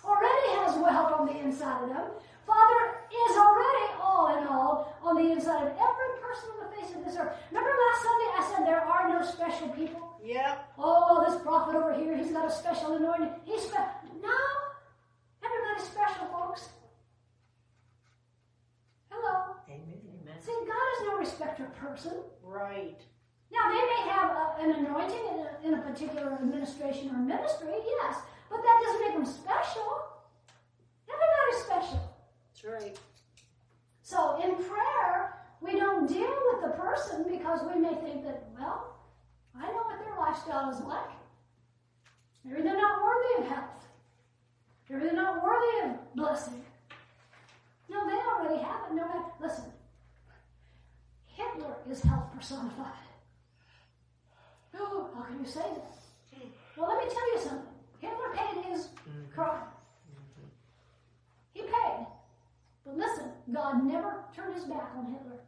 already 0.04 0.48
has 0.60 0.76
wealth 0.78 1.12
on 1.12 1.26
the 1.26 1.36
inside 1.38 1.84
of 1.84 1.88
them. 1.90 2.10
Father 2.46 2.98
is 3.10 3.36
already 3.36 3.86
all 4.00 4.38
in 4.38 4.46
all 4.46 4.96
on 5.02 5.16
the 5.16 5.32
inside 5.32 5.62
of 5.62 5.72
every 5.72 6.10
person 6.20 6.50
on 6.50 6.66
the 6.66 6.76
face 6.76 6.94
of 6.96 7.04
this 7.04 7.16
earth. 7.16 7.36
Remember 7.50 7.70
last 7.70 8.02
Sunday 8.02 8.28
I 8.34 8.52
said 8.52 8.66
there 8.66 8.80
are 8.80 9.08
no 9.08 9.24
special 9.24 9.68
people? 9.68 10.18
Yep. 10.24 10.72
Oh, 10.78 11.24
this 11.28 11.40
prophet 11.42 11.76
over 11.76 11.94
here, 11.94 12.16
he's 12.16 12.32
got 12.32 12.46
a 12.46 12.52
special 12.52 12.96
anointing. 12.96 13.30
He's 13.44 13.62
special. 13.62 13.86
No, 14.22 14.38
everybody's 15.44 15.88
special, 15.88 16.26
folks. 16.26 16.68
Hello. 19.10 19.56
Amen. 19.68 20.00
Amen. 20.22 20.40
See, 20.40 20.52
God 20.52 20.86
is 20.96 21.06
no 21.06 21.18
respecter 21.18 21.64
of 21.64 21.74
person. 21.76 22.12
Right. 22.42 23.00
Now, 23.52 23.68
they 23.70 23.82
may 23.82 24.10
have 24.10 24.30
a, 24.30 24.54
an 24.60 24.86
anointing 24.86 25.24
in 25.32 25.38
a, 25.38 25.66
in 25.66 25.74
a 25.74 25.82
particular 25.82 26.32
administration 26.34 27.10
or 27.10 27.18
ministry, 27.18 27.74
yes, 27.84 28.16
but 28.50 28.60
that 28.62 28.80
doesn't 28.84 29.00
make 29.00 29.14
them 29.14 29.26
special. 29.26 29.88
Everybody's 31.08 31.64
special. 31.64 32.00
That's 32.52 32.64
right. 32.64 32.98
So, 34.02 34.40
in 34.42 34.56
prayer, 34.56 35.36
we 35.60 35.78
don't 35.78 36.08
deal 36.08 36.36
with 36.52 36.62
the 36.62 36.76
person 36.76 37.24
because 37.30 37.60
we 37.72 37.80
may 37.80 37.94
think 37.94 38.24
that, 38.24 38.48
well, 38.58 38.96
I 39.56 39.66
know 39.66 39.84
what 39.84 39.98
their 40.00 40.18
lifestyle 40.18 40.70
is 40.70 40.80
like. 40.80 41.10
Maybe 42.44 42.62
they're 42.62 42.76
not 42.76 43.02
worthy 43.02 43.42
of 43.42 43.48
health. 43.56 43.86
Maybe 44.88 45.04
they're 45.04 45.14
not 45.14 45.42
worthy 45.44 45.90
of 45.90 46.14
blessing. 46.16 46.62
No, 47.88 48.08
they 48.08 48.16
already 48.16 48.62
have 48.62 48.90
it. 48.90 48.94
No 48.94 49.06
matter. 49.06 49.20
Listen, 49.40 49.64
Hitler 51.26 51.76
is 51.88 52.02
health 52.02 52.32
personified. 52.34 52.86
Oh, 54.82 55.10
how 55.14 55.22
can 55.24 55.40
you 55.40 55.46
say 55.46 55.60
that? 55.60 56.00
Well, 56.76 56.88
let 56.88 57.04
me 57.04 57.12
tell 57.12 57.34
you 57.34 57.40
something. 57.40 57.79
Hitler 58.00 58.34
paid 58.34 58.64
his 58.64 58.86
mm-hmm. 58.86 59.32
crime. 59.34 59.62
He 61.54 61.62
paid. 61.62 62.06
But 62.84 62.96
listen, 62.96 63.30
God 63.52 63.84
never 63.84 64.24
turned 64.34 64.54
his 64.54 64.64
back 64.64 64.90
on 64.96 65.06
Hitler. 65.06 65.38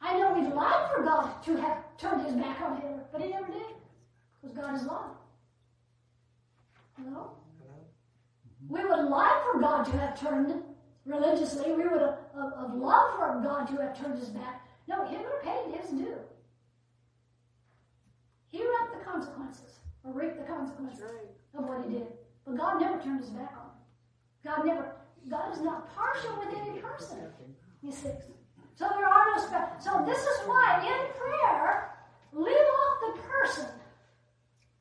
I 0.00 0.18
know 0.18 0.34
we'd 0.34 0.54
like 0.54 0.94
for 0.94 1.02
God 1.02 1.42
to 1.44 1.56
have 1.56 1.78
turned 1.98 2.24
his 2.24 2.34
back 2.34 2.60
on 2.60 2.80
Hitler, 2.80 3.04
but 3.12 3.20
he 3.20 3.28
never 3.28 3.46
did. 3.46 3.74
Because 4.40 4.56
God 4.56 4.74
is 4.76 4.84
love. 4.84 5.10
Know? 7.04 7.30
We 8.68 8.84
would 8.84 9.08
like 9.08 9.42
for 9.52 9.60
God 9.60 9.84
to 9.84 9.92
have 9.92 10.20
turned 10.20 10.62
religiously, 11.08 11.72
we 11.72 11.84
would 11.84 12.02
uh, 12.02 12.16
have, 12.34 12.52
have, 12.52 12.52
have 12.60 12.74
loved 12.74 13.16
for 13.16 13.40
God 13.42 13.66
to 13.68 13.82
have 13.82 13.98
turned 13.98 14.18
his 14.18 14.28
back. 14.28 14.66
No, 14.86 15.06
Hitler 15.06 15.40
paid 15.42 15.74
his 15.74 15.90
due. 15.90 16.18
He 18.48 18.58
reaped 18.58 18.98
the 18.98 19.04
consequences, 19.10 19.77
or 20.08 20.20
reaped 20.20 20.38
the 20.38 20.44
consequences 20.44 21.02
right. 21.02 21.62
of 21.62 21.68
what 21.68 21.84
he 21.84 21.98
did. 21.98 22.06
But 22.46 22.56
God 22.56 22.80
never 22.80 22.98
turned 23.02 23.20
his 23.20 23.30
back 23.30 23.52
on 23.52 23.68
him. 23.68 23.78
God 24.44 24.66
never, 24.66 24.92
God 25.28 25.52
is 25.52 25.60
not 25.60 25.94
partial 25.94 26.38
with 26.38 26.56
any 26.56 26.80
person. 26.80 27.18
You 27.82 27.92
see. 27.92 28.10
So 28.74 28.88
there 28.88 29.06
are 29.06 29.36
no 29.36 29.42
special. 29.42 29.76
So 29.80 30.04
this 30.06 30.18
is 30.18 30.38
why 30.46 30.80
in 30.82 31.12
prayer, 31.20 31.90
leave 32.32 32.54
off 32.56 33.14
the 33.14 33.22
person 33.22 33.66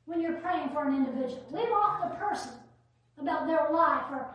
when 0.05 0.21
you're 0.21 0.39
praying 0.39 0.69
for 0.69 0.87
an 0.87 0.95
individual. 0.95 1.43
Leave 1.51 1.71
off 1.71 2.01
the 2.01 2.15
person 2.15 2.53
about 3.19 3.47
their 3.47 3.69
life, 3.71 4.05
or 4.11 4.27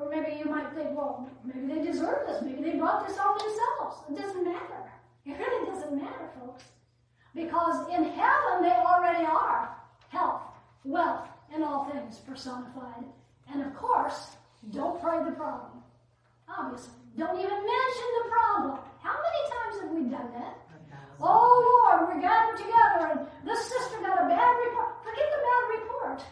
or 0.00 0.08
maybe 0.08 0.38
you 0.38 0.46
might 0.46 0.72
think, 0.74 0.96
well, 0.96 1.28
maybe 1.44 1.66
they 1.66 1.84
deserve 1.84 2.26
this. 2.26 2.42
Maybe 2.42 2.62
they 2.62 2.78
brought 2.78 3.06
this 3.06 3.18
on 3.18 3.36
themselves. 3.36 3.96
It 4.08 4.16
doesn't 4.16 4.44
matter. 4.44 4.90
It 5.26 5.38
really 5.38 5.66
doesn't 5.66 5.94
matter, 5.94 6.30
folks. 6.40 6.64
Because 7.34 7.88
in 7.88 8.04
heaven 8.04 8.62
they 8.62 8.72
already 8.72 9.26
are 9.26 9.76
wealth, 10.84 11.28
and 11.52 11.64
all 11.64 11.84
things 11.84 12.18
personified. 12.18 13.04
And 13.52 13.62
of 13.62 13.74
course, 13.74 14.36
don't 14.70 15.00
pray 15.00 15.22
the 15.24 15.32
problem. 15.32 15.82
Obviously. 16.48 16.94
Don't 17.16 17.38
even 17.38 17.50
mention 17.50 18.08
the 18.24 18.30
problem. 18.30 18.78
How 19.02 19.12
many 19.12 19.42
times 19.52 19.80
have 19.82 19.90
we 19.90 20.10
done 20.10 20.32
that? 20.32 20.58
Oh 21.20 21.84
Lord, 21.84 22.08
we're 22.08 22.22
gathered 22.22 22.56
together 22.56 23.12
and 23.12 23.46
this 23.46 23.60
sister 23.68 24.00
got 24.00 24.24
a 24.24 24.28
bad 24.28 24.52
report. 24.64 25.04
Forget 25.04 25.28
the 25.30 25.42
bad 25.44 25.64
report. 25.76 26.22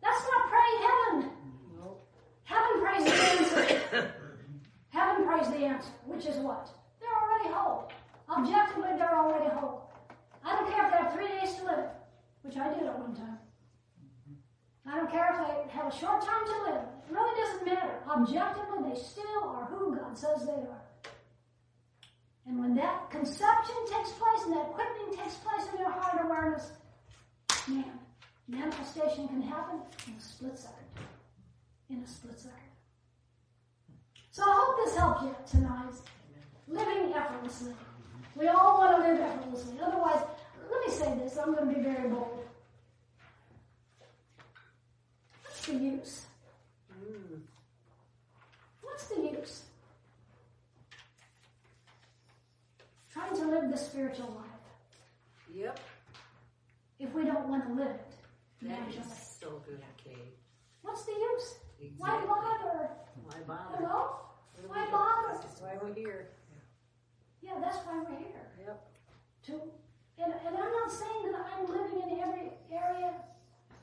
That's 0.00 0.22
not 0.30 0.48
praying 0.48 0.78
heaven. 0.86 1.30
Nope. 1.76 2.08
Heaven 2.44 2.80
prays 2.80 3.04
the 3.04 3.12
answer. 3.12 4.14
Heaven 4.90 5.26
prays 5.26 5.48
the 5.48 5.64
answer, 5.66 5.90
which 6.06 6.26
is 6.26 6.36
what? 6.36 6.70
They're 7.00 7.10
already 7.10 7.52
whole. 7.52 7.90
Objectively, 8.30 8.90
they're 8.96 9.18
already 9.18 9.50
whole. 9.54 9.90
I 10.44 10.56
don't 10.56 10.70
care 10.70 10.86
if 10.86 10.92
they 10.92 10.98
have 10.98 11.12
three 11.12 11.28
days 11.28 11.56
to 11.56 11.64
live, 11.64 11.86
which 12.42 12.56
I 12.56 12.72
did 12.72 12.86
at 12.86 12.98
one 12.98 13.14
time. 13.14 13.38
I 14.86 14.96
don't 14.96 15.10
care 15.10 15.28
if 15.32 15.46
they 15.46 15.72
have 15.72 15.92
a 15.92 15.96
short 15.96 16.22
time 16.22 16.44
to 16.46 16.70
live. 16.70 16.82
It 16.82 17.14
really 17.14 17.40
doesn't 17.40 17.66
matter. 17.66 17.94
Objectively, 18.08 18.90
they 18.90 18.98
still 18.98 19.44
are 19.44 19.66
who 19.66 19.96
God 19.96 20.16
says 20.16 20.46
they 20.46 20.52
are. 20.52 20.82
And 22.46 22.58
when 22.58 22.74
that 22.76 23.10
conception 23.10 23.76
takes 23.86 24.10
place 24.12 24.44
and 24.46 24.56
that 24.56 24.72
quickening 24.72 25.16
takes 25.16 25.36
place 25.36 25.68
in 25.72 25.78
your 25.78 25.90
heart 25.90 26.24
awareness, 26.24 26.72
man, 27.68 27.84
manifestation 28.48 29.28
can 29.28 29.42
happen 29.42 29.80
in 30.08 30.14
a 30.14 30.20
split 30.20 30.58
second. 30.58 31.06
In 31.90 32.02
a 32.02 32.06
split 32.06 32.38
second. 32.38 32.56
So 34.32 34.42
I 34.42 34.54
hope 34.54 34.84
this 34.84 34.96
helped 34.96 35.22
you 35.22 35.36
tonight. 35.50 35.94
Living 36.66 37.12
effortlessly. 37.12 37.74
We 38.36 38.46
all 38.46 38.78
want 38.78 38.96
to 38.96 39.08
live 39.08 39.20
effortlessly. 39.20 39.74
Otherwise, 39.82 40.22
let 40.70 40.86
me 40.86 40.92
say 40.92 41.18
this. 41.18 41.36
I'm 41.36 41.54
going 41.54 41.68
to 41.68 41.74
be 41.74 41.82
very 41.82 42.08
bold. 42.08 42.38
What's 45.42 45.59
the 45.70 45.84
use? 45.84 46.26
Mm. 46.92 47.40
What's 48.82 49.06
the 49.08 49.20
use? 49.38 49.62
Trying 53.12 53.36
to 53.36 53.46
live 53.46 53.70
the 53.70 53.76
spiritual 53.76 54.28
life 54.28 55.54
Yep. 55.54 55.80
if 56.98 57.12
we 57.12 57.24
don't 57.24 57.48
want 57.48 57.66
to 57.66 57.72
live 57.74 57.88
it 57.88 58.12
That 58.62 58.68
naturally. 58.68 58.98
is 58.98 59.36
so 59.40 59.62
good, 59.66 59.82
Kay. 59.96 60.32
What's 60.82 61.04
the 61.04 61.12
use? 61.12 61.54
Why 61.98 62.14
Exactly. 62.16 62.28
bother? 62.28 62.90
Why 63.24 63.40
bother? 63.46 63.76
Hello? 63.76 64.16
Why 64.66 64.90
bother? 64.90 65.38
is 65.46 65.60
why 65.60 65.78
we're 65.82 65.94
here. 65.94 66.28
Yeah, 67.42 67.58
that's 67.60 67.78
why 67.86 67.98
we're 68.08 68.18
here. 68.18 68.50
Yep. 68.58 68.86
To, 69.46 69.52
and, 70.18 70.32
and 70.46 70.56
I'm 70.56 70.72
not 70.72 70.90
saying 70.92 71.32
that 71.32 71.46
I'm 71.54 71.66
living 71.66 72.10
in 72.10 72.20
every 72.20 72.52
area 72.70 73.14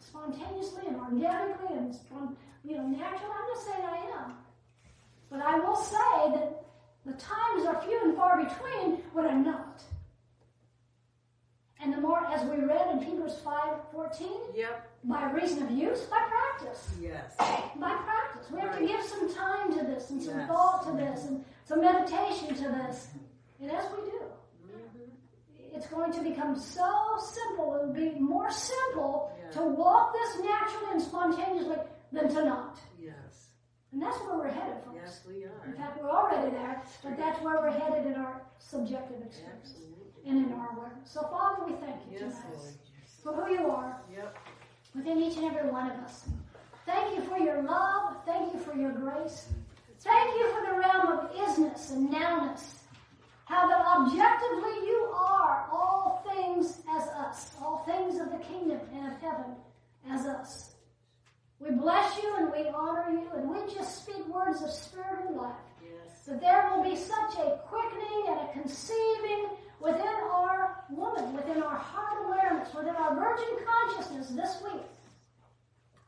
spontaneously 0.07 0.83
and 0.87 0.95
organically 0.97 1.75
and 1.77 1.95
you 2.63 2.77
know 2.77 2.87
naturally. 2.87 3.33
I'm 3.39 3.47
not 3.47 3.63
saying 3.65 3.85
I 3.85 3.97
am, 4.23 4.33
but 5.29 5.41
I 5.41 5.59
will 5.59 5.75
say 5.75 6.31
that 6.35 6.65
the 7.05 7.13
times 7.13 7.65
are 7.65 7.81
few 7.81 7.99
and 8.03 8.15
far 8.15 8.43
between 8.43 8.97
when 9.13 9.25
I'm 9.25 9.43
not. 9.43 9.81
And 11.79 11.93
the 11.93 11.97
more, 12.01 12.25
as 12.25 12.43
we 12.49 12.57
read 12.65 12.89
in 12.91 13.01
Hebrews 13.03 13.39
five 13.43 13.77
fourteen, 13.91 14.39
Yep. 14.55 14.89
by 15.03 15.29
reason 15.31 15.63
of 15.63 15.71
use, 15.71 16.01
by 16.05 16.19
practice. 16.27 16.89
Yes. 16.99 17.35
By 17.37 17.93
practice. 17.95 18.49
We 18.51 18.59
have 18.61 18.77
to 18.79 18.85
give 18.87 19.01
some 19.03 19.33
time 19.33 19.77
to 19.77 19.85
this 19.85 20.09
and 20.09 20.21
some 20.21 20.39
Yes. 20.39 20.47
thought 20.49 20.83
to 20.87 20.91
this 20.93 21.25
and 21.25 21.45
some 21.65 21.81
meditation 21.81 22.55
to 22.55 22.69
this. 22.69 23.09
And 23.61 23.71
as 23.71 23.85
we 23.91 24.09
do, 24.09 24.21
Mhm. 24.65 25.11
it's 25.75 25.87
going 25.87 26.11
to 26.13 26.21
become 26.21 26.55
so 26.55 27.17
simple 27.19 27.75
and 27.75 27.93
be 27.93 28.09
more 28.19 28.49
simple 28.49 29.31
Yeah. 29.47 29.59
to 29.61 29.65
walk 29.67 30.13
this 30.13 30.43
naturally 30.43 30.91
and 30.93 31.01
spontaneously 31.01 31.77
than 32.11 32.29
to 32.29 32.45
not. 32.45 32.79
Yes. 32.99 33.49
And 33.91 34.01
that's 34.01 34.17
where 34.19 34.37
we're 34.37 34.49
headed, 34.49 34.83
folks. 34.85 34.97
Yes, 35.01 35.21
we 35.27 35.43
are. 35.45 35.65
In 35.65 35.73
fact, 35.73 36.01
we're 36.01 36.09
already 36.09 36.51
there, 36.51 36.81
but 37.03 37.17
that's 37.17 37.41
where 37.41 37.55
we're 37.61 37.71
headed 37.71 38.05
in 38.07 38.15
our 38.15 38.41
subjective 38.59 39.21
experience 39.25 39.73
Absolutely. 39.75 40.29
and 40.29 40.45
in 40.47 40.53
our 40.53 40.69
awareness. 40.77 41.09
So, 41.11 41.21
Father, 41.21 41.65
we 41.65 41.73
thank 41.73 41.95
you 42.09 42.17
Yes, 42.19 42.21
tonight 42.39 42.57
Lord. 42.57 42.73
for 43.23 43.33
who 43.45 43.53
you 43.53 43.69
are 43.71 44.01
Yep. 44.13 44.37
within 44.95 45.17
each 45.19 45.37
and 45.37 45.45
every 45.45 45.69
one 45.69 45.89
of 45.89 45.97
us. 45.99 46.27
Thank 46.85 47.15
you 47.17 47.23
for 47.23 47.37
your 47.37 47.61
love. 47.63 48.17
Thank 48.25 48.53
you 48.53 48.59
for 48.59 48.73
your 48.75 48.91
grace. 48.91 49.47
Thank 49.99 50.35
you 50.37 50.49
for 50.53 50.65
the 50.71 50.77
realm 50.79 51.07
of 51.07 51.31
isness 51.31 51.91
and 51.91 52.09
nowness. 52.09 52.83
How 53.47 53.65
that 53.65 53.79
objectively 53.79 54.85
you 54.85 55.09
are 55.15 55.69
all 55.71 56.21
things 56.35 56.81
as 56.91 57.07
us, 57.07 57.51
all 57.61 57.77
things 57.87 58.19
of 58.19 58.29
the 58.29 58.39
kingdom 58.39 58.81
and 58.93 59.07
of 59.07 59.21
heaven 59.21 59.55
as 60.11 60.25
us. 60.25 60.71
We 61.61 61.71
bless 61.71 62.21
you 62.21 62.35
and 62.39 62.51
we 62.51 62.67
honor 62.67 63.09
you 63.09 63.25
and 63.33 63.49
we 63.49 63.73
just 63.73 64.03
speak 64.03 64.27
words 64.27 64.61
of 64.61 64.69
spirit 64.69 65.27
and 65.29 65.37
life. 65.37 65.55
Yes. 65.81 66.25
That 66.25 66.41
there 66.41 66.69
will 66.69 66.83
be 66.83 66.97
such 66.97 67.35
a 67.39 67.57
quickening 67.69 68.25
and 68.27 68.39
a 68.41 68.51
conceiving 68.51 69.47
within 69.79 70.15
our 70.29 70.83
woman, 70.89 71.33
within 71.33 71.63
our 71.63 71.77
heart 71.77 72.25
awareness, 72.25 72.73
within 72.73 72.97
our 72.97 73.15
virgin 73.15 73.65
consciousness 73.65 74.27
this 74.27 74.61
week. 74.61 74.83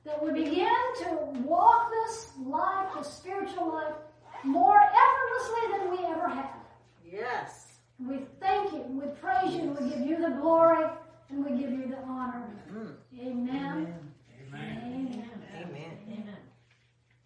That 0.03 0.21
we 0.21 0.31
begin 0.33 0.67
to 1.03 1.15
walk 1.45 1.89
this 1.89 2.31
life, 2.37 2.89
this 2.97 3.13
spiritual 3.13 3.69
life, 3.69 3.95
more 4.43 4.77
effortlessly 4.77 5.77
than 5.77 5.91
we 5.91 6.05
ever 6.05 6.27
have. 6.27 6.58
Yes. 7.11 7.67
We 7.99 8.19
thank 8.39 8.71
you, 8.71 8.83
we 8.89 9.07
praise 9.21 9.53
you, 9.53 9.75
we 9.79 9.89
give 9.89 10.05
you 10.05 10.21
the 10.21 10.35
glory, 10.41 10.85
and 11.29 11.45
we 11.45 11.51
give 11.61 11.71
you 11.71 11.87
the 11.89 11.97
honor. 12.07 12.49
Mm-hmm. 12.71 13.27
Amen. 13.27 13.49
Amen. 13.49 14.13
Amen. 14.47 14.88